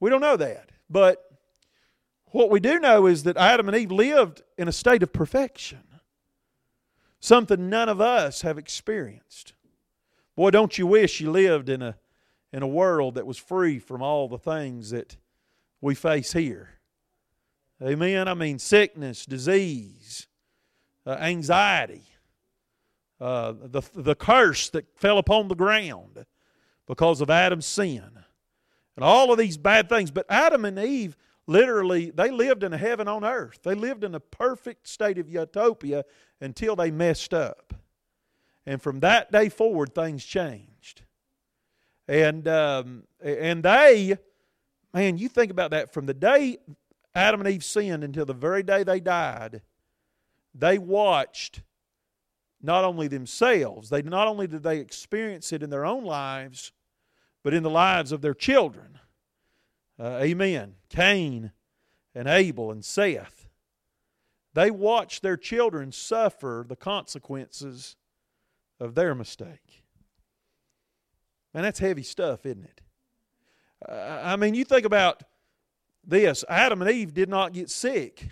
We 0.00 0.10
don't 0.10 0.20
know 0.20 0.36
that. 0.36 0.70
But 0.88 1.22
what 2.26 2.50
we 2.50 2.60
do 2.60 2.78
know 2.78 3.06
is 3.06 3.24
that 3.24 3.36
Adam 3.36 3.68
and 3.68 3.76
Eve 3.76 3.92
lived 3.92 4.42
in 4.56 4.68
a 4.68 4.72
state 4.72 5.02
of 5.02 5.12
perfection, 5.12 5.82
something 7.20 7.68
none 7.68 7.88
of 7.88 8.00
us 8.00 8.42
have 8.42 8.58
experienced. 8.58 9.54
Boy, 10.34 10.50
don't 10.50 10.76
you 10.76 10.86
wish 10.86 11.20
you 11.20 11.30
lived 11.30 11.68
in 11.68 11.82
a, 11.82 11.96
in 12.52 12.62
a 12.62 12.66
world 12.66 13.14
that 13.14 13.26
was 13.26 13.38
free 13.38 13.78
from 13.78 14.02
all 14.02 14.28
the 14.28 14.38
things 14.38 14.90
that 14.90 15.16
we 15.80 15.94
face 15.94 16.32
here. 16.32 16.70
Amen. 17.82 18.26
I 18.28 18.34
mean, 18.34 18.58
sickness, 18.58 19.26
disease, 19.26 20.28
uh, 21.06 21.16
anxiety, 21.20 22.02
uh, 23.20 23.52
the, 23.52 23.82
the 23.94 24.14
curse 24.14 24.70
that 24.70 24.98
fell 24.98 25.18
upon 25.18 25.48
the 25.48 25.54
ground 25.54 26.24
because 26.86 27.20
of 27.20 27.30
Adam's 27.30 27.66
sin, 27.66 28.10
and 28.96 29.04
all 29.04 29.32
of 29.32 29.38
these 29.38 29.56
bad 29.58 29.88
things. 29.88 30.10
But 30.10 30.26
Adam 30.30 30.64
and 30.64 30.78
Eve 30.78 31.16
literally, 31.46 32.10
they 32.10 32.30
lived 32.30 32.62
in 32.62 32.72
a 32.72 32.78
heaven 32.78 33.08
on 33.08 33.24
earth. 33.24 33.60
They 33.62 33.74
lived 33.74 34.04
in 34.04 34.14
a 34.14 34.20
perfect 34.20 34.88
state 34.88 35.18
of 35.18 35.28
utopia 35.28 36.04
until 36.40 36.76
they 36.76 36.90
messed 36.90 37.34
up. 37.34 37.74
And 38.64 38.82
from 38.82 39.00
that 39.00 39.30
day 39.30 39.48
forward, 39.48 39.94
things 39.94 40.24
changed. 40.24 41.02
And, 42.08 42.48
um, 42.48 43.04
and 43.22 43.62
they 43.62 44.18
Man, 44.96 45.18
you 45.18 45.28
think 45.28 45.50
about 45.50 45.72
that 45.72 45.92
from 45.92 46.06
the 46.06 46.14
day 46.14 46.56
Adam 47.14 47.42
and 47.42 47.50
Eve 47.50 47.62
sinned 47.62 48.02
until 48.02 48.24
the 48.24 48.32
very 48.32 48.62
day 48.62 48.82
they 48.82 48.98
died, 48.98 49.60
they 50.54 50.78
watched 50.78 51.60
not 52.62 52.82
only 52.82 53.06
themselves, 53.06 53.90
they 53.90 54.00
not 54.00 54.26
only 54.26 54.46
did 54.46 54.62
they 54.62 54.78
experience 54.78 55.52
it 55.52 55.62
in 55.62 55.68
their 55.68 55.84
own 55.84 56.06
lives, 56.06 56.72
but 57.42 57.52
in 57.52 57.62
the 57.62 57.68
lives 57.68 58.10
of 58.10 58.22
their 58.22 58.32
children. 58.32 58.98
Uh, 60.00 60.18
amen. 60.22 60.76
Cain 60.88 61.52
and 62.14 62.26
Abel 62.26 62.70
and 62.70 62.82
Seth. 62.82 63.50
They 64.54 64.70
watched 64.70 65.20
their 65.20 65.36
children 65.36 65.92
suffer 65.92 66.64
the 66.66 66.74
consequences 66.74 67.96
of 68.80 68.94
their 68.94 69.14
mistake. 69.14 69.84
And 71.52 71.66
that's 71.66 71.80
heavy 71.80 72.02
stuff, 72.02 72.46
isn't 72.46 72.64
it? 72.64 72.80
I 73.88 74.36
mean, 74.36 74.54
you 74.54 74.64
think 74.64 74.84
about 74.84 75.22
this 76.04 76.44
Adam 76.48 76.82
and 76.82 76.90
Eve 76.90 77.14
did 77.14 77.28
not 77.28 77.52
get 77.52 77.70
sick, 77.70 78.28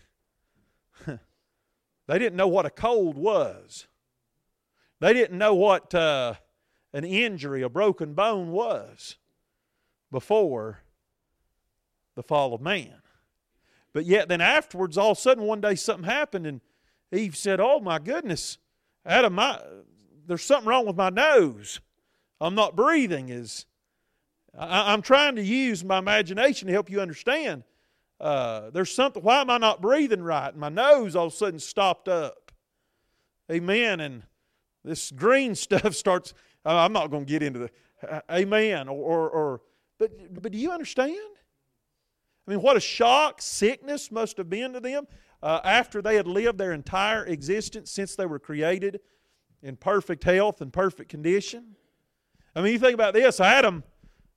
they 1.06 2.18
didn't 2.18 2.36
know 2.36 2.48
what 2.48 2.66
a 2.66 2.70
cold 2.70 3.16
was, 3.16 3.86
they 5.00 5.12
didn't 5.12 5.38
know 5.38 5.54
what 5.54 5.94
uh, 5.94 6.34
an 6.92 7.04
injury, 7.04 7.62
a 7.62 7.68
broken 7.68 8.14
bone 8.14 8.50
was 8.50 9.16
before 10.10 10.80
the 12.14 12.22
fall 12.22 12.54
of 12.54 12.60
man. 12.60 13.02
But 13.92 14.06
yet, 14.06 14.28
then 14.28 14.40
afterwards, 14.40 14.98
all 14.98 15.12
of 15.12 15.18
a 15.18 15.20
sudden, 15.20 15.44
one 15.44 15.60
day 15.60 15.76
something 15.76 16.04
happened, 16.04 16.46
and 16.46 16.60
Eve 17.12 17.36
said, 17.36 17.60
Oh 17.60 17.80
my 17.80 17.98
goodness, 17.98 18.58
Adam, 19.06 19.34
my, 19.34 19.60
there's 20.26 20.44
something 20.44 20.68
wrong 20.68 20.86
with 20.86 20.96
my 20.96 21.10
nose. 21.10 21.80
I'm 22.40 22.54
not 22.54 22.76
breathing. 22.76 23.28
Is 23.28 23.66
I, 24.56 24.92
am 24.92 25.02
trying 25.02 25.36
to 25.36 25.42
use 25.42 25.84
my 25.84 25.98
imagination 25.98 26.68
to 26.68 26.72
help 26.72 26.90
you 26.90 27.00
understand. 27.00 27.64
Uh, 28.20 28.70
there's 28.70 28.94
something, 28.94 29.22
why 29.22 29.40
am 29.40 29.50
I 29.50 29.58
not 29.58 29.82
breathing 29.82 30.22
right? 30.22 30.54
My 30.56 30.68
nose 30.68 31.16
all 31.16 31.26
of 31.26 31.32
a 31.32 31.36
sudden 31.36 31.58
stopped 31.58 32.08
up. 32.08 32.52
Amen. 33.50 34.00
And 34.00 34.22
this 34.84 35.10
green 35.10 35.54
stuff 35.54 35.94
starts, 35.94 36.34
uh, 36.64 36.76
I'm 36.76 36.92
not 36.92 37.10
going 37.10 37.24
to 37.24 37.30
get 37.30 37.42
into 37.42 37.58
the, 37.60 37.70
uh, 38.08 38.20
amen. 38.30 38.88
Or, 38.88 38.96
or, 38.96 39.30
or, 39.30 39.60
but, 39.98 40.42
but 40.42 40.52
do 40.52 40.58
you 40.58 40.70
understand? 40.70 41.18
I 42.46 42.50
mean, 42.50 42.60
what 42.60 42.76
a 42.76 42.80
shock 42.80 43.40
sickness 43.40 44.10
must 44.12 44.36
have 44.36 44.50
been 44.50 44.74
to 44.74 44.80
them 44.80 45.06
uh, 45.42 45.60
after 45.64 46.00
they 46.00 46.16
had 46.16 46.26
lived 46.26 46.58
their 46.58 46.72
entire 46.72 47.24
existence 47.24 47.90
since 47.90 48.14
they 48.16 48.26
were 48.26 48.38
created 48.38 49.00
in 49.62 49.76
perfect 49.76 50.24
health 50.24 50.60
and 50.60 50.72
perfect 50.72 51.10
condition. 51.10 51.74
I 52.54 52.60
mean, 52.60 52.74
you 52.74 52.78
think 52.78 52.94
about 52.94 53.14
this 53.14 53.40
Adam 53.40 53.82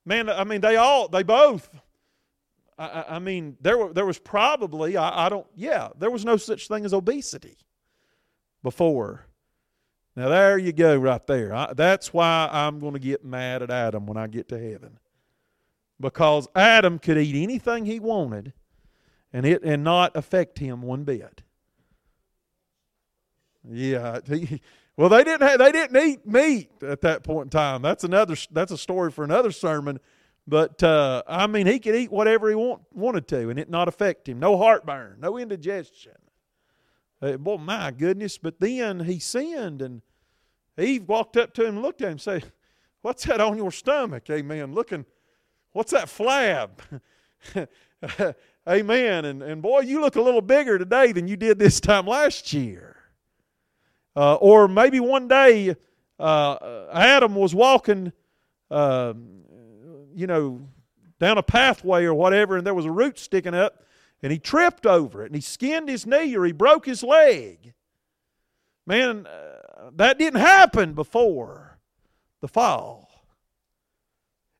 Man, 0.07 0.29
I 0.29 0.45
mean, 0.45 0.61
they 0.61 0.77
all, 0.77 1.09
they 1.09 1.21
both. 1.21 1.69
I, 2.79 3.03
I 3.09 3.19
mean, 3.19 3.57
there, 3.59 3.77
were, 3.77 3.91
there 3.91 4.05
was 4.05 4.17
probably, 4.17 4.95
I, 4.95 5.25
I 5.25 5.29
don't, 5.29 5.45
yeah, 5.53 5.89
there 5.99 6.09
was 6.09 6.23
no 6.23 6.37
such 6.37 6.69
thing 6.69 6.85
as 6.85 6.93
obesity 6.93 7.57
before. 8.63 9.25
Now, 10.15 10.29
there 10.29 10.57
you 10.57 10.71
go, 10.71 10.95
right 10.95 11.27
there. 11.27 11.53
I, 11.53 11.73
that's 11.73 12.13
why 12.13 12.47
I'm 12.49 12.79
going 12.79 12.93
to 12.93 12.99
get 12.99 13.25
mad 13.25 13.61
at 13.61 13.69
Adam 13.69 14.07
when 14.07 14.15
I 14.15 14.27
get 14.27 14.47
to 14.47 14.57
heaven. 14.57 14.97
Because 15.99 16.47
Adam 16.55 16.99
could 16.99 17.17
eat 17.17 17.35
anything 17.35 17.85
he 17.85 17.99
wanted 17.99 18.53
and 19.33 19.45
it 19.45 19.61
and 19.61 19.83
not 19.83 20.15
affect 20.15 20.59
him 20.59 20.83
one 20.83 21.03
bit. 21.03 21.43
Yeah, 23.69 24.21
well, 24.97 25.09
they 25.09 25.23
didn't 25.23 25.47
have, 25.47 25.59
they 25.59 25.71
didn't 25.71 25.95
eat 25.95 26.25
meat 26.25 26.71
at 26.81 27.01
that 27.01 27.23
point 27.23 27.45
in 27.45 27.49
time. 27.51 27.83
That's 27.83 28.03
another 28.03 28.35
that's 28.51 28.71
a 28.71 28.77
story 28.79 29.11
for 29.11 29.23
another 29.23 29.51
sermon. 29.51 29.99
But 30.47 30.81
uh, 30.81 31.21
I 31.27 31.45
mean, 31.45 31.67
he 31.67 31.77
could 31.77 31.93
eat 31.93 32.11
whatever 32.11 32.49
he 32.49 32.55
want, 32.55 32.81
wanted 32.91 33.27
to, 33.27 33.49
and 33.49 33.59
it 33.59 33.69
not 33.69 33.87
affect 33.87 34.27
him. 34.27 34.39
No 34.39 34.57
heartburn, 34.57 35.17
no 35.19 35.37
indigestion. 35.37 36.13
Uh, 37.21 37.37
boy, 37.37 37.57
my 37.57 37.91
goodness! 37.91 38.39
But 38.39 38.59
then 38.59 39.01
he 39.01 39.19
sinned, 39.19 39.83
and 39.83 40.01
Eve 40.79 41.07
walked 41.07 41.37
up 41.37 41.53
to 41.55 41.65
him 41.65 41.75
and 41.75 41.83
looked 41.83 42.01
at 42.01 42.05
him 42.07 42.11
and 42.13 42.21
said, 42.21 42.51
"What's 43.03 43.25
that 43.25 43.39
on 43.39 43.55
your 43.55 43.71
stomach?" 43.71 44.27
Amen. 44.31 44.73
Looking, 44.73 45.05
what's 45.73 45.91
that 45.91 46.05
flab? 46.07 46.69
Amen. 48.67 49.25
And 49.25 49.43
and 49.43 49.61
boy, 49.61 49.81
you 49.81 50.01
look 50.01 50.15
a 50.15 50.21
little 50.21 50.41
bigger 50.41 50.79
today 50.79 51.11
than 51.11 51.27
you 51.27 51.37
did 51.37 51.59
this 51.59 51.79
time 51.79 52.07
last 52.07 52.51
year. 52.51 52.96
Uh, 54.17 54.33
or 54.37 54.67
maybe 54.67 54.99
one 54.99 55.27
day 55.27 55.75
uh, 56.19 56.87
Adam 56.91 57.35
was 57.35 57.53
walking, 57.53 58.11
uh, 58.71 59.13
you 60.15 60.25
know, 60.25 60.59
down 61.19 61.37
a 61.37 61.43
pathway 61.43 62.03
or 62.03 62.15
whatever, 62.15 62.57
and 62.57 62.65
there 62.65 62.73
was 62.73 62.85
a 62.85 62.91
root 62.91 63.19
sticking 63.19 63.53
up, 63.53 63.83
and 64.23 64.31
he 64.31 64.39
tripped 64.39 64.87
over 64.87 65.21
it, 65.21 65.27
and 65.27 65.35
he 65.35 65.41
skinned 65.41 65.87
his 65.87 66.07
knee 66.07 66.35
or 66.35 66.45
he 66.45 66.51
broke 66.51 66.87
his 66.87 67.03
leg. 67.03 67.75
Man, 68.87 69.27
uh, 69.27 69.91
that 69.95 70.17
didn't 70.17 70.39
happen 70.39 70.93
before 70.93 71.77
the 72.41 72.47
fall. 72.47 73.11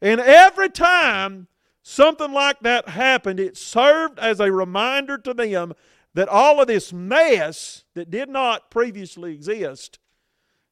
And 0.03 0.21
every 0.21 0.69
time 0.69 1.47
something 1.81 2.31
like 2.31 2.59
that 2.59 2.89
happened, 2.89 3.39
it 3.39 3.57
served 3.57 4.19
as 4.19 4.39
a 4.39 4.51
reminder 4.51 5.17
to 5.17 5.33
them 5.33 5.73
that 6.17 6.29
all 6.29 6.59
of 6.59 6.65
this 6.65 6.91
mess 6.91 7.83
that 7.93 8.09
did 8.09 8.27
not 8.27 8.71
previously 8.71 9.35
exist, 9.35 9.99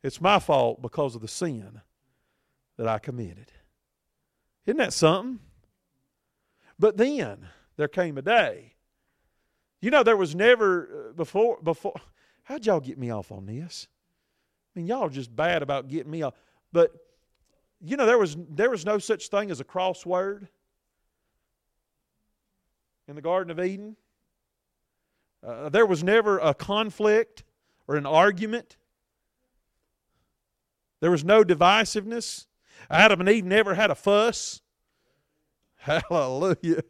it's 0.02 0.20
my 0.20 0.40
fault 0.40 0.82
because 0.82 1.14
of 1.14 1.22
the 1.22 1.28
sin 1.28 1.82
that 2.78 2.88
I 2.88 2.98
committed. 2.98 3.52
Isn't 4.66 4.80
that 4.80 4.92
something? 4.92 5.38
But 6.80 6.98
then 6.98 7.48
there 7.78 7.88
came 7.88 8.18
a 8.18 8.24
day. 8.24 8.74
You 9.82 9.92
know, 9.92 10.02
there 10.02 10.18
was 10.18 10.34
never 10.34 11.10
uh, 11.10 11.14
before 11.14 11.60
before 11.62 11.94
how'd 12.46 12.66
y'all 12.66 12.80
get 12.80 12.98
me 12.98 13.12
off 13.12 13.32
on 13.32 13.46
this? 13.46 13.88
I 14.76 14.80
mean, 14.80 14.88
y'all 14.88 15.04
are 15.04 15.10
just 15.10 15.36
bad 15.36 15.62
about 15.62 15.88
getting 15.90 16.12
me 16.12 16.24
off. 16.24 16.34
But 16.74 16.92
you 17.82 17.98
know, 17.98 18.08
there 18.08 18.18
was 18.18 18.36
there 18.50 18.72
was 18.72 18.84
no 18.84 18.98
such 18.98 19.28
thing 19.28 19.52
as 19.52 19.60
a 19.60 19.64
crossword. 19.64 20.48
in 23.08 23.14
the 23.14 23.22
Garden 23.22 23.52
of 23.52 23.64
Eden. 23.64 23.96
Uh, 25.46 25.70
there 25.70 25.86
was 25.86 26.04
never 26.04 26.40
a 26.40 26.54
conflict 26.54 27.44
or 27.88 27.96
an 27.96 28.06
argument. 28.06 28.78
There 31.02 31.12
was 31.12 31.24
no 31.24 31.44
divisiveness. 31.44 32.48
Adam 32.90 33.20
and 33.20 33.30
Eve 33.30 33.46
never 33.46 33.76
had 33.76 33.92
a 33.92 33.96
fuss. 33.96 34.62
Hallelujah. 35.78 36.84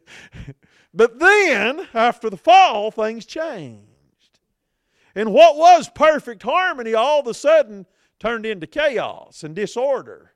But 0.94 1.18
then, 1.18 1.86
after 1.92 2.30
the 2.30 2.38
fall, 2.38 2.90
things 2.90 3.26
changed. 3.26 4.40
And 5.14 5.32
what 5.32 5.56
was 5.56 5.90
perfect 5.94 6.42
harmony 6.42 6.94
all 6.94 7.20
of 7.20 7.26
a 7.26 7.34
sudden 7.34 7.86
turned 8.18 8.46
into 8.46 8.66
chaos 8.66 9.42
and 9.44 9.54
disorder. 9.54 10.32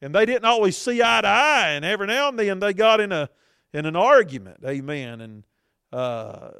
And 0.00 0.14
they 0.14 0.24
didn't 0.24 0.44
always 0.44 0.76
see 0.76 1.02
eye 1.02 1.20
to 1.20 1.28
eye, 1.28 1.70
and 1.70 1.84
every 1.84 2.06
now 2.06 2.28
and 2.28 2.38
then 2.38 2.60
they 2.60 2.72
got 2.72 3.00
in 3.00 3.12
a 3.12 3.28
in 3.74 3.84
an 3.84 3.96
argument. 3.96 4.60
Amen. 4.64 5.20
And 5.20 5.44
uh, 5.92 6.50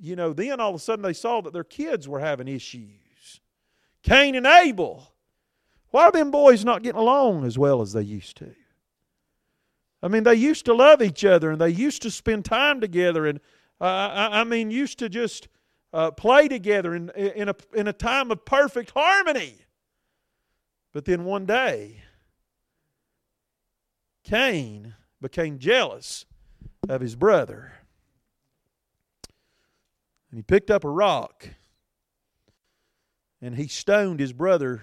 you 0.00 0.16
know, 0.16 0.32
then 0.32 0.60
all 0.60 0.70
of 0.70 0.76
a 0.76 0.78
sudden 0.78 1.02
they 1.02 1.12
saw 1.12 1.40
that 1.42 1.52
their 1.52 1.64
kids 1.64 2.08
were 2.08 2.20
having 2.20 2.48
issues. 2.48 3.40
Cain 4.02 4.34
and 4.34 4.46
Abel. 4.46 5.12
Why 5.90 6.04
are 6.04 6.12
them 6.12 6.30
boys 6.30 6.64
not 6.64 6.82
getting 6.82 7.00
along 7.00 7.44
as 7.44 7.58
well 7.58 7.80
as 7.80 7.92
they 7.92 8.02
used 8.02 8.36
to? 8.38 8.54
I 10.02 10.08
mean, 10.08 10.24
they 10.24 10.34
used 10.34 10.64
to 10.66 10.74
love 10.74 11.02
each 11.02 11.24
other 11.24 11.50
and 11.50 11.60
they 11.60 11.70
used 11.70 12.02
to 12.02 12.10
spend 12.10 12.44
time 12.44 12.80
together 12.80 13.26
and, 13.26 13.40
uh, 13.80 13.84
I, 13.84 14.40
I, 14.40 14.44
mean, 14.44 14.70
used 14.70 14.98
to 15.00 15.08
just 15.08 15.48
uh, 15.92 16.10
play 16.10 16.48
together 16.48 16.94
in, 16.94 17.10
in, 17.10 17.48
a, 17.48 17.54
in 17.74 17.88
a 17.88 17.92
time 17.92 18.30
of 18.30 18.44
perfect 18.44 18.90
harmony. 18.90 19.56
But 20.92 21.04
then 21.04 21.24
one 21.24 21.46
day, 21.46 22.02
Cain 24.24 24.94
became 25.20 25.58
jealous 25.58 26.24
of 26.88 27.00
his 27.00 27.16
brother. 27.16 27.72
And 30.36 30.40
he 30.40 30.54
picked 30.54 30.70
up 30.70 30.84
a 30.84 30.90
rock 30.90 31.48
and 33.40 33.56
he 33.56 33.68
stoned 33.68 34.20
his 34.20 34.34
brother, 34.34 34.82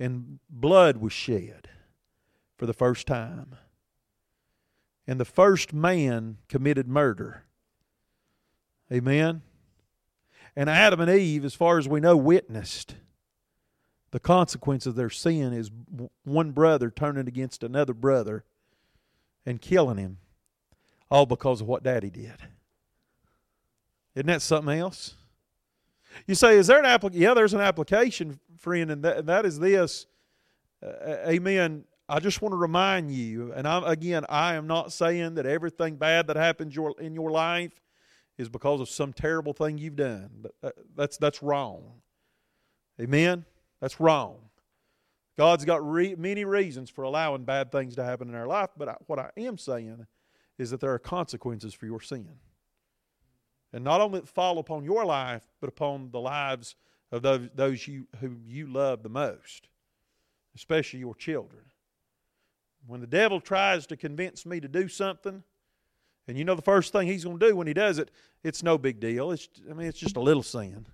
and 0.00 0.38
blood 0.48 0.96
was 0.96 1.12
shed 1.12 1.68
for 2.56 2.64
the 2.64 2.72
first 2.72 3.06
time. 3.06 3.54
And 5.06 5.20
the 5.20 5.26
first 5.26 5.74
man 5.74 6.38
committed 6.48 6.88
murder. 6.88 7.44
Amen. 8.90 9.42
And 10.56 10.70
Adam 10.70 11.00
and 11.00 11.10
Eve, 11.10 11.44
as 11.44 11.52
far 11.52 11.76
as 11.76 11.86
we 11.86 12.00
know, 12.00 12.16
witnessed 12.16 12.94
the 14.10 14.20
consequence 14.20 14.86
of 14.86 14.94
their 14.94 15.10
sin 15.10 15.52
is 15.52 15.70
one 16.24 16.52
brother 16.52 16.90
turning 16.90 17.28
against 17.28 17.62
another 17.62 17.92
brother 17.92 18.42
and 19.44 19.60
killing 19.60 19.98
him, 19.98 20.16
all 21.10 21.26
because 21.26 21.60
of 21.60 21.66
what 21.66 21.82
daddy 21.82 22.08
did. 22.08 22.48
Isn't 24.14 24.26
that 24.26 24.42
something 24.42 24.78
else? 24.78 25.14
You 26.26 26.34
say, 26.34 26.56
is 26.58 26.66
there 26.66 26.78
an 26.78 26.84
application? 26.84 27.22
Yeah, 27.22 27.34
there's 27.34 27.54
an 27.54 27.60
application, 27.60 28.38
friend, 28.58 28.90
and 28.90 29.02
that, 29.02 29.26
that 29.26 29.46
is 29.46 29.58
this. 29.58 30.06
Uh, 30.84 31.16
amen. 31.26 31.84
I 32.08 32.20
just 32.20 32.42
want 32.42 32.52
to 32.52 32.56
remind 32.56 33.10
you, 33.12 33.52
and 33.54 33.66
I'm, 33.66 33.84
again, 33.84 34.26
I 34.28 34.54
am 34.54 34.66
not 34.66 34.92
saying 34.92 35.36
that 35.36 35.46
everything 35.46 35.96
bad 35.96 36.26
that 36.26 36.36
happens 36.36 36.76
your, 36.76 36.94
in 37.00 37.14
your 37.14 37.30
life 37.30 37.72
is 38.36 38.48
because 38.48 38.80
of 38.80 38.88
some 38.88 39.12
terrible 39.12 39.52
thing 39.52 39.78
you've 39.78 39.96
done. 39.96 40.44
But 40.60 40.74
that's, 40.94 41.16
that's 41.16 41.42
wrong. 41.42 42.02
Amen? 43.00 43.46
That's 43.80 43.98
wrong. 44.00 44.36
God's 45.38 45.64
got 45.64 45.88
re- 45.88 46.14
many 46.14 46.44
reasons 46.44 46.90
for 46.90 47.04
allowing 47.04 47.44
bad 47.44 47.72
things 47.72 47.94
to 47.96 48.04
happen 48.04 48.28
in 48.28 48.34
our 48.34 48.46
life, 48.46 48.70
but 48.76 48.88
I, 48.88 48.96
what 49.06 49.18
I 49.18 49.30
am 49.38 49.56
saying 49.56 50.06
is 50.58 50.70
that 50.70 50.80
there 50.80 50.92
are 50.92 50.98
consequences 50.98 51.72
for 51.72 51.86
your 51.86 52.00
sin. 52.00 52.28
And 53.72 53.84
not 53.84 54.00
only 54.00 54.20
fall 54.22 54.58
upon 54.58 54.84
your 54.84 55.04
life, 55.04 55.42
but 55.60 55.68
upon 55.68 56.10
the 56.10 56.20
lives 56.20 56.76
of 57.10 57.22
those, 57.22 57.48
those 57.54 57.88
you, 57.88 58.06
who 58.20 58.36
you 58.46 58.66
love 58.66 59.02
the 59.02 59.08
most, 59.08 59.68
especially 60.54 61.00
your 61.00 61.14
children. 61.14 61.62
When 62.86 63.00
the 63.00 63.06
devil 63.06 63.40
tries 63.40 63.86
to 63.86 63.96
convince 63.96 64.44
me 64.44 64.60
to 64.60 64.68
do 64.68 64.88
something, 64.88 65.42
and 66.28 66.38
you 66.38 66.44
know 66.44 66.54
the 66.54 66.62
first 66.62 66.92
thing 66.92 67.06
he's 67.06 67.24
going 67.24 67.38
to 67.38 67.48
do 67.48 67.56
when 67.56 67.66
he 67.66 67.74
does 67.74 67.98
it, 67.98 68.10
it's 68.44 68.62
no 68.62 68.78
big 68.78 69.00
deal. 69.00 69.30
It's, 69.30 69.48
I 69.70 69.74
mean, 69.74 69.86
it's 69.86 69.98
just 69.98 70.16
a 70.16 70.20
little 70.20 70.42
sin. 70.42 70.86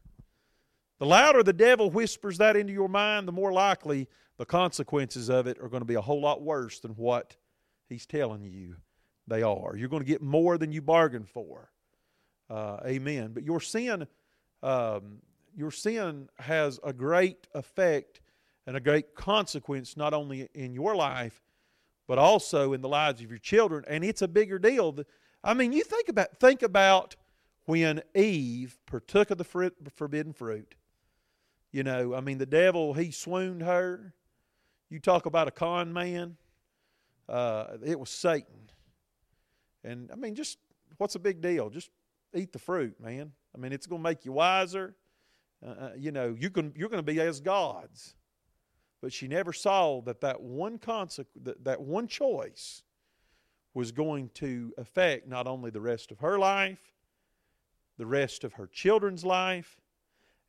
The 0.99 1.07
louder 1.07 1.43
the 1.43 1.53
devil 1.53 1.91
whispers 1.91 2.39
that 2.39 2.57
into 2.57 2.73
your 2.73 2.89
mind, 2.89 3.29
the 3.29 3.33
more 3.33 3.53
likely 3.53 4.09
the 4.37 4.47
consequences 4.47 5.29
of 5.29 5.47
it 5.47 5.59
are 5.61 5.69
going 5.69 5.81
to 5.81 5.87
be 5.87 5.95
a 5.95 6.01
whole 6.01 6.21
lot 6.21 6.43
worse 6.43 6.81
than 6.81 6.93
what 6.93 7.37
he's 7.89 8.07
telling 8.07 8.45
you 8.45 8.77
they 9.27 9.43
are. 9.43 9.77
You're 9.77 9.89
going 9.89 10.03
to 10.03 10.09
get 10.09 10.23
more 10.23 10.59
than 10.59 10.73
you 10.73 10.83
bargained 10.83 11.29
for. 11.29 11.71
Uh, 12.51 12.79
amen. 12.87 13.33
But 13.33 13.45
your 13.45 13.61
sin, 13.61 14.07
um, 14.63 15.19
your 15.57 15.71
sin 15.71 16.29
has 16.39 16.81
a 16.83 16.93
great 16.93 17.47
effect 17.55 18.21
and 18.67 18.77
a 18.77 18.81
great 18.81 19.15
consequence 19.15 19.97
not 19.97 20.15
only 20.15 20.49
in 20.55 20.75
your 20.75 20.95
life, 20.95 21.43
but 22.07 22.19
also 22.19 22.73
in 22.73 22.81
the 22.81 22.89
lives 22.89 23.21
of 23.23 23.31
your 23.31 23.39
children. 23.39 23.85
And 23.87 24.05
it's 24.05 24.23
a 24.23 24.29
bigger 24.29 24.59
deal. 24.59 24.97
I 25.45 25.55
mean, 25.55 25.73
you 25.73 25.85
think 25.85 26.09
about 26.09 26.41
think 26.41 26.63
about 26.63 27.17
when 27.67 28.03
Eve 28.15 28.79
partook 28.87 29.31
of 29.31 29.39
the 29.39 29.45
fruit, 29.45 29.77
forbidden 29.95 30.33
fruit. 30.33 30.75
You 31.71 31.83
know, 31.83 32.15
I 32.15 32.21
mean, 32.21 32.39
the 32.39 32.47
devil 32.47 32.95
he 32.95 33.11
swooned 33.11 33.63
her. 33.63 34.15
You 34.89 35.01
talk 35.01 35.27
about 35.27 35.49
a 35.49 35.51
con 35.51 35.93
man. 35.93 36.39
Uh, 37.29 37.77
it 37.85 38.01
was 38.01 38.09
Satan. 38.09 38.71
And 39.85 40.11
I 40.11 40.17
mean, 40.17 40.35
just 40.35 40.59
what's 40.97 41.15
a 41.15 41.19
big 41.19 41.43
deal? 41.43 41.69
Just 41.69 41.91
eat 42.35 42.53
the 42.53 42.59
fruit, 42.59 43.01
man. 43.01 43.33
I 43.55 43.59
mean, 43.59 43.73
it's 43.73 43.87
going 43.87 44.01
to 44.01 44.09
make 44.09 44.25
you 44.25 44.33
wiser. 44.33 44.95
Uh, 45.65 45.71
uh 45.71 45.91
you 45.97 46.13
know, 46.13 46.37
you 46.39 46.51
can, 46.51 46.73
you're 46.77 46.89
going 46.89 47.05
to 47.05 47.13
be 47.13 47.21
as 47.21 47.41
gods. 47.41 48.15
But 49.01 49.13
she 49.13 49.29
never 49.29 49.53
saw 49.53 50.01
that 50.03 50.21
that 50.23 50.41
one, 50.41 50.79
consequ- 50.79 51.27
that, 51.43 51.65
that 51.65 51.81
one 51.81 52.09
choice 52.09 52.83
was 53.75 53.93
going 53.93 54.31
to 54.35 54.73
affect 54.77 55.29
not 55.29 55.47
only 55.47 55.71
the 55.71 55.81
rest 55.81 56.11
of 56.11 56.19
her 56.19 56.39
life, 56.39 56.95
the 57.97 58.07
rest 58.07 58.45
of 58.45 58.55
her 58.55 58.67
children's 58.67 59.25
life, 59.25 59.81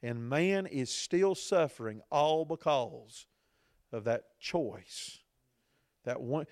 and 0.02 0.30
man 0.30 0.66
is 0.66 0.90
still 0.90 1.36
suffering 1.36 2.02
all 2.12 2.46
because 2.46 3.28
of 3.92 4.06
that 4.06 4.40
choice. 4.40 5.20
That 6.06 6.22
one 6.22 6.46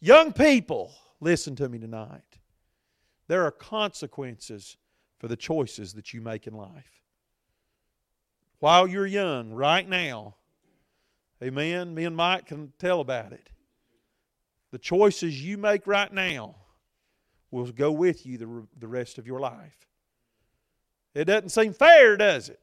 young 0.00 0.32
people, 0.32 0.92
listen 1.20 1.56
to 1.56 1.68
me 1.68 1.78
tonight. 1.78 2.39
There 3.30 3.44
are 3.44 3.52
consequences 3.52 4.76
for 5.20 5.28
the 5.28 5.36
choices 5.36 5.92
that 5.92 6.12
you 6.12 6.20
make 6.20 6.48
in 6.48 6.52
life. 6.52 7.04
While 8.58 8.88
you're 8.88 9.06
young, 9.06 9.52
right 9.52 9.88
now, 9.88 10.34
amen, 11.40 11.94
me 11.94 12.06
and 12.06 12.16
Mike 12.16 12.46
can 12.46 12.72
tell 12.80 12.98
about 12.98 13.30
it. 13.32 13.48
The 14.72 14.78
choices 14.78 15.44
you 15.44 15.58
make 15.58 15.86
right 15.86 16.12
now 16.12 16.56
will 17.52 17.70
go 17.70 17.92
with 17.92 18.26
you 18.26 18.36
the, 18.36 18.66
the 18.80 18.88
rest 18.88 19.16
of 19.16 19.28
your 19.28 19.38
life. 19.38 19.86
It 21.14 21.26
doesn't 21.26 21.50
seem 21.50 21.72
fair, 21.72 22.16
does 22.16 22.48
it? 22.48 22.60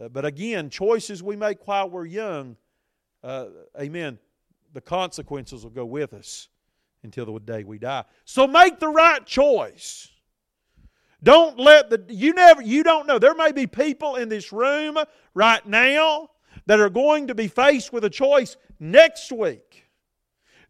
Uh, 0.00 0.10
but 0.10 0.24
again, 0.24 0.70
choices 0.70 1.24
we 1.24 1.34
make 1.34 1.66
while 1.66 1.90
we're 1.90 2.06
young, 2.06 2.56
uh, 3.24 3.46
amen, 3.80 4.20
the 4.72 4.80
consequences 4.80 5.64
will 5.64 5.72
go 5.72 5.86
with 5.86 6.14
us 6.14 6.50
until 7.04 7.26
the 7.26 7.38
day 7.38 7.62
we 7.64 7.78
die. 7.78 8.04
So 8.24 8.46
make 8.46 8.80
the 8.80 8.88
right 8.88 9.24
choice. 9.24 10.08
Don't 11.22 11.58
let 11.58 11.88
the 11.88 12.04
you 12.08 12.34
never 12.34 12.60
you 12.60 12.82
don't 12.82 13.06
know. 13.06 13.18
There 13.18 13.34
may 13.34 13.52
be 13.52 13.66
people 13.66 14.16
in 14.16 14.28
this 14.28 14.52
room 14.52 14.98
right 15.34 15.64
now 15.66 16.30
that 16.66 16.80
are 16.80 16.90
going 16.90 17.28
to 17.28 17.34
be 17.34 17.48
faced 17.48 17.92
with 17.92 18.04
a 18.04 18.10
choice 18.10 18.56
next 18.78 19.32
week. 19.32 19.84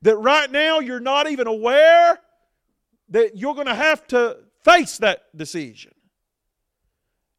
That 0.02 0.16
right 0.16 0.50
now 0.50 0.80
you're 0.80 1.00
not 1.00 1.28
even 1.28 1.46
aware 1.46 2.18
that 3.08 3.36
you're 3.36 3.54
going 3.54 3.66
to 3.66 3.74
have 3.74 4.06
to 4.08 4.38
face 4.62 4.98
that 4.98 5.22
decision. 5.36 5.92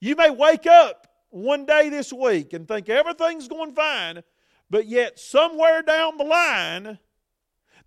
You 0.01 0.15
may 0.15 0.29
wake 0.29 0.65
up 0.67 1.07
one 1.29 1.65
day 1.65 1.89
this 1.89 2.11
week 2.11 2.53
and 2.53 2.67
think 2.67 2.89
everything's 2.89 3.47
going 3.47 3.73
fine, 3.73 4.23
but 4.69 4.87
yet 4.87 5.19
somewhere 5.19 5.81
down 5.81 6.17
the 6.17 6.23
line 6.23 6.99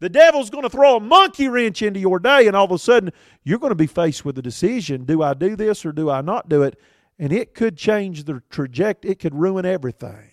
the 0.01 0.09
devil's 0.09 0.51
going 0.51 0.63
to 0.63 0.71
throw 0.71 0.97
a 0.97 1.01
monkey 1.01 1.49
wrench 1.49 1.83
into 1.83 2.01
your 2.01 2.19
day, 2.19 2.47
and 2.47 2.57
all 2.57 2.65
of 2.65 2.73
a 2.73 2.79
sudden, 2.79 3.11
you're 3.43 3.59
going 3.59 3.71
to 3.71 3.77
be 3.77 3.87
faced 3.87 4.25
with 4.25 4.39
a 4.39 4.43
decision 4.43 5.05
do 5.05 5.23
I 5.23 5.35
do 5.35 5.57
this 5.57 5.85
or 5.85 5.93
do 5.93 6.11
I 6.11 6.21
not 6.21 6.49
do 6.49 6.63
it? 6.63 6.79
And 7.19 7.33
it 7.33 7.55
could 7.55 7.77
change 7.77 8.25
the 8.25 8.43
trajectory, 8.49 9.11
it 9.11 9.19
could 9.19 9.35
ruin 9.35 9.67
everything. 9.67 10.31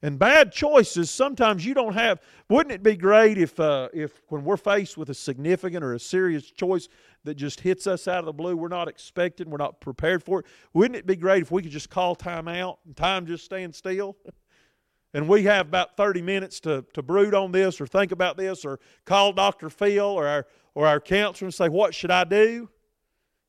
And 0.00 0.16
bad 0.16 0.52
choices, 0.52 1.10
sometimes 1.10 1.66
you 1.66 1.74
don't 1.74 1.94
have. 1.94 2.20
Wouldn't 2.48 2.72
it 2.72 2.84
be 2.84 2.96
great 2.96 3.36
if, 3.36 3.58
uh, 3.58 3.88
if 3.92 4.22
when 4.28 4.44
we're 4.44 4.56
faced 4.56 4.96
with 4.96 5.10
a 5.10 5.14
significant 5.14 5.82
or 5.82 5.94
a 5.94 5.98
serious 5.98 6.48
choice 6.52 6.88
that 7.24 7.34
just 7.34 7.60
hits 7.60 7.88
us 7.88 8.06
out 8.06 8.20
of 8.20 8.26
the 8.26 8.32
blue, 8.32 8.56
we're 8.56 8.68
not 8.68 8.86
expecting, 8.86 9.50
we're 9.50 9.56
not 9.56 9.80
prepared 9.80 10.22
for 10.22 10.40
it? 10.40 10.46
Wouldn't 10.72 10.94
it 10.94 11.04
be 11.04 11.16
great 11.16 11.42
if 11.42 11.50
we 11.50 11.62
could 11.62 11.72
just 11.72 11.90
call 11.90 12.14
time 12.14 12.46
out 12.46 12.78
and 12.86 12.96
time 12.96 13.26
just 13.26 13.44
stand 13.44 13.74
still? 13.74 14.16
and 15.14 15.28
we 15.28 15.44
have 15.44 15.68
about 15.68 15.96
30 15.96 16.22
minutes 16.22 16.60
to, 16.60 16.84
to 16.92 17.02
brood 17.02 17.34
on 17.34 17.52
this 17.52 17.80
or 17.80 17.86
think 17.86 18.12
about 18.12 18.36
this 18.36 18.64
or 18.64 18.78
call 19.04 19.32
Dr. 19.32 19.70
Phil 19.70 20.04
or 20.04 20.26
our, 20.26 20.46
or 20.74 20.86
our 20.86 21.00
counselor 21.00 21.46
and 21.46 21.54
say, 21.54 21.68
What 21.68 21.94
should 21.94 22.10
I 22.10 22.24
do? 22.24 22.68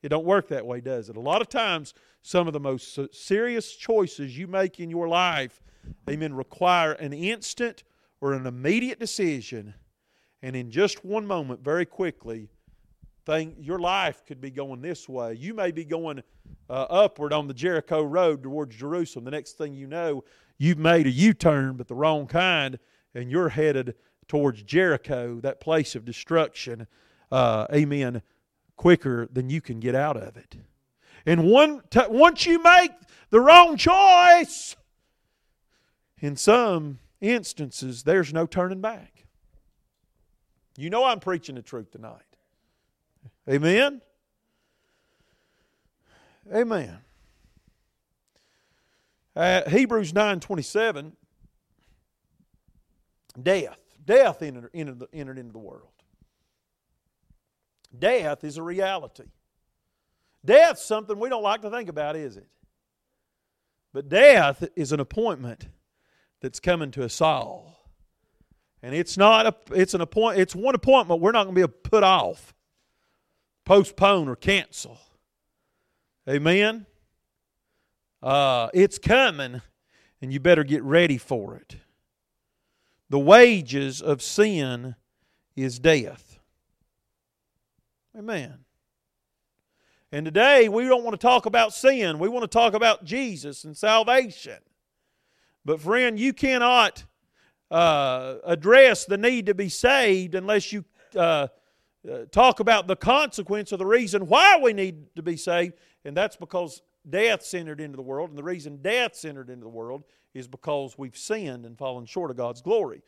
It 0.02 0.10
don't 0.10 0.26
work 0.26 0.48
that 0.50 0.66
way, 0.66 0.80
does 0.80 1.10
it? 1.10 1.18
A 1.18 1.22
lot 1.22 1.42
of 1.42 1.50
times, 1.50 1.94
some 2.22 2.48
of 2.48 2.54
the 2.54 2.60
most 2.60 2.98
serious 3.14 3.76
choices 3.76 4.38
you 4.38 4.48
make 4.48 4.80
in 4.80 4.90
your 4.90 5.08
life, 5.08 5.62
amen, 6.10 6.34
require 6.34 6.94
an 6.94 7.12
instant 7.12 7.84
or 8.22 8.34
an 8.34 8.46
immediate 8.46 9.00
decision. 9.00 9.74
And 10.42 10.56
in 10.56 10.72
just 10.72 11.04
one 11.04 11.28
moment, 11.28 11.62
very 11.64 11.86
quickly, 11.86 12.50
thing, 13.26 13.56
your 13.60 13.80
life 13.80 14.24
could 14.26 14.42
be 14.42 14.52
going 14.52 14.82
this 14.82 15.08
way. 15.08 15.34
You 15.34 15.54
may 15.54 15.72
be 15.72 15.86
going 15.86 16.24
uh, 16.70 16.74
upward 16.90 17.34
on 17.34 17.48
the 17.48 17.54
Jericho 17.54 18.02
road 18.02 18.44
towards 18.44 18.76
Jerusalem. 18.76 19.26
The 19.26 19.32
next 19.32 19.58
thing 19.58 19.74
you 19.74 19.88
know, 19.88 20.24
you've 20.60 20.78
made 20.78 21.08
a 21.08 21.10
U 21.10 21.34
turn, 21.34 21.76
but 21.78 21.88
the 21.88 21.96
wrong 21.96 22.28
kind, 22.28 22.78
and 23.16 23.32
you're 23.32 23.50
headed 23.50 23.96
towards 24.28 24.62
Jericho, 24.62 25.40
that 25.40 25.60
place 25.60 25.96
of 25.96 26.06
destruction. 26.06 26.86
Uh, 27.32 27.66
amen. 27.74 28.22
Quicker 28.76 29.28
than 29.32 29.50
you 29.50 29.62
can 29.62 29.80
get 29.80 29.96
out 29.96 30.16
of 30.16 30.38
it. 30.38 30.58
And 31.26 31.50
one 31.50 31.82
t- 31.90 32.00
once 32.08 32.46
you 32.46 32.62
make 32.62 32.92
the 33.32 33.40
wrong 33.40 33.76
choice, 33.76 34.76
in 36.20 36.36
some 36.36 37.00
instances, 37.22 38.04
there's 38.04 38.34
no 38.34 38.46
turning 38.46 38.82
back. 38.82 39.26
You 40.78 40.90
know 40.90 41.04
I'm 41.04 41.20
preaching 41.20 41.56
the 41.56 41.62
truth 41.62 41.92
tonight. 41.92 42.22
Amen? 43.50 44.02
Amen. 46.54 47.00
Uh, 49.40 49.70
Hebrews 49.70 50.14
9 50.14 50.42
27, 50.42 51.14
death. 53.42 53.80
Death 54.04 54.42
entered, 54.42 54.70
entered, 54.74 55.04
entered 55.14 55.38
into 55.38 55.54
the 55.54 55.60
world. 55.60 55.94
Death 57.98 58.44
is 58.44 58.58
a 58.58 58.64
reality. 58.64 59.24
Death's 60.44 60.84
something 60.84 61.18
we 61.18 61.30
don't 61.30 61.42
like 61.42 61.62
to 61.62 61.70
think 61.70 61.88
about, 61.88 62.18
is 62.18 62.36
it? 62.36 62.48
But 63.94 64.10
death 64.10 64.68
is 64.76 64.92
an 64.92 65.00
appointment 65.00 65.70
that's 66.42 66.60
coming 66.60 66.92
to 66.92 67.06
us 67.06 67.22
all. 67.22 67.94
And 68.84 68.94
it's 68.94 69.18
not 69.18 69.46
a 69.46 69.56
it's 69.74 69.94
an 69.94 70.02
appoint 70.02 70.38
it's 70.38 70.54
one 70.54 70.76
appointment 70.76 71.22
we're 71.22 71.32
not 71.32 71.46
going 71.46 71.56
to 71.56 71.66
be 71.66 71.74
put 71.90 72.04
off, 72.04 72.54
postpone 73.64 74.28
or 74.28 74.36
cancel. 74.36 75.00
Amen. 76.28 76.88
Uh, 78.22 78.70
it's 78.74 78.98
coming, 78.98 79.62
and 80.22 80.34
you 80.34 80.40
better 80.40 80.64
get 80.64 80.84
ready 80.84 81.18
for 81.18 81.56
it. 81.56 81.78
The 83.10 83.20
wages 83.20 84.02
of 84.02 84.22
sin 84.22 84.96
is 85.56 85.80
death. 85.80 86.40
Amen. 88.18 88.66
And 90.12 90.26
today 90.26 90.70
we 90.70 90.86
don't 90.86 91.04
want 91.04 91.14
to 91.20 91.26
talk 91.26 91.46
about 91.46 91.74
sin. 91.74 92.20
We 92.20 92.30
want 92.30 92.44
to 92.44 92.48
talk 92.48 92.74
about 92.74 93.04
Jesus 93.04 93.64
and 93.64 93.78
salvation. 93.78 94.58
But, 95.64 95.80
friend, 95.80 96.20
you 96.20 96.34
cannot 96.34 97.06
uh, 97.70 98.36
address 98.44 99.06
the 99.06 99.18
need 99.18 99.46
to 99.46 99.54
be 99.54 99.70
saved 99.70 100.36
unless 100.36 100.72
you 100.72 100.84
uh, 101.16 101.48
uh, 102.10 102.26
talk 102.32 102.60
about 102.60 102.88
the 102.88 102.96
consequence 102.96 103.72
or 103.72 103.78
the 103.78 103.86
reason 103.86 104.28
why 104.28 104.60
we 104.62 104.74
need 104.74 105.16
to 105.16 105.22
be 105.22 105.38
saved. 105.38 105.74
And 106.06 106.18
that's 106.18 106.36
because 106.36 106.82
death's 107.08 107.54
entered 107.54 107.82
into 107.82 107.96
the 107.96 108.02
world. 108.02 108.30
And 108.30 108.38
the 108.38 108.44
reason 108.44 108.78
death's 108.82 109.26
entered 109.26 109.50
into 109.50 109.64
the 109.64 109.70
world 109.70 110.04
is 110.34 110.48
because 110.48 110.98
we've 110.98 111.18
sinned 111.18 111.66
and 111.66 111.78
fallen 111.78 112.06
short 112.06 112.32
of 112.32 112.38
God's 112.38 112.62
glory. 112.62 113.02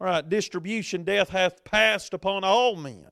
All 0.00 0.06
right, 0.06 0.28
distribution, 0.28 1.04
death 1.04 1.28
hath 1.28 1.64
passed 1.64 2.14
upon 2.14 2.44
all 2.44 2.76
men. 2.76 3.06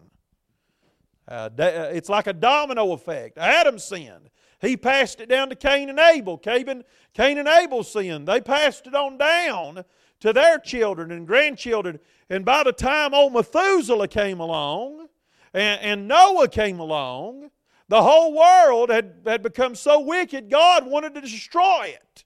Uh, 1.28 1.48
it's 1.59 2.09
like 2.09 2.26
a 2.26 2.32
domino 2.32 2.92
effect. 2.92 3.38
Adam 3.38 3.78
sinned. 3.78 4.30
He 4.60 4.76
passed 4.76 5.20
it 5.20 5.28
down 5.28 5.48
to 5.48 5.55
Cain 5.55 5.88
and 5.88 5.98
Abel. 5.98 6.36
Cain, 6.36 6.84
Cain 7.14 7.38
and 7.38 7.48
Abel 7.48 7.84
sinned. 7.84 8.26
They 8.26 8.40
passed 8.40 8.86
it 8.86 8.94
on 8.94 9.16
down 9.16 9.84
to 10.20 10.32
their 10.32 10.59
children 10.59 11.12
and 11.12 11.26
grandchildren. 11.26 11.98
And 12.28 12.44
by 12.44 12.64
the 12.64 12.72
time 12.72 13.14
old 13.14 13.32
Methuselah 13.32 14.09
came 14.09 14.40
along 14.40 15.09
and, 15.55 15.80
and 15.80 16.09
Noah 16.09 16.48
came 16.48 16.78
along, 16.78 17.51
the 17.90 18.04
whole 18.04 18.32
world 18.32 18.88
had, 18.88 19.16
had 19.26 19.42
become 19.42 19.74
so 19.74 19.98
wicked, 19.98 20.48
God 20.48 20.86
wanted 20.86 21.12
to 21.16 21.20
destroy 21.20 21.92
it. 21.92 22.24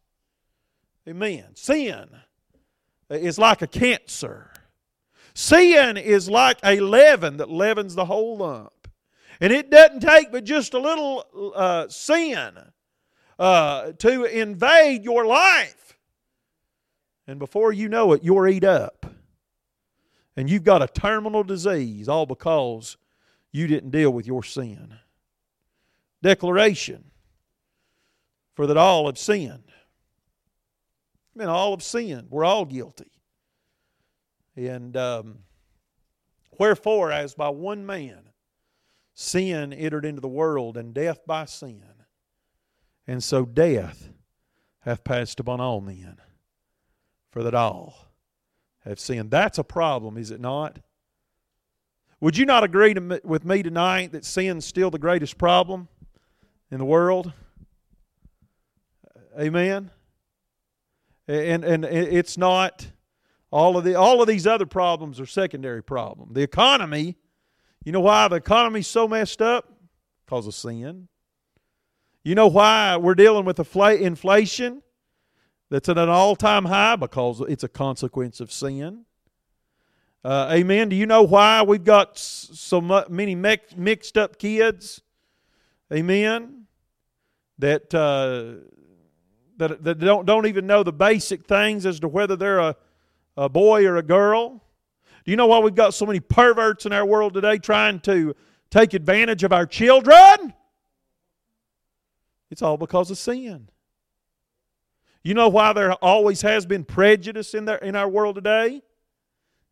Amen. 1.08 1.46
Sin 1.54 2.06
is 3.08 3.38
like 3.38 3.62
a 3.62 3.66
cancer. 3.66 4.52
Sin 5.32 5.96
is 5.96 6.28
like 6.28 6.58
a 6.62 6.80
leaven 6.80 7.38
that 7.38 7.48
leavens 7.48 7.94
the 7.94 8.04
whole 8.04 8.36
lump. 8.36 8.88
And 9.40 9.54
it 9.54 9.70
doesn't 9.70 10.00
take 10.00 10.30
but 10.30 10.44
just 10.44 10.74
a 10.74 10.78
little 10.78 11.52
uh, 11.56 11.88
sin 11.88 12.58
uh, 13.38 13.92
to 13.92 14.24
invade 14.24 15.02
your 15.02 15.24
life. 15.24 15.96
And 17.26 17.38
before 17.38 17.72
you 17.72 17.88
know 17.88 18.12
it, 18.12 18.22
you're 18.22 18.48
eat 18.48 18.64
up. 18.64 19.06
And 20.36 20.50
you've 20.50 20.62
got 20.62 20.82
a 20.82 20.88
terminal 20.88 21.42
disease 21.42 22.06
all 22.06 22.26
because 22.26 22.98
you 23.50 23.66
didn't 23.66 23.92
deal 23.92 24.10
with 24.10 24.26
your 24.26 24.42
sin. 24.42 24.98
Declaration 26.24 27.05
for 28.55 28.66
that 28.66 28.78
all 28.78 29.05
have 29.06 29.18
sinned. 29.18 29.64
I 31.36 31.38
mean, 31.38 31.48
all 31.48 31.72
have 31.72 31.82
sinned. 31.82 32.28
We're 32.30 32.46
all 32.46 32.64
guilty. 32.64 33.10
And 34.56 34.96
um, 34.96 35.40
wherefore, 36.59 37.12
as 37.12 37.34
by 37.34 37.51
one 37.51 37.84
man 37.84 38.30
sin 39.12 39.74
entered 39.74 40.06
into 40.06 40.22
the 40.22 40.26
world, 40.28 40.78
and 40.78 40.94
death 40.94 41.26
by 41.26 41.44
sin, 41.44 41.84
and 43.06 43.22
so 43.22 43.44
death 43.44 44.09
hath 44.80 45.05
passed 45.05 45.40
upon 45.40 45.60
all 45.60 45.82
men, 45.82 46.16
for 47.30 47.42
that 47.42 47.55
all 47.55 48.09
have 48.86 48.98
sinned. 48.98 49.30
That's 49.30 49.59
a 49.59 49.64
problem, 49.64 50.16
is 50.16 50.30
it 50.30 50.40
not? 50.40 50.78
Would 52.20 52.38
you 52.38 52.46
not 52.46 52.64
agree 52.64 52.94
to, 52.94 53.20
with 53.24 53.44
me 53.44 53.62
tonight 53.62 54.12
that 54.12 54.24
sin's 54.24 54.64
still 54.64 54.90
the 54.90 54.98
greatest 54.98 55.36
problem 55.36 55.88
in 56.74 56.78
the 56.78 56.84
world? 56.84 57.32
Amen. 59.38 59.92
And 61.28 61.64
and 61.64 61.84
it's 61.84 62.36
not 62.36 62.88
all 63.52 63.76
of 63.76 63.84
the 63.84 63.94
all 63.94 64.20
of 64.20 64.26
these 64.26 64.44
other 64.44 64.66
problems 64.66 65.20
are 65.20 65.26
secondary 65.26 65.84
problem. 65.84 66.32
The 66.32 66.42
economy, 66.42 67.16
you 67.84 67.92
know 67.92 68.01
why 68.01 68.26
the 68.26 68.36
economy's 68.36 68.88
so 68.88 69.06
messed 69.06 69.40
up? 69.40 69.72
Because 70.26 70.48
of 70.48 70.55
sin. 70.55 71.06
You 72.24 72.34
know 72.34 72.48
why 72.48 72.96
we're 72.96 73.14
dealing 73.14 73.44
with 73.44 73.60
inflation 73.60 74.82
that's 75.70 75.88
at 75.88 75.96
an 75.96 76.09
all-time 76.09 76.64
high? 76.64 76.96
Because 76.96 77.40
it's 77.42 77.62
a 77.62 77.68
consequence 77.68 78.40
of 78.40 78.51
sin. 78.51 79.05
Uh, 80.24 80.48
amen. 80.51 80.88
Do 80.88 80.96
you 80.96 81.06
know 81.06 81.22
why 81.22 81.62
we've 81.62 81.84
got 81.84 82.18
so 82.18 82.80
many 82.80 83.36
mixed 83.36 84.18
up 84.18 84.38
kids? 84.38 85.02
Amen. 85.92 86.63
That 87.59 87.94
uh, 87.94 88.64
that, 89.59 89.85
that 89.85 89.98
don't, 89.98 90.26
don't 90.26 90.47
even 90.47 90.66
know 90.66 90.82
the 90.82 90.93
basic 90.93 91.47
things 91.47 91.86
as 91.86 92.01
to 92.01 92.09
whether 92.09 92.36
they're 92.36 92.59
a, 92.59 92.76
a 93.36 93.48
boy 93.48 93.86
or 93.86 93.97
a 93.97 94.02
girl. 94.02 94.62
Do 95.24 95.31
you 95.31 95.36
know 95.36 95.47
why 95.47 95.59
we've 95.60 95.74
got 95.74 95.94
so 95.94 96.06
many 96.06 96.20
perverts 96.20 96.86
in 96.86 96.93
our 96.93 97.06
world 97.06 97.35
today 97.35 97.59
trying 97.59 98.01
to 98.01 98.35
take 98.70 98.94
advantage 98.94 99.44
of 99.44 99.52
our 99.52 99.66
children? 99.66 100.52
It's 102.51 102.62
all 102.62 102.76
because 102.76 103.10
of 103.10 103.18
sin. 103.18 103.68
You 105.22 105.32
know 105.32 105.48
why 105.48 105.72
there 105.72 105.93
always 105.93 106.43
has 106.43 106.66
been 106.66 106.85
prejudice 106.85 107.55
in, 107.55 107.64
there, 107.64 107.78
in 107.78 107.97
our 107.97 108.09
world 108.09 108.35
today? 108.35 108.82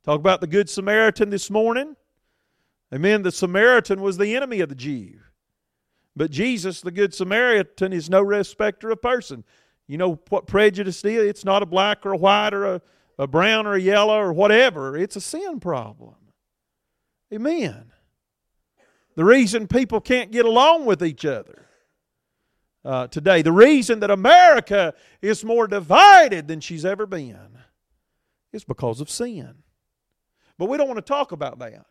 Talk 0.05 0.19
about 0.19 0.41
the 0.41 0.47
Good 0.47 0.71
Samaritan 0.71 1.29
this 1.29 1.51
morning. 1.51 1.95
Amen. 2.93 3.23
The 3.23 3.31
Samaritan 3.31 4.01
was 4.01 4.17
the 4.17 4.35
enemy 4.35 4.61
of 4.61 4.69
the 4.69 4.75
Jew. 4.75 5.19
But 6.15 6.31
Jesus, 6.31 6.81
the 6.81 6.91
Good 6.91 7.15
Samaritan, 7.15 7.93
is 7.93 8.11
no 8.11 8.21
respecter 8.21 8.91
of 8.91 9.01
person. 9.01 9.45
You 9.87 9.99
know 9.99 10.21
what 10.29 10.47
prejudice 10.47 11.05
is? 11.05 11.29
It's 11.29 11.45
not 11.45 11.63
a 11.63 11.67
black 11.67 12.05
or 12.05 12.13
a 12.13 12.17
white 12.17 12.55
or 12.55 12.65
a, 12.67 12.83
a 13.19 13.27
brown 13.27 13.67
or 13.67 13.75
a 13.75 13.81
yellow 13.81 14.19
or 14.19 14.33
whatever. 14.33 14.97
It's 14.97 15.17
a 15.17 15.21
sin 15.21 15.61
problem. 15.61 16.15
Amen. 17.33 17.93
The 19.15 19.25
reason 19.25 19.69
people 19.69 20.01
can't 20.01 20.31
get 20.31 20.45
along 20.45 20.87
with 20.87 21.03
each 21.03 21.25
other 21.25 21.63
uh, 22.85 23.07
today, 23.07 23.43
the 23.43 23.53
reason 23.53 24.01
that 24.01 24.11
America 24.11 24.95
is 25.21 25.45
more 25.45 25.67
divided 25.67 26.49
than 26.49 26.61
she's 26.61 26.85
ever 26.85 27.07
been, 27.07 27.59
is 28.53 28.65
because 28.65 29.01
of 29.01 29.09
sin. 29.09 29.55
But 30.59 30.69
we 30.69 30.77
don't 30.77 30.89
want 30.89 30.99
to 30.99 31.03
talk 31.03 31.33
about 31.33 31.59
that. 31.61 31.87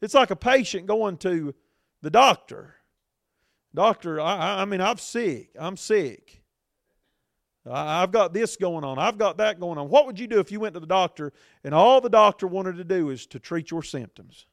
It's 0.00 0.14
like 0.14 0.30
a 0.30 0.36
patient 0.36 0.86
going 0.86 1.16
to 1.18 1.54
the 2.02 2.10
doctor. 2.10 2.76
Doctor, 3.74 4.20
I, 4.20 4.62
I 4.62 4.64
mean, 4.64 4.80
I'm 4.80 4.98
sick. 4.98 5.50
I'm 5.58 5.76
sick. 5.76 6.42
I've 7.70 8.10
got 8.10 8.32
this 8.32 8.56
going 8.56 8.84
on. 8.84 8.98
I've 8.98 9.18
got 9.18 9.36
that 9.36 9.60
going 9.60 9.78
on. 9.78 9.88
What 9.88 10.06
would 10.06 10.18
you 10.18 10.26
do 10.26 10.40
if 10.40 10.50
you 10.50 10.60
went 10.60 10.74
to 10.74 10.80
the 10.80 10.86
doctor 10.86 11.32
and 11.62 11.74
all 11.74 12.00
the 12.00 12.08
doctor 12.08 12.46
wanted 12.46 12.76
to 12.78 12.84
do 12.84 13.10
is 13.10 13.26
to 13.26 13.38
treat 13.38 13.70
your 13.70 13.82
symptoms? 13.82 14.46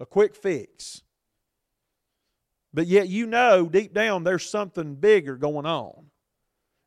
a 0.00 0.06
quick 0.06 0.34
fix. 0.34 1.02
But 2.72 2.86
yet 2.86 3.08
you 3.08 3.26
know 3.26 3.66
deep 3.66 3.94
down 3.94 4.24
there's 4.24 4.48
something 4.48 4.94
bigger 4.96 5.36
going 5.36 5.66
on. 5.66 6.06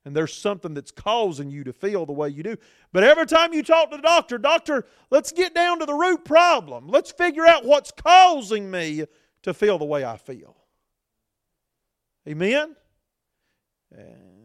And 0.05 0.15
there's 0.15 0.33
something 0.33 0.73
that's 0.73 0.91
causing 0.91 1.49
you 1.49 1.65
to 1.65 1.73
feel 1.73 2.05
the 2.05 2.13
way 2.13 2.29
you 2.29 2.41
do. 2.41 2.55
But 2.93 3.03
every 3.03 3.25
time 3.25 3.53
you 3.53 3.61
talk 3.61 3.91
to 3.91 3.97
the 3.97 4.03
doctor, 4.03 4.37
doctor, 4.37 4.85
let's 5.09 5.33
get 5.33 5.53
down 5.53 5.79
to 5.79 5.85
the 5.85 5.93
root 5.93 6.23
problem. 6.23 6.87
Let's 6.87 7.11
figure 7.11 7.45
out 7.45 7.65
what's 7.65 7.91
causing 7.91 8.71
me 8.71 9.03
to 9.47 9.53
feel 9.53 9.77
the 9.77 9.85
way 9.85 10.05
I 10.05 10.17
feel. 10.17 10.55
Amen? 12.27 12.75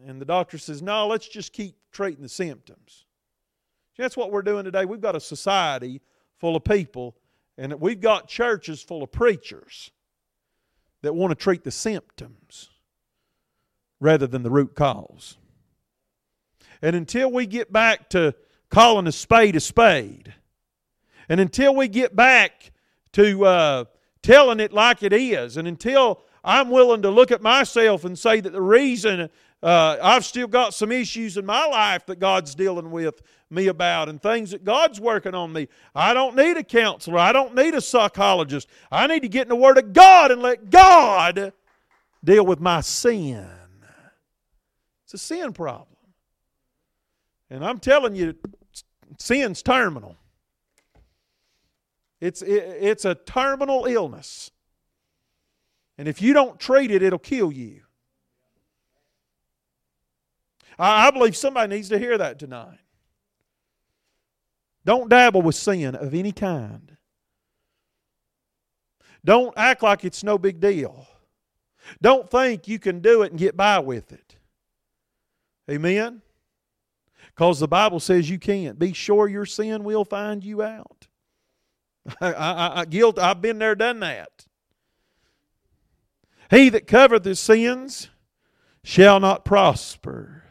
And 0.07 0.21
the 0.21 0.25
doctor 0.25 0.59
says, 0.59 0.81
no, 0.81 1.09
let's 1.09 1.29
just 1.29 1.53
keep 1.53 1.77
treating 1.91 2.23
the 2.23 2.29
symptoms. 2.29 3.05
That's 3.99 4.17
what 4.17 4.33
we're 4.33 4.43
doing 4.43 4.65
today. 4.65 4.85
We've 4.85 5.01
got 5.01 5.17
a 5.17 5.21
society 5.21 6.01
full 6.39 6.57
of 6.57 6.65
people, 6.65 7.17
and 7.59 7.73
we've 7.81 8.01
got 8.01 8.29
churches 8.29 8.83
full 8.83 9.03
of 9.03 9.13
preachers 9.13 9.91
that 11.03 11.15
want 11.15 11.33
to 11.33 11.35
treat 11.35 11.65
the 11.65 11.71
symptoms 11.71 12.71
rather 14.01 14.27
than 14.27 14.43
the 14.43 14.51
root 14.51 14.75
cause. 14.75 15.37
And 16.81 16.97
until 16.97 17.31
we 17.31 17.47
get 17.47 17.73
back 17.73 18.09
to 18.11 18.35
calling 18.71 19.07
a 19.07 19.13
spade 19.13 19.57
a 19.57 19.61
spade, 19.61 20.35
and 21.29 21.41
until 21.41 21.75
we 21.75 21.89
get 21.89 22.17
back 22.17 22.73
to 23.13 23.45
uh, 23.45 23.85
telling 24.23 24.61
it 24.61 24.73
like 24.73 25.03
it 25.03 25.13
is, 25.13 25.57
and 25.57 25.67
until 25.67 26.23
I'm 26.45 26.71
willing 26.71 27.03
to 27.03 27.11
look 27.11 27.31
at 27.31 27.43
myself 27.43 28.05
and 28.05 28.19
say 28.19 28.41
that 28.41 28.53
the 28.53 28.63
reason 28.63 29.31
uh, 29.63 29.97
I've 30.03 30.25
still 30.25 30.49
got 30.49 30.75
some 30.75 30.91
issues 30.91 31.37
in 31.37 31.47
my 31.47 31.67
life 31.67 32.05
that 32.07 32.19
God's 32.19 32.55
dealing 32.55 32.91
with 32.91 33.23
me 33.49 33.69
about 33.69 34.09
and 34.09 34.21
things 34.21 34.51
that 34.51 34.65
God's 34.65 35.01
working 35.01 35.35
on 35.35 35.53
me. 35.53 35.69
I 35.95 36.15
don't 36.15 36.35
need 36.35 36.57
a 36.57 36.65
counselor. 36.65 37.19
I 37.19 37.33
don't 37.33 37.55
need 37.55 37.75
a 37.75 37.81
psychologist. 37.81 38.67
I 38.91 39.07
need 39.07 39.21
to 39.21 39.29
get 39.29 39.43
in 39.43 39.51
the 39.51 39.57
Word 39.57 39.79
of 39.79 39.93
God 39.93 40.33
and 40.33 40.43
let 40.43 40.69
God 40.69 41.53
deal 42.25 42.45
with 42.45 42.61
my 42.61 42.81
sin. 42.81 43.49
It's 45.05 45.15
a 45.15 45.19
sin 45.19 45.53
problem. 45.53 45.87
And 47.51 47.65
I'm 47.65 47.79
telling 47.79 48.17
you, 48.17 48.35
sin's 49.19 49.63
terminal. 49.63 50.17
It's, 52.23 52.41
it, 52.41 52.77
it's 52.81 53.05
a 53.05 53.17
terminal 53.17 53.85
illness. 53.85 54.53
And 55.99 56.07
if 56.07 56.23
you 56.23 56.33
don't 56.33 56.61
treat 56.61 56.93
it, 56.93 57.03
it'll 57.03 57.19
kill 57.19 57.51
you. 57.51 57.81
I, 60.79 61.09
I 61.09 61.11
believe 61.11 61.37
somebody 61.37 61.75
needs 61.75 61.89
to 61.89 61.99
hear 61.99 62.17
that 62.17 62.39
tonight. 62.39 62.79
Don't 64.85 65.09
dabble 65.09 65.43
with 65.43 65.57
sin 65.57 65.97
of 65.97 66.15
any 66.15 66.31
kind. 66.31 66.97
Don't 69.25 69.53
act 69.57 69.83
like 69.83 70.05
it's 70.05 70.23
no 70.23 70.39
big 70.39 70.61
deal. 70.61 71.09
Don't 72.01 72.31
think 72.31 72.69
you 72.69 72.79
can 72.79 73.01
do 73.01 73.23
it 73.23 73.33
and 73.33 73.39
get 73.39 73.57
by 73.57 73.81
with 73.81 74.13
it. 74.13 74.37
Amen? 75.69 76.23
Because 77.35 77.59
the 77.59 77.67
Bible 77.67 77.99
says 77.99 78.31
you 78.31 78.39
can't. 78.39 78.79
Be 78.79 78.93
sure 78.93 79.27
your 79.27 79.47
sin 79.47 79.83
will 79.83 80.05
find 80.05 80.45
you 80.45 80.63
out. 80.63 81.09
I, 82.21 82.33
I, 82.33 82.81
I, 82.81 82.85
guilt, 82.85 83.19
I've 83.19 83.41
been 83.41 83.59
there, 83.59 83.75
done 83.75 84.01
that. 84.01 84.47
He 86.51 86.69
that 86.69 86.87
covereth 86.87 87.25
his 87.25 87.41
sins 87.41 88.11
shall 88.85 89.21
not 89.21 89.45
prosper. 89.45 90.45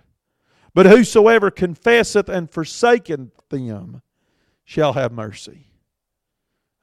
But 0.74 0.86
whosoever 0.86 1.52
confesseth 1.52 2.30
and 2.30 2.50
forsaketh 2.50 3.30
them 3.50 4.02
shall 4.64 4.94
have 4.94 5.12
mercy. 5.12 5.68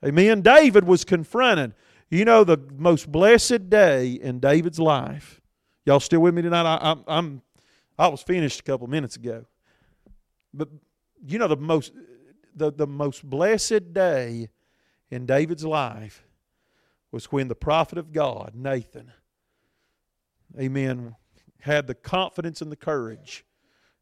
Amen. 0.05 0.43
David 0.43 0.85
was 0.85 1.05
confronted. 1.05 1.75
You 2.11 2.25
know, 2.25 2.45
the 2.45 2.59
most 2.77 3.11
blessed 3.11 3.71
day 3.71 4.13
in 4.13 4.41
David's 4.41 4.79
life. 4.79 5.41
Y'all 5.85 6.01
still 6.01 6.21
with 6.21 6.35
me 6.35 6.43
tonight? 6.43 6.67
I, 6.67 6.91
I'm, 6.91 7.05
I'm 7.09 7.43
I 7.99 8.09
was 8.09 8.23
finished 8.23 8.61
a 8.61 8.63
couple 8.63 8.87
minutes 8.87 9.17
ago. 9.17 9.47
But 10.55 10.69
you 11.27 11.39
know 11.39 11.49
the 11.49 11.57
most 11.57 11.93
the, 12.55 12.73
the 12.73 12.87
most 12.87 13.25
blessed 13.25 13.93
day 13.93 14.49
in 15.11 15.27
David's 15.27 15.65
life 15.65 16.25
was 17.11 17.33
when 17.33 17.49
the 17.49 17.55
prophet 17.55 17.99
of 17.99 18.13
God, 18.13 18.53
Nathan, 18.55 19.13
amen, 20.59 21.17
had 21.61 21.87
the 21.87 21.95
confidence 21.95 22.61
and 22.61 22.71
the 22.71 22.77
courage 22.77 23.45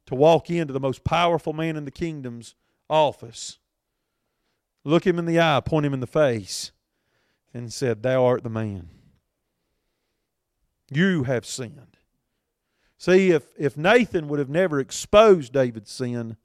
to 0.07 0.15
walk 0.15 0.51
into 0.51 0.73
the 0.73 0.81
most 0.81 1.05
powerful 1.05 1.53
man 1.53 1.77
in 1.77 1.85
the 1.85 1.91
kingdom's 1.91 2.55
office, 2.89 3.59
look 4.85 5.07
him 5.07 5.19
in 5.19 5.27
the 5.27 5.41
eye, 5.41 5.61
point 5.65 5.87
him 5.87 5.95
in 5.95 6.01
the 6.01 6.07
face, 6.07 6.73
and 7.53 7.73
said, 7.73 8.03
Thou 8.03 8.25
art 8.25 8.43
the 8.43 8.51
man. 8.51 8.89
You 10.91 11.25
have 11.25 11.45
sinned. 11.45 11.97
See, 12.99 13.31
if, 13.31 13.49
if 13.59 13.77
Nathan 13.77 14.29
would 14.29 14.39
have 14.39 14.49
never 14.49 14.79
exposed 14.79 15.53
David's 15.53 15.91
sin, 15.91 16.37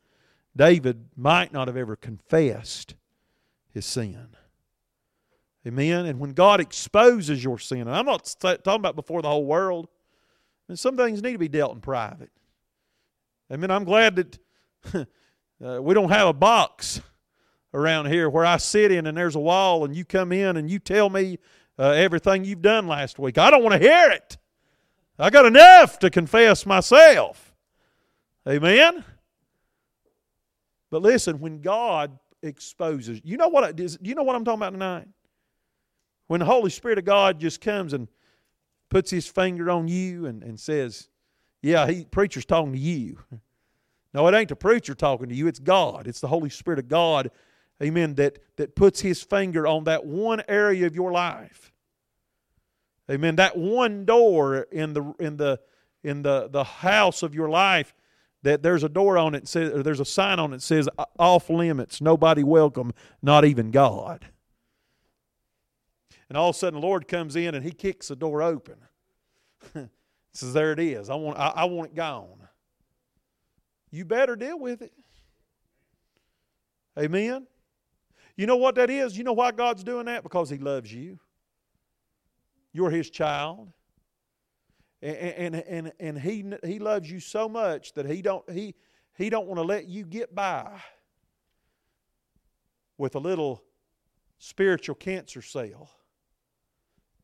David 0.55 1.09
might 1.15 1.53
not 1.53 1.67
have 1.67 1.77
ever 1.77 1.95
confessed 1.95 2.95
his 3.69 3.85
sin. 3.85 4.35
Amen. 5.67 6.05
And 6.07 6.19
when 6.19 6.33
God 6.33 6.59
exposes 6.59 7.43
your 7.43 7.59
sin, 7.59 7.81
and 7.81 7.91
I'm 7.91 8.05
not 8.05 8.35
talking 8.39 8.73
about 8.75 8.95
before 8.95 9.21
the 9.21 9.29
whole 9.29 9.45
world, 9.45 9.87
and 10.67 10.77
some 10.79 10.97
things 10.97 11.21
need 11.21 11.33
to 11.33 11.37
be 11.37 11.47
dealt 11.47 11.75
in 11.75 11.81
private. 11.81 12.31
Amen. 13.51 13.69
I'm 13.69 13.83
glad 13.83 14.15
that 14.15 14.39
uh, 15.63 15.81
we 15.81 15.93
don't 15.93 16.09
have 16.09 16.29
a 16.29 16.33
box 16.33 17.01
around 17.73 18.07
here 18.07 18.29
where 18.29 18.45
I 18.45 18.57
sit 18.57 18.91
in 18.91 19.05
and 19.05 19.17
there's 19.17 19.35
a 19.35 19.39
wall 19.39 19.85
and 19.85 19.95
you 19.95 20.05
come 20.05 20.31
in 20.31 20.57
and 20.57 20.69
you 20.69 20.79
tell 20.79 21.09
me 21.09 21.37
uh, 21.77 21.89
everything 21.91 22.43
you've 22.43 22.61
done 22.61 22.87
last 22.87 23.19
week. 23.19 23.37
I 23.37 23.51
don't 23.51 23.63
want 23.63 23.73
to 23.73 23.79
hear 23.79 24.11
it. 24.11 24.37
I 25.19 25.29
got 25.29 25.45
enough 25.45 25.99
to 25.99 26.09
confess 26.09 26.65
myself. 26.65 27.53
Amen. 28.47 29.05
But 30.89 31.01
listen, 31.01 31.39
when 31.39 31.61
God 31.61 32.17
exposes, 32.41 33.21
you 33.23 33.37
know 33.37 33.47
what 33.47 33.79
is, 33.79 33.97
you 34.01 34.15
know 34.15 34.23
what 34.23 34.35
I'm 34.35 34.43
talking 34.43 34.59
about 34.59 34.71
tonight? 34.71 35.07
When 36.31 36.39
the 36.39 36.45
Holy 36.45 36.69
Spirit 36.69 36.97
of 36.97 37.03
God 37.03 37.39
just 37.39 37.59
comes 37.59 37.91
and 37.91 38.07
puts 38.89 39.11
his 39.11 39.27
finger 39.27 39.69
on 39.69 39.89
you 39.89 40.25
and, 40.25 40.41
and 40.43 40.57
says, 40.57 41.09
Yeah, 41.61 41.85
he 41.87 42.05
preacher's 42.05 42.45
talking 42.45 42.71
to 42.71 42.79
you. 42.79 43.19
No, 44.13 44.27
it 44.27 44.35
ain't 44.35 44.49
the 44.49 44.57
preacher 44.57 44.93
talking 44.93 45.29
to 45.29 45.35
you, 45.35 45.47
it's 45.47 45.59
God. 45.59 46.05
It's 46.05 46.19
the 46.19 46.27
Holy 46.27 46.49
Spirit 46.49 46.79
of 46.79 46.89
God, 46.89 47.31
amen, 47.81 48.15
that, 48.15 48.39
that 48.57 48.75
puts 48.75 48.99
his 48.99 49.23
finger 49.23 49.65
on 49.65 49.85
that 49.85 50.05
one 50.05 50.41
area 50.49 50.85
of 50.85 50.95
your 50.95 51.13
life 51.13 51.71
Amen. 53.11 53.35
That 53.35 53.57
one 53.57 54.05
door 54.05 54.67
in 54.71 54.93
the 54.93 55.13
in 55.19 55.35
the 55.35 55.59
in 56.01 56.21
the, 56.21 56.47
the 56.49 56.63
house 56.63 57.23
of 57.23 57.35
your 57.35 57.49
life 57.49 57.93
that 58.43 58.63
there's 58.63 58.83
a 58.83 58.89
door 58.89 59.17
on 59.17 59.35
it 59.35 59.49
says 59.49 59.73
or 59.73 59.83
there's 59.83 59.99
a 59.99 60.05
sign 60.05 60.39
on 60.39 60.53
it 60.53 60.61
says 60.61 60.87
off 61.19 61.49
limits, 61.49 61.99
nobody 61.99 62.43
welcome, 62.43 62.93
not 63.21 63.43
even 63.43 63.69
God. 63.69 64.27
And 66.31 66.37
all 66.37 66.51
of 66.51 66.55
a 66.55 66.59
sudden 66.59 66.79
the 66.79 66.87
Lord 66.87 67.09
comes 67.09 67.35
in 67.35 67.55
and 67.55 67.65
he 67.65 67.71
kicks 67.71 68.07
the 68.07 68.15
door 68.15 68.41
open. 68.41 68.77
says, 70.31 70.53
There 70.53 70.71
it 70.71 70.79
is. 70.79 71.09
I 71.09 71.15
want 71.15 71.37
I, 71.37 71.47
I 71.49 71.65
want 71.65 71.89
it 71.89 71.95
gone. 71.95 72.47
You 73.89 74.05
better 74.05 74.37
deal 74.37 74.57
with 74.57 74.81
it. 74.81 74.93
Amen. 76.97 77.47
You 78.37 78.45
know 78.45 78.55
what 78.55 78.75
that 78.75 78.89
is? 78.89 79.17
You 79.17 79.25
know 79.25 79.33
why 79.33 79.51
God's 79.51 79.83
doing 79.83 80.05
that? 80.05 80.23
Because 80.23 80.49
He 80.49 80.57
loves 80.57 80.93
you. 80.93 81.19
You're 82.71 82.91
his 82.91 83.09
child. 83.09 83.67
And, 85.01 85.17
and, 85.17 85.55
and, 85.55 85.91
and 85.99 86.17
he, 86.17 86.45
he 86.63 86.79
loves 86.79 87.11
you 87.11 87.19
so 87.19 87.49
much 87.49 87.91
that 87.95 88.05
he 88.05 88.21
don't, 88.21 88.49
he, 88.49 88.73
he 89.17 89.29
don't 89.29 89.47
want 89.47 89.57
to 89.57 89.65
let 89.65 89.85
you 89.85 90.05
get 90.05 90.33
by 90.33 90.79
with 92.97 93.15
a 93.15 93.19
little 93.19 93.61
spiritual 94.37 94.95
cancer 94.95 95.41
cell 95.41 95.89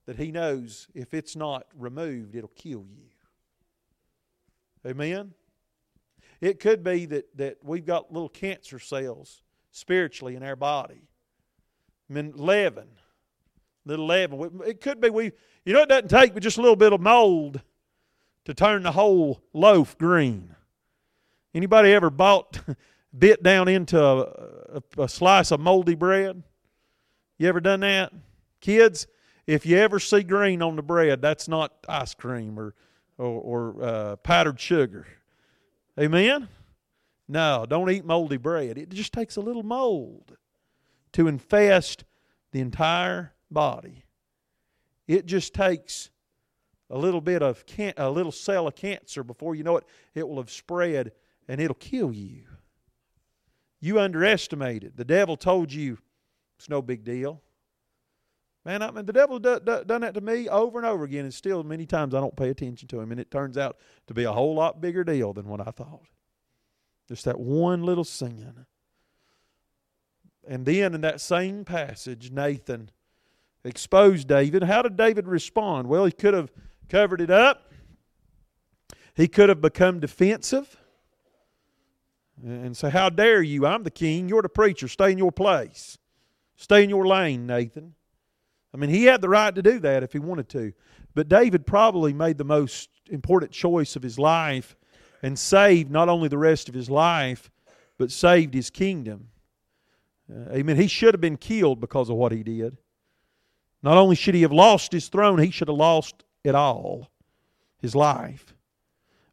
that 0.08 0.18
he 0.18 0.32
knows 0.32 0.88
if 0.96 1.14
it's 1.14 1.36
not 1.36 1.68
removed, 1.78 2.36
it'll 2.36 2.50
kill 2.50 2.86
you. 2.90 3.10
Amen? 4.86 5.34
It 6.42 6.60
could 6.60 6.84
be 6.84 7.06
that, 7.06 7.38
that 7.38 7.58
we've 7.64 7.86
got 7.86 8.12
little 8.12 8.30
cancer 8.30 8.80
cells 8.80 9.44
spiritually 9.72 10.36
in 10.36 10.42
our 10.42 10.56
body. 10.56 11.02
I 12.10 12.14
mean, 12.14 12.34
leaven 12.36 12.88
little 13.88 14.06
leaven. 14.06 14.62
It 14.66 14.82
could 14.82 15.02
be 15.02 15.10
we, 15.10 15.32
you 15.66 15.74
know, 15.74 15.82
it 15.82 15.90
doesn't 15.90 16.10
take 16.10 16.34
but 16.34 16.44
just 16.44 16.58
a 16.58 16.62
little 16.62 16.76
bit 16.76 16.94
of 16.94 17.02
mold 17.02 17.62
to 18.46 18.54
turn 18.54 18.84
the 18.84 18.92
whole 18.92 19.42
loaf 19.54 19.98
green. 19.98 20.56
Anybody 21.54 21.94
ever 21.94 22.10
bought, 22.10 22.60
bit 23.18 23.42
down 23.42 23.68
into 23.68 24.02
a, 24.02 24.82
a, 24.98 25.04
a 25.04 25.10
slice 25.10 25.52
of 25.52 25.60
moldy 25.60 25.96
bread? 25.96 26.44
You 27.40 27.48
ever 27.48 27.60
done 27.60 27.80
that? 27.80 28.14
Kids, 28.62 29.08
if 29.48 29.66
you 29.66 29.78
ever 29.78 30.00
see 30.00 30.24
green 30.24 30.62
on 30.62 30.76
the 30.76 30.82
bread, 30.82 31.22
that's 31.22 31.48
not 31.48 31.74
ice 31.88 32.14
cream 32.14 32.60
or, 32.60 32.76
or, 33.18 33.76
or 33.76 33.84
uh, 33.84 34.16
powdered 34.18 34.60
sugar. 34.60 35.08
Amen? 35.98 36.50
No, 37.30 37.66
don't 37.68 37.90
eat 37.90 38.06
moldy 38.06 38.38
bread. 38.38 38.78
It 38.78 38.90
just 38.90 39.14
takes 39.14 39.38
a 39.38 39.42
little 39.42 39.64
mold 39.64 40.36
to 41.14 41.28
infest 41.28 42.04
the 42.52 42.60
entire 42.60 43.34
body. 43.50 44.04
It 45.08 45.26
just 45.26 45.54
takes 45.54 46.10
a 46.90 46.98
little 46.98 47.22
bit 47.22 47.42
of 47.42 47.66
can- 47.66 47.94
a 47.98 48.10
little 48.10 48.32
cell 48.32 48.68
of 48.68 48.76
cancer 48.76 49.24
before 49.24 49.56
you 49.56 49.64
know 49.64 49.78
it, 49.78 49.86
it 50.14 50.28
will 50.28 50.38
have 50.38 50.52
spread 50.52 51.12
and 51.48 51.60
it'll 51.60 51.76
kill 51.76 52.12
you. 52.12 52.44
You 53.80 54.00
underestimated. 54.00 54.98
The 54.98 55.06
devil 55.06 55.38
told 55.38 55.72
you 55.72 55.98
it's 56.58 56.70
no 56.70 56.82
big 56.82 57.04
deal. 57.04 57.42
Man, 58.68 58.82
I 58.82 58.92
mean, 58.92 59.06
the 59.06 59.14
devil 59.14 59.40
do, 59.40 59.62
done 59.62 60.02
that 60.02 60.14
to 60.16 60.20
me 60.20 60.50
over 60.50 60.78
and 60.78 60.86
over 60.86 61.06
again, 61.06 61.24
and 61.24 61.34
still 61.34 61.64
many 61.64 61.86
times 61.86 62.14
I 62.14 62.20
don't 62.20 62.36
pay 62.36 62.50
attention 62.50 62.90
to 62.90 63.00
him, 63.00 63.14
and 63.14 63.20
it 63.20 63.32
turns 63.32 63.58
out 63.58 63.78
to 64.08 64.14
be 64.14 64.26
a 64.26 64.34
whole 64.34 64.56
lot 64.56 64.82
bigger 64.82 65.06
deal 65.06 65.32
than 65.32 65.48
what 65.48 65.66
I 65.66 65.72
thought. 65.72 66.04
Just 67.08 67.24
that 67.24 67.40
one 67.40 67.84
little 67.84 68.04
sin. 68.04 68.66
And 70.46 70.66
then 70.66 70.94
in 70.94 71.00
that 71.00 71.22
same 71.22 71.64
passage, 71.64 72.30
Nathan 72.30 72.92
exposed 73.64 74.28
David. 74.28 74.64
How 74.64 74.82
did 74.82 74.98
David 74.98 75.30
respond? 75.30 75.88
Well, 75.88 76.04
he 76.04 76.12
could 76.12 76.34
have 76.34 76.52
covered 76.90 77.22
it 77.22 77.32
up. 77.32 77.72
He 79.16 79.30
could 79.30 79.48
have 79.48 79.62
become 79.62 80.02
defensive 80.02 80.76
and 82.44 82.76
say, 82.76 82.90
How 82.90 83.08
dare 83.10 83.42
you? 83.42 83.66
I'm 83.66 83.84
the 83.84 83.92
king. 83.92 84.28
You're 84.28 84.42
the 84.42 84.50
preacher. 84.50 84.90
Stay 84.90 85.14
in 85.14 85.18
your 85.18 85.32
place. 85.32 85.98
Stay 86.58 86.84
in 86.84 86.90
your 86.90 87.08
lane, 87.08 87.48
Nathan. 87.48 87.94
I 88.78 88.80
mean, 88.80 88.92
he 88.92 89.06
had 89.06 89.22
the 89.22 89.30
right 89.30 89.56
to 89.56 89.64
do 89.64 89.80
that 89.80 90.04
if 90.04 90.14
he 90.14 90.20
wanted 90.20 90.50
to. 90.50 90.72
But 91.16 91.28
David 91.28 91.66
probably 91.66 92.14
made 92.14 92.38
the 92.38 92.44
most 92.44 92.90
important 93.10 93.52
choice 93.52 93.96
of 93.96 94.04
his 94.04 94.20
life 94.20 94.76
and 95.24 95.38
saved 95.38 95.90
not 95.90 96.10
only 96.10 96.28
the 96.28 96.38
rest 96.38 96.70
of 96.70 96.76
his 96.76 96.88
life, 96.88 97.50
but 97.98 98.12
saved 98.12 98.54
his 98.54 98.70
kingdom. 98.70 99.30
Uh, 100.32 100.52
amen. 100.52 100.76
He 100.76 100.86
should 100.86 101.16
have 101.16 101.22
been 101.22 101.38
killed 101.38 101.80
because 101.80 102.12
of 102.12 102.18
what 102.18 102.32
he 102.32 102.44
did. 102.44 102.78
Not 103.82 103.98
only 103.98 104.16
should 104.16 104.36
he 104.36 104.44
have 104.44 104.52
lost 104.52 104.92
his 104.92 105.08
throne, 105.08 105.40
he 105.40 105.50
should 105.50 105.70
have 105.70 105.78
lost 105.78 106.24
it 106.44 106.54
all 106.54 107.10
his 107.80 107.96
life. 107.96 108.54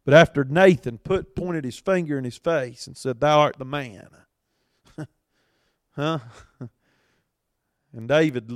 But 0.06 0.14
after 0.14 0.44
Nathan 0.44 0.96
put 0.96 1.36
pointed 1.36 1.66
his 1.66 1.78
finger 1.78 2.16
in 2.16 2.24
his 2.24 2.38
face 2.38 2.86
and 2.86 2.96
said, 2.96 3.20
Thou 3.20 3.40
art 3.40 3.58
the 3.58 3.66
man. 3.66 4.08
huh? 5.90 6.20
and 7.92 8.08
David 8.08 8.48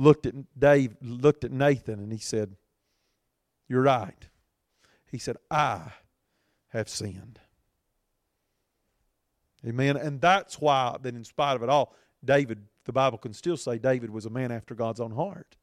looked 0.00 0.24
at 0.24 0.34
Dave 0.58 0.96
looked 1.02 1.44
at 1.44 1.52
Nathan 1.52 2.00
and 2.00 2.10
he 2.10 2.18
said, 2.18 2.56
You're 3.68 3.82
right. 3.82 4.28
He 5.10 5.18
said, 5.18 5.36
I 5.50 5.92
have 6.68 6.88
sinned. 6.88 7.38
Amen. 9.66 9.96
And 9.96 10.20
that's 10.20 10.58
why 10.58 10.96
that 11.02 11.14
in 11.14 11.24
spite 11.24 11.56
of 11.56 11.62
it 11.62 11.68
all, 11.68 11.94
David, 12.24 12.62
the 12.86 12.92
Bible 12.92 13.18
can 13.18 13.34
still 13.34 13.58
say 13.58 13.78
David 13.78 14.08
was 14.08 14.24
a 14.24 14.30
man 14.30 14.50
after 14.50 14.74
God's 14.74 15.00
own 15.00 15.10
heart. 15.10 15.56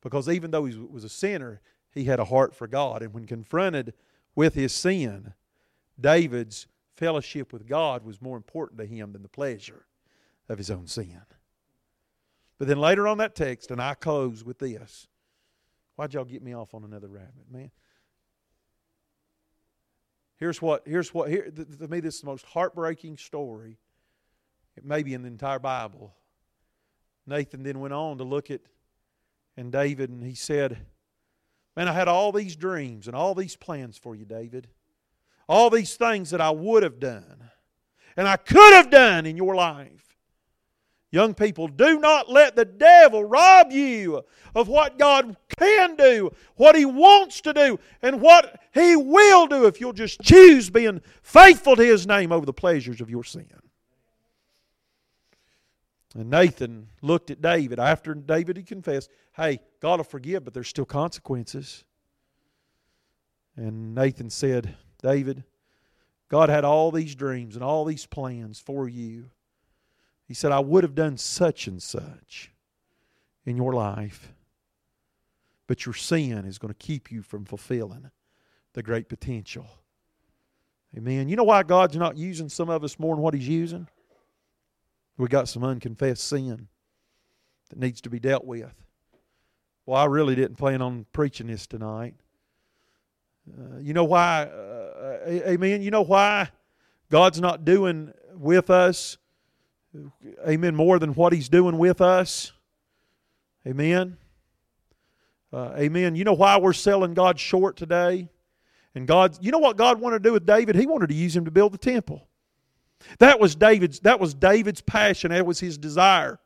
Because 0.00 0.28
even 0.28 0.52
though 0.52 0.64
he 0.64 0.76
was 0.76 1.04
a 1.04 1.08
sinner, 1.08 1.60
he 1.92 2.04
had 2.04 2.20
a 2.20 2.24
heart 2.24 2.54
for 2.54 2.66
God. 2.66 3.02
And 3.02 3.12
when 3.12 3.26
confronted 3.26 3.92
with 4.34 4.54
his 4.54 4.72
sin, 4.72 5.34
David's 6.00 6.66
fellowship 6.96 7.52
with 7.52 7.66
God 7.66 8.04
was 8.04 8.22
more 8.22 8.36
important 8.36 8.78
to 8.80 8.86
him 8.86 9.12
than 9.12 9.22
the 9.22 9.28
pleasure 9.28 9.84
of 10.48 10.56
his 10.56 10.70
own 10.70 10.86
sin. 10.86 11.22
But 12.58 12.68
then 12.68 12.78
later 12.78 13.06
on 13.06 13.18
that 13.18 13.34
text, 13.34 13.70
and 13.70 13.80
I 13.80 13.94
close 13.94 14.44
with 14.44 14.58
this. 14.58 15.06
Why'd 15.96 16.14
y'all 16.14 16.24
get 16.24 16.42
me 16.42 16.54
off 16.54 16.74
on 16.74 16.84
another 16.84 17.08
rabbit, 17.08 17.50
man? 17.50 17.70
Here's 20.36 20.60
what, 20.60 20.82
here's 20.86 21.14
what, 21.14 21.30
here, 21.30 21.50
to 21.50 21.88
me, 21.88 22.00
this 22.00 22.16
is 22.16 22.20
the 22.20 22.26
most 22.26 22.44
heartbreaking 22.44 23.16
story, 23.16 23.78
it 24.76 24.84
may 24.84 25.02
be 25.02 25.14
in 25.14 25.22
the 25.22 25.28
entire 25.28 25.58
Bible. 25.58 26.14
Nathan 27.26 27.62
then 27.62 27.80
went 27.80 27.94
on 27.94 28.18
to 28.18 28.24
look 28.24 28.50
at 28.50 28.60
and 29.56 29.72
David, 29.72 30.10
and 30.10 30.22
he 30.22 30.34
said, 30.34 30.76
Man, 31.76 31.88
I 31.88 31.92
had 31.92 32.08
all 32.08 32.30
these 32.30 32.56
dreams 32.56 33.06
and 33.06 33.16
all 33.16 33.34
these 33.34 33.56
plans 33.56 33.96
for 33.96 34.14
you, 34.14 34.26
David. 34.26 34.68
All 35.48 35.70
these 35.70 35.94
things 35.94 36.30
that 36.30 36.40
I 36.40 36.50
would 36.50 36.82
have 36.82 36.98
done 36.98 37.50
and 38.16 38.26
I 38.26 38.36
could 38.36 38.72
have 38.72 38.90
done 38.90 39.26
in 39.26 39.36
your 39.36 39.54
life. 39.54 40.05
Young 41.12 41.34
people, 41.34 41.68
do 41.68 42.00
not 42.00 42.28
let 42.28 42.56
the 42.56 42.64
devil 42.64 43.24
rob 43.24 43.70
you 43.70 44.24
of 44.54 44.68
what 44.68 44.98
God 44.98 45.36
can 45.58 45.94
do, 45.96 46.32
what 46.56 46.74
He 46.74 46.84
wants 46.84 47.40
to 47.42 47.52
do, 47.52 47.78
and 48.02 48.20
what 48.20 48.60
He 48.74 48.96
will 48.96 49.46
do 49.46 49.66
if 49.66 49.80
you'll 49.80 49.92
just 49.92 50.20
choose 50.20 50.68
being 50.68 51.00
faithful 51.22 51.76
to 51.76 51.84
His 51.84 52.06
name 52.06 52.32
over 52.32 52.44
the 52.44 52.52
pleasures 52.52 53.00
of 53.00 53.08
your 53.08 53.24
sin. 53.24 53.46
And 56.16 56.30
Nathan 56.30 56.88
looked 57.02 57.30
at 57.30 57.42
David. 57.42 57.78
After 57.78 58.14
David 58.14 58.56
had 58.56 58.66
confessed, 58.66 59.10
hey, 59.34 59.60
God 59.80 59.98
will 59.98 60.04
forgive, 60.04 60.44
but 60.44 60.54
there's 60.54 60.68
still 60.68 60.86
consequences. 60.86 61.84
And 63.54 63.94
Nathan 63.94 64.30
said, 64.30 64.74
David, 65.02 65.44
God 66.28 66.48
had 66.48 66.64
all 66.64 66.90
these 66.90 67.14
dreams 67.14 67.54
and 67.54 67.62
all 67.62 67.84
these 67.84 68.06
plans 68.06 68.58
for 68.58 68.88
you. 68.88 69.30
He 70.26 70.34
said, 70.34 70.52
I 70.52 70.58
would 70.58 70.82
have 70.84 70.94
done 70.94 71.16
such 71.16 71.66
and 71.66 71.82
such 71.82 72.52
in 73.44 73.56
your 73.56 73.72
life, 73.72 74.32
but 75.66 75.86
your 75.86 75.94
sin 75.94 76.44
is 76.44 76.58
going 76.58 76.72
to 76.72 76.78
keep 76.78 77.12
you 77.12 77.22
from 77.22 77.44
fulfilling 77.44 78.10
the 78.72 78.82
great 78.82 79.08
potential. 79.08 79.66
Amen. 80.96 81.28
You 81.28 81.36
know 81.36 81.44
why 81.44 81.62
God's 81.62 81.96
not 81.96 82.16
using 82.16 82.48
some 82.48 82.68
of 82.68 82.82
us 82.82 82.98
more 82.98 83.14
than 83.14 83.22
what 83.22 83.34
He's 83.34 83.48
using? 83.48 83.86
We 85.16 85.28
got 85.28 85.48
some 85.48 85.64
unconfessed 85.64 86.26
sin 86.26 86.68
that 87.70 87.78
needs 87.78 88.00
to 88.02 88.10
be 88.10 88.18
dealt 88.18 88.44
with. 88.44 88.74
Well, 89.84 90.00
I 90.00 90.06
really 90.06 90.34
didn't 90.34 90.56
plan 90.56 90.82
on 90.82 91.06
preaching 91.12 91.46
this 91.46 91.66
tonight. 91.66 92.14
Uh, 93.48 93.78
you 93.78 93.94
know 93.94 94.04
why? 94.04 94.42
Uh, 94.42 95.18
amen. 95.28 95.82
You 95.82 95.90
know 95.90 96.02
why 96.02 96.50
God's 97.10 97.40
not 97.40 97.64
doing 97.64 98.12
with 98.34 98.70
us, 98.70 99.18
amen, 100.46 100.74
more 100.74 100.98
than 100.98 101.14
what 101.14 101.32
He's 101.32 101.48
doing 101.48 101.78
with 101.78 102.00
us? 102.00 102.52
Amen. 103.66 104.16
Uh, 105.52 105.72
amen. 105.76 106.16
You 106.16 106.24
know 106.24 106.34
why 106.34 106.58
we're 106.58 106.72
selling 106.72 107.14
God 107.14 107.38
short 107.38 107.76
today? 107.76 108.28
And 108.94 109.06
God, 109.06 109.36
you 109.40 109.50
know 109.50 109.58
what 109.58 109.76
God 109.76 110.00
wanted 110.00 110.22
to 110.22 110.28
do 110.28 110.32
with 110.32 110.46
David? 110.46 110.76
He 110.76 110.86
wanted 110.86 111.08
to 111.08 111.14
use 111.14 111.36
him 111.36 111.44
to 111.44 111.50
build 111.50 111.72
the 111.72 111.78
temple. 111.78 112.28
That 113.18 113.38
was 113.38 113.54
David's, 113.54 114.00
that 114.00 114.20
was 114.20 114.34
David's 114.34 114.80
passion. 114.80 115.30
That 115.30 115.46
was 115.46 115.60
his 115.60 115.76
desire. 115.76 116.38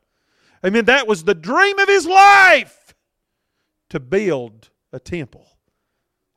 Amen. 0.65 0.87
That 0.87 1.07
was 1.07 1.25
the 1.25 1.35
dream 1.35 1.79
of 1.79 1.89
his 1.89 2.07
life 2.07 2.95
to 3.91 4.01
build 4.01 4.71
a 4.93 4.99
temple, 4.99 5.47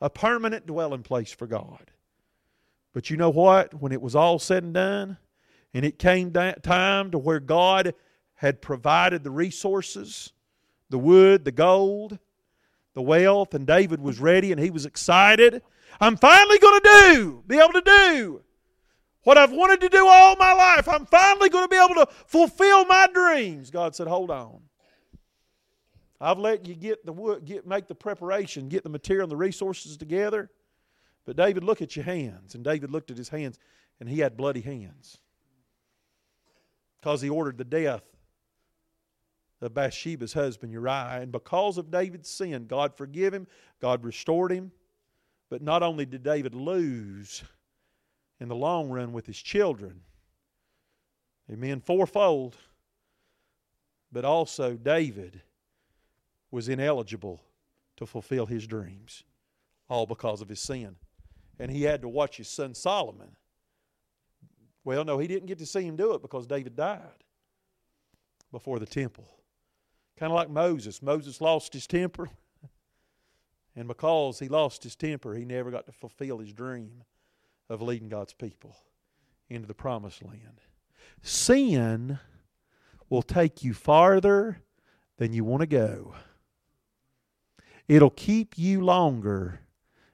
a 0.02 0.10
permanent 0.10 0.66
dwelling 0.66 1.04
place 1.04 1.32
for 1.32 1.48
God. 1.48 1.92
But 2.94 3.10
you 3.10 3.18
know 3.18 3.32
what? 3.32 3.74
When 3.74 3.92
it 3.92 4.02
was 4.02 4.16
all 4.16 4.40
said 4.40 4.64
and 4.64 4.74
done, 4.74 5.18
and 5.74 5.86
it 5.86 5.98
came 6.00 6.32
time 6.32 7.12
to 7.12 7.18
where 7.18 7.40
God 7.40 7.94
had 8.36 8.62
provided 8.62 9.24
the 9.24 9.32
resources, 9.32 10.32
the 10.90 11.00
wood, 11.00 11.46
the 11.46 11.52
gold, 11.52 12.20
the 12.94 13.02
wealth, 13.02 13.54
and 13.54 13.66
David 13.66 14.02
was 14.02 14.20
ready 14.20 14.52
and 14.52 14.62
he 14.62 14.70
was 14.70 14.86
excited. 14.86 15.62
I'm 16.00 16.18
finally 16.18 16.60
going 16.60 16.82
to 16.82 16.90
do, 16.90 17.44
be 17.48 17.58
able 17.58 17.74
to 17.74 17.82
do 17.82 18.42
what 19.24 19.38
I've 19.38 19.52
wanted 19.52 19.82
to 19.82 19.90
do 19.90 20.06
all 20.06 20.36
my 20.36 20.54
life. 20.54 20.88
I'm 20.88 21.06
finally 21.06 21.50
going 21.50 21.66
to 21.66 21.70
be 21.70 21.78
able 21.78 22.06
to 22.06 22.08
fulfill 22.28 22.86
my 22.86 23.08
dreams. 23.14 23.72
God 23.72 23.96
said, 23.96 24.08
Hold 24.08 24.30
on. 24.30 24.60
I've 26.20 26.40
let 26.40 26.66
you 26.68 26.76
get 26.76 27.06
the 27.06 27.12
wood, 27.12 27.44
get, 27.44 27.68
make 27.68 27.88
the 27.88 27.96
preparation, 27.96 28.70
get 28.70 28.84
the 28.84 28.90
material 28.90 29.24
and 29.24 29.32
the 29.32 29.38
resources 29.38 29.98
together. 29.98 30.50
But 31.26 31.36
David, 31.36 31.64
look 31.64 31.82
at 31.82 31.96
your 31.96 32.06
hands. 32.06 32.56
And 32.56 32.64
David 32.64 32.92
looked 32.92 33.12
at 33.12 33.18
his 33.18 33.30
hands, 33.30 33.60
and 34.00 34.08
he 34.08 34.20
had 34.20 34.38
bloody 34.38 34.62
hands. 34.62 35.18
Because 37.04 37.22
he 37.22 37.28
ordered 37.28 37.58
the 37.58 37.66
death 37.66 38.06
of 39.60 39.74
Bathsheba's 39.74 40.32
husband 40.32 40.72
Uriah. 40.72 41.20
And 41.22 41.34
because 41.34 41.78
of 41.78 41.92
David's 41.92 42.30
sin, 42.30 42.66
God 42.66 42.96
forgave 42.96 43.34
him, 43.34 43.46
God 43.82 44.06
restored 44.06 44.54
him. 44.54 44.72
But 45.50 45.62
not 45.62 45.84
only 45.84 46.06
did 46.06 46.24
David 46.24 46.56
lose 46.56 47.44
in 48.40 48.48
the 48.48 48.56
long 48.56 48.90
run 48.90 49.12
with 49.12 49.26
his 49.26 49.38
children, 49.38 50.00
amen, 51.52 51.82
fourfold, 51.82 52.56
but 54.10 54.24
also 54.24 54.78
David 54.78 55.42
was 56.52 56.70
ineligible 56.70 57.44
to 57.98 58.06
fulfill 58.06 58.46
his 58.46 58.66
dreams, 58.66 59.24
all 59.90 60.06
because 60.06 60.42
of 60.42 60.48
his 60.48 60.62
sin. 60.62 60.96
And 61.60 61.70
he 61.70 61.84
had 61.84 62.02
to 62.04 62.08
watch 62.08 62.38
his 62.38 62.48
son 62.48 62.74
Solomon. 62.74 63.36
Well, 64.84 65.06
no, 65.06 65.18
he 65.18 65.28
didn't 65.28 65.48
get 65.48 65.60
to 65.60 65.66
see 65.66 65.84
him 65.84 65.96
do 65.96 66.14
it 66.14 66.22
because 66.22 66.46
David 66.46 66.76
died 66.76 67.24
before 68.52 68.80
the 68.80 68.86
temple. 68.86 69.26
Kind 70.18 70.32
of 70.32 70.36
like 70.36 70.50
Moses. 70.50 71.02
Moses 71.02 71.42
lost 71.42 71.74
his 71.74 71.88
temper. 71.88 72.30
And 73.76 73.88
because 73.88 74.38
he 74.38 74.50
lost 74.50 74.84
his 74.84 74.96
temper, 74.96 75.34
he 75.34 75.46
never 75.46 75.72
got 75.72 75.88
to 75.88 75.92
fulfill 75.92 76.38
his 76.38 76.54
dream 76.54 77.04
of 77.70 77.82
leading 77.82 78.08
God's 78.08 78.34
people 78.34 78.76
into 79.50 79.68
the 79.68 79.74
promised 79.74 80.24
land. 80.24 80.62
Sin 81.24 82.20
will 83.10 83.24
take 83.24 83.64
you 83.64 83.74
farther 83.74 84.62
than 85.18 85.34
you 85.34 85.44
want 85.44 85.62
to 85.62 85.66
go. 85.68 86.14
It'll 87.88 88.12
keep 88.12 88.58
you 88.58 88.82
longer 88.82 89.62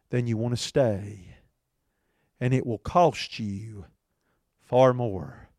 than 0.10 0.26
you 0.28 0.38
want 0.38 0.56
to 0.56 0.62
stay. 0.62 1.36
And 2.40 2.54
it 2.54 2.66
will 2.66 2.78
cost 2.78 3.40
you 3.40 3.86
far 4.70 4.94
more 4.94 5.50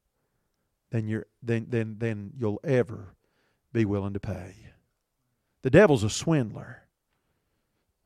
than, 0.91 1.09
you're, 1.09 1.27
than, 1.43 1.69
than, 1.69 1.99
than 1.99 2.32
you'll 2.39 2.61
ever 2.62 3.16
be 3.73 3.85
willing 3.85 4.12
to 4.12 4.20
pay. 4.20 4.55
The 5.62 5.70
devil's 5.70 6.05
a 6.05 6.11
swindler. 6.11 6.85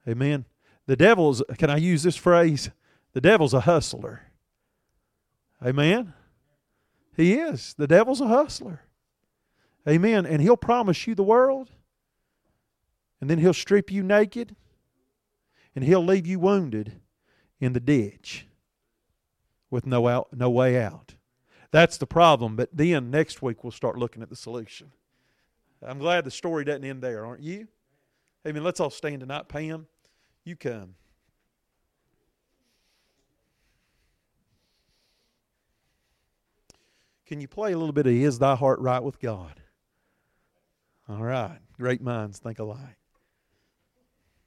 Amen. 0.09 0.47
The 0.86 0.97
devil's, 0.97 1.43
can 1.59 1.68
I 1.68 1.76
use 1.76 2.02
this 2.02 2.16
phrase? 2.16 2.70
The 3.12 3.20
devil's 3.20 3.52
a 3.52 3.60
hustler. 3.60 4.22
Amen. 5.64 6.14
He 7.16 7.35
is. 7.35 7.74
The 7.76 7.86
devil's 7.86 8.22
a 8.22 8.26
hustler. 8.26 8.81
Amen. 9.86 10.24
And 10.24 10.40
he'll 10.40 10.56
promise 10.56 11.06
you 11.06 11.14
the 11.14 11.22
world, 11.22 11.70
and 13.20 13.28
then 13.28 13.39
he'll 13.39 13.52
strip 13.52 13.93
you 13.93 14.02
naked, 14.02 14.56
and 15.74 15.85
he'll 15.85 16.05
leave 16.05 16.26
you 16.26 16.39
wounded 16.39 17.01
in 17.60 17.74
the 17.74 17.81
ditch 17.81 18.47
with 19.74 19.86
no 19.86 20.06
out, 20.06 20.28
no 20.32 20.48
way 20.48 20.80
out. 20.80 21.16
That's 21.72 21.98
the 21.98 22.06
problem. 22.06 22.55
But 22.55 22.70
then 22.72 23.10
next 23.10 23.42
week 23.42 23.64
we'll 23.64 23.72
start 23.72 23.98
looking 23.98 24.22
at 24.22 24.30
the 24.30 24.36
solution. 24.36 24.92
I'm 25.82 25.98
glad 25.98 26.24
the 26.24 26.30
story 26.30 26.64
doesn't 26.64 26.84
end 26.84 27.02
there, 27.02 27.26
aren't 27.26 27.42
you? 27.42 27.66
Amen. 28.46 28.62
Let's 28.62 28.78
all 28.78 28.88
stand 28.88 29.20
tonight. 29.20 29.48
Pam, 29.48 29.88
you 30.44 30.55
come. 30.55 30.94
Can 37.26 37.40
you 37.40 37.48
play 37.48 37.72
a 37.72 37.78
little 37.78 37.92
bit 37.92 38.06
of 38.06 38.12
Is 38.12 38.38
Thy 38.38 38.55
Heart 38.55 38.78
Right 38.78 39.02
with 39.02 39.18
God? 39.18 39.60
All 41.09 41.22
right. 41.22 41.59
Great 41.78 42.01
minds 42.01 42.38
think 42.38 42.60
alike. 42.60 42.98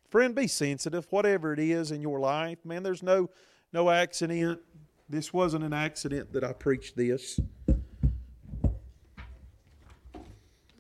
Friend, 0.10 0.34
be 0.34 0.48
sensitive, 0.48 1.06
whatever 1.10 1.52
it 1.52 1.60
is 1.60 1.92
in 1.92 2.02
your 2.02 2.18
life. 2.18 2.60
Man, 2.64 2.84
there's 2.84 3.04
no 3.04 3.30
no 3.74 3.90
accident. 3.90 4.62
This 5.10 5.32
wasn't 5.32 5.64
an 5.64 5.72
accident 5.72 6.34
that 6.34 6.44
I 6.44 6.52
preached 6.52 6.98
this. 6.98 7.40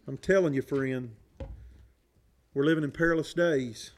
I'm 0.06 0.18
telling 0.18 0.54
you, 0.54 0.62
friend, 0.62 1.12
we're 2.54 2.66
living 2.66 2.84
in 2.84 2.91
perilous 2.91 3.34
days. 3.34 3.91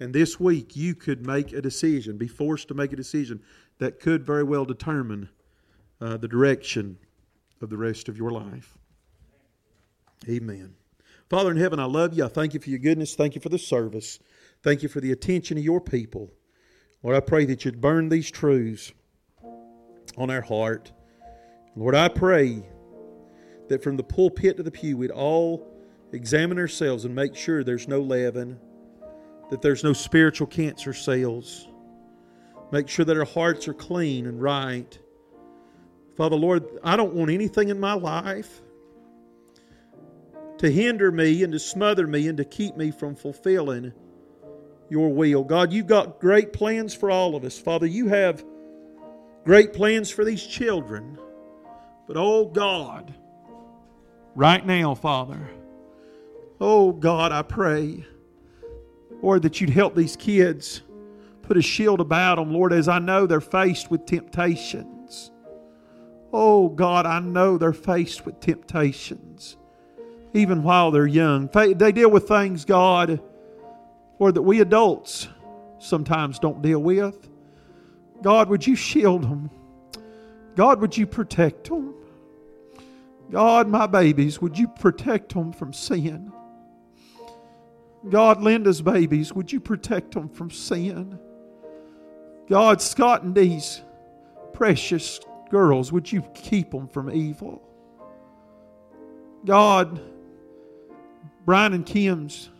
And 0.00 0.14
this 0.14 0.40
week 0.40 0.74
you 0.74 0.94
could 0.94 1.26
make 1.26 1.52
a 1.52 1.60
decision, 1.60 2.16
be 2.16 2.28
forced 2.28 2.68
to 2.68 2.74
make 2.74 2.92
a 2.92 2.96
decision 2.96 3.42
that 3.78 4.00
could 4.00 4.24
very 4.24 4.42
well 4.42 4.64
determine 4.64 5.28
uh, 6.00 6.16
the 6.16 6.28
direction 6.28 6.98
of 7.60 7.68
the 7.68 7.76
rest 7.76 8.08
of 8.08 8.16
your 8.16 8.30
life. 8.30 8.78
Amen. 10.28 10.74
Father 11.28 11.50
in 11.50 11.56
heaven, 11.58 11.78
I 11.78 11.84
love 11.84 12.14
you. 12.14 12.24
I 12.24 12.28
thank 12.28 12.54
you 12.54 12.60
for 12.60 12.70
your 12.70 12.78
goodness. 12.78 13.14
Thank 13.14 13.34
you 13.34 13.40
for 13.40 13.48
the 13.50 13.58
service. 13.58 14.18
Thank 14.62 14.82
you 14.82 14.88
for 14.88 15.00
the 15.00 15.12
attention 15.12 15.58
of 15.58 15.64
your 15.64 15.80
people. 15.80 16.30
Lord, 17.02 17.16
I 17.16 17.20
pray 17.20 17.44
that 17.46 17.64
you'd 17.64 17.80
burn 17.80 18.08
these 18.08 18.30
truths 18.30 18.92
on 20.16 20.30
our 20.30 20.40
heart. 20.40 20.92
Lord, 21.74 21.94
I 21.94 22.08
pray 22.08 22.62
that 23.68 23.82
from 23.82 23.96
the 23.96 24.02
pulpit 24.02 24.56
to 24.56 24.62
the 24.62 24.70
pew, 24.70 24.96
we'd 24.96 25.10
all 25.10 25.66
examine 26.12 26.58
ourselves 26.58 27.04
and 27.04 27.14
make 27.14 27.34
sure 27.34 27.62
there's 27.62 27.88
no 27.88 28.00
leaven, 28.00 28.58
that 29.50 29.60
there's 29.60 29.84
no 29.84 29.92
spiritual 29.92 30.46
cancer 30.46 30.92
cells. 30.92 31.68
Make 32.72 32.88
sure 32.88 33.04
that 33.04 33.16
our 33.16 33.24
hearts 33.24 33.68
are 33.68 33.74
clean 33.74 34.26
and 34.26 34.40
right. 34.40 34.98
Father, 36.16 36.36
Lord, 36.36 36.64
I 36.82 36.96
don't 36.96 37.14
want 37.14 37.30
anything 37.30 37.68
in 37.68 37.78
my 37.78 37.92
life 37.92 38.62
to 40.58 40.70
hinder 40.70 41.12
me 41.12 41.42
and 41.42 41.52
to 41.52 41.58
smother 41.58 42.06
me 42.06 42.28
and 42.28 42.38
to 42.38 42.44
keep 42.44 42.76
me 42.76 42.90
from 42.90 43.14
fulfilling 43.14 43.92
your 44.88 45.12
will. 45.12 45.44
God, 45.44 45.72
you've 45.72 45.86
got 45.86 46.20
great 46.20 46.52
plans 46.52 46.94
for 46.94 47.10
all 47.10 47.36
of 47.36 47.44
us. 47.44 47.58
Father, 47.58 47.86
you 47.86 48.08
have 48.08 48.44
great 49.46 49.72
plans 49.72 50.10
for 50.10 50.24
these 50.24 50.44
children. 50.44 51.16
But 52.08 52.16
oh 52.18 52.46
God, 52.46 53.14
right 54.34 54.64
now, 54.66 54.94
Father, 54.94 55.48
oh 56.60 56.92
God, 56.92 57.30
I 57.30 57.42
pray, 57.42 58.04
Lord, 59.22 59.42
that 59.42 59.60
you'd 59.60 59.70
help 59.70 59.94
these 59.94 60.16
kids 60.16 60.82
put 61.42 61.56
a 61.56 61.62
shield 61.62 62.00
about 62.00 62.34
them, 62.36 62.52
Lord, 62.52 62.72
as 62.72 62.88
I 62.88 62.98
know 62.98 63.24
they're 63.26 63.40
faced 63.40 63.88
with 63.88 64.04
temptations. 64.04 65.30
Oh 66.32 66.68
God, 66.68 67.06
I 67.06 67.20
know 67.20 67.56
they're 67.56 67.72
faced 67.72 68.26
with 68.26 68.40
temptations 68.40 69.56
even 70.34 70.64
while 70.64 70.90
they're 70.90 71.06
young. 71.06 71.48
They 71.52 71.92
deal 71.92 72.10
with 72.10 72.26
things, 72.26 72.64
God, 72.64 73.20
or 74.18 74.32
that 74.32 74.42
we 74.42 74.60
adults 74.60 75.28
sometimes 75.78 76.40
don't 76.40 76.60
deal 76.60 76.80
with. 76.80 77.28
God, 78.26 78.48
would 78.48 78.66
you 78.66 78.74
shield 78.74 79.22
them? 79.22 79.48
God, 80.56 80.80
would 80.80 80.96
you 80.96 81.06
protect 81.06 81.68
them? 81.68 81.94
God, 83.30 83.68
my 83.68 83.86
babies, 83.86 84.42
would 84.42 84.58
you 84.58 84.66
protect 84.66 85.32
them 85.32 85.52
from 85.52 85.72
sin? 85.72 86.32
God, 88.10 88.42
Linda's 88.42 88.82
babies, 88.82 89.32
would 89.32 89.52
you 89.52 89.60
protect 89.60 90.14
them 90.14 90.28
from 90.28 90.50
sin? 90.50 91.20
God, 92.48 92.82
Scott 92.82 93.22
and 93.22 93.32
Dee's 93.32 93.82
precious 94.52 95.20
girls, 95.48 95.92
would 95.92 96.10
you 96.10 96.22
keep 96.34 96.72
them 96.72 96.88
from 96.88 97.12
evil? 97.12 97.62
God, 99.44 100.00
Brian 101.44 101.74
and 101.74 101.86
Kim's 101.86 102.50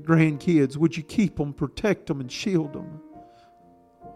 grandkids, 0.00 0.78
would 0.78 0.96
you 0.96 1.02
keep 1.02 1.36
them, 1.36 1.52
protect 1.52 2.06
them, 2.06 2.22
and 2.22 2.32
shield 2.32 2.72
them? 2.72 3.02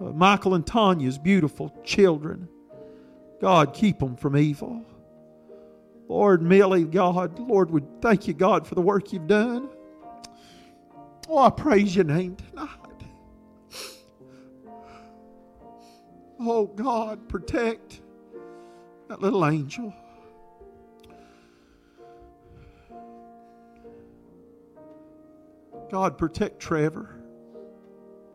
Uh, 0.03 0.11
Michael 0.11 0.55
and 0.55 0.67
Tanya's 0.67 1.19
beautiful 1.19 1.73
children, 1.85 2.49
God, 3.41 3.73
keep 3.73 3.99
them 3.99 4.17
from 4.17 4.37
evil. 4.37 4.85
Lord, 6.09 6.43
Millie, 6.43 6.85
God, 6.85 7.39
Lord, 7.39 7.71
would 7.71 8.03
thank 8.03 8.27
you, 8.27 8.35
God, 8.35 8.67
for 8.67 8.75
the 8.75 8.81
work 8.81 9.13
you've 9.13 9.29
done. 9.29 9.69
Oh, 11.29 11.39
I 11.39 11.51
praise 11.51 11.95
your 11.95 12.05
name 12.05 12.37
tonight. 12.37 12.69
Oh, 16.41 16.67
God, 16.67 17.29
protect 17.29 18.01
that 19.09 19.21
little 19.21 19.47
angel. 19.47 19.95
God, 25.91 26.19
protect 26.19 26.59
Trevor. 26.59 27.22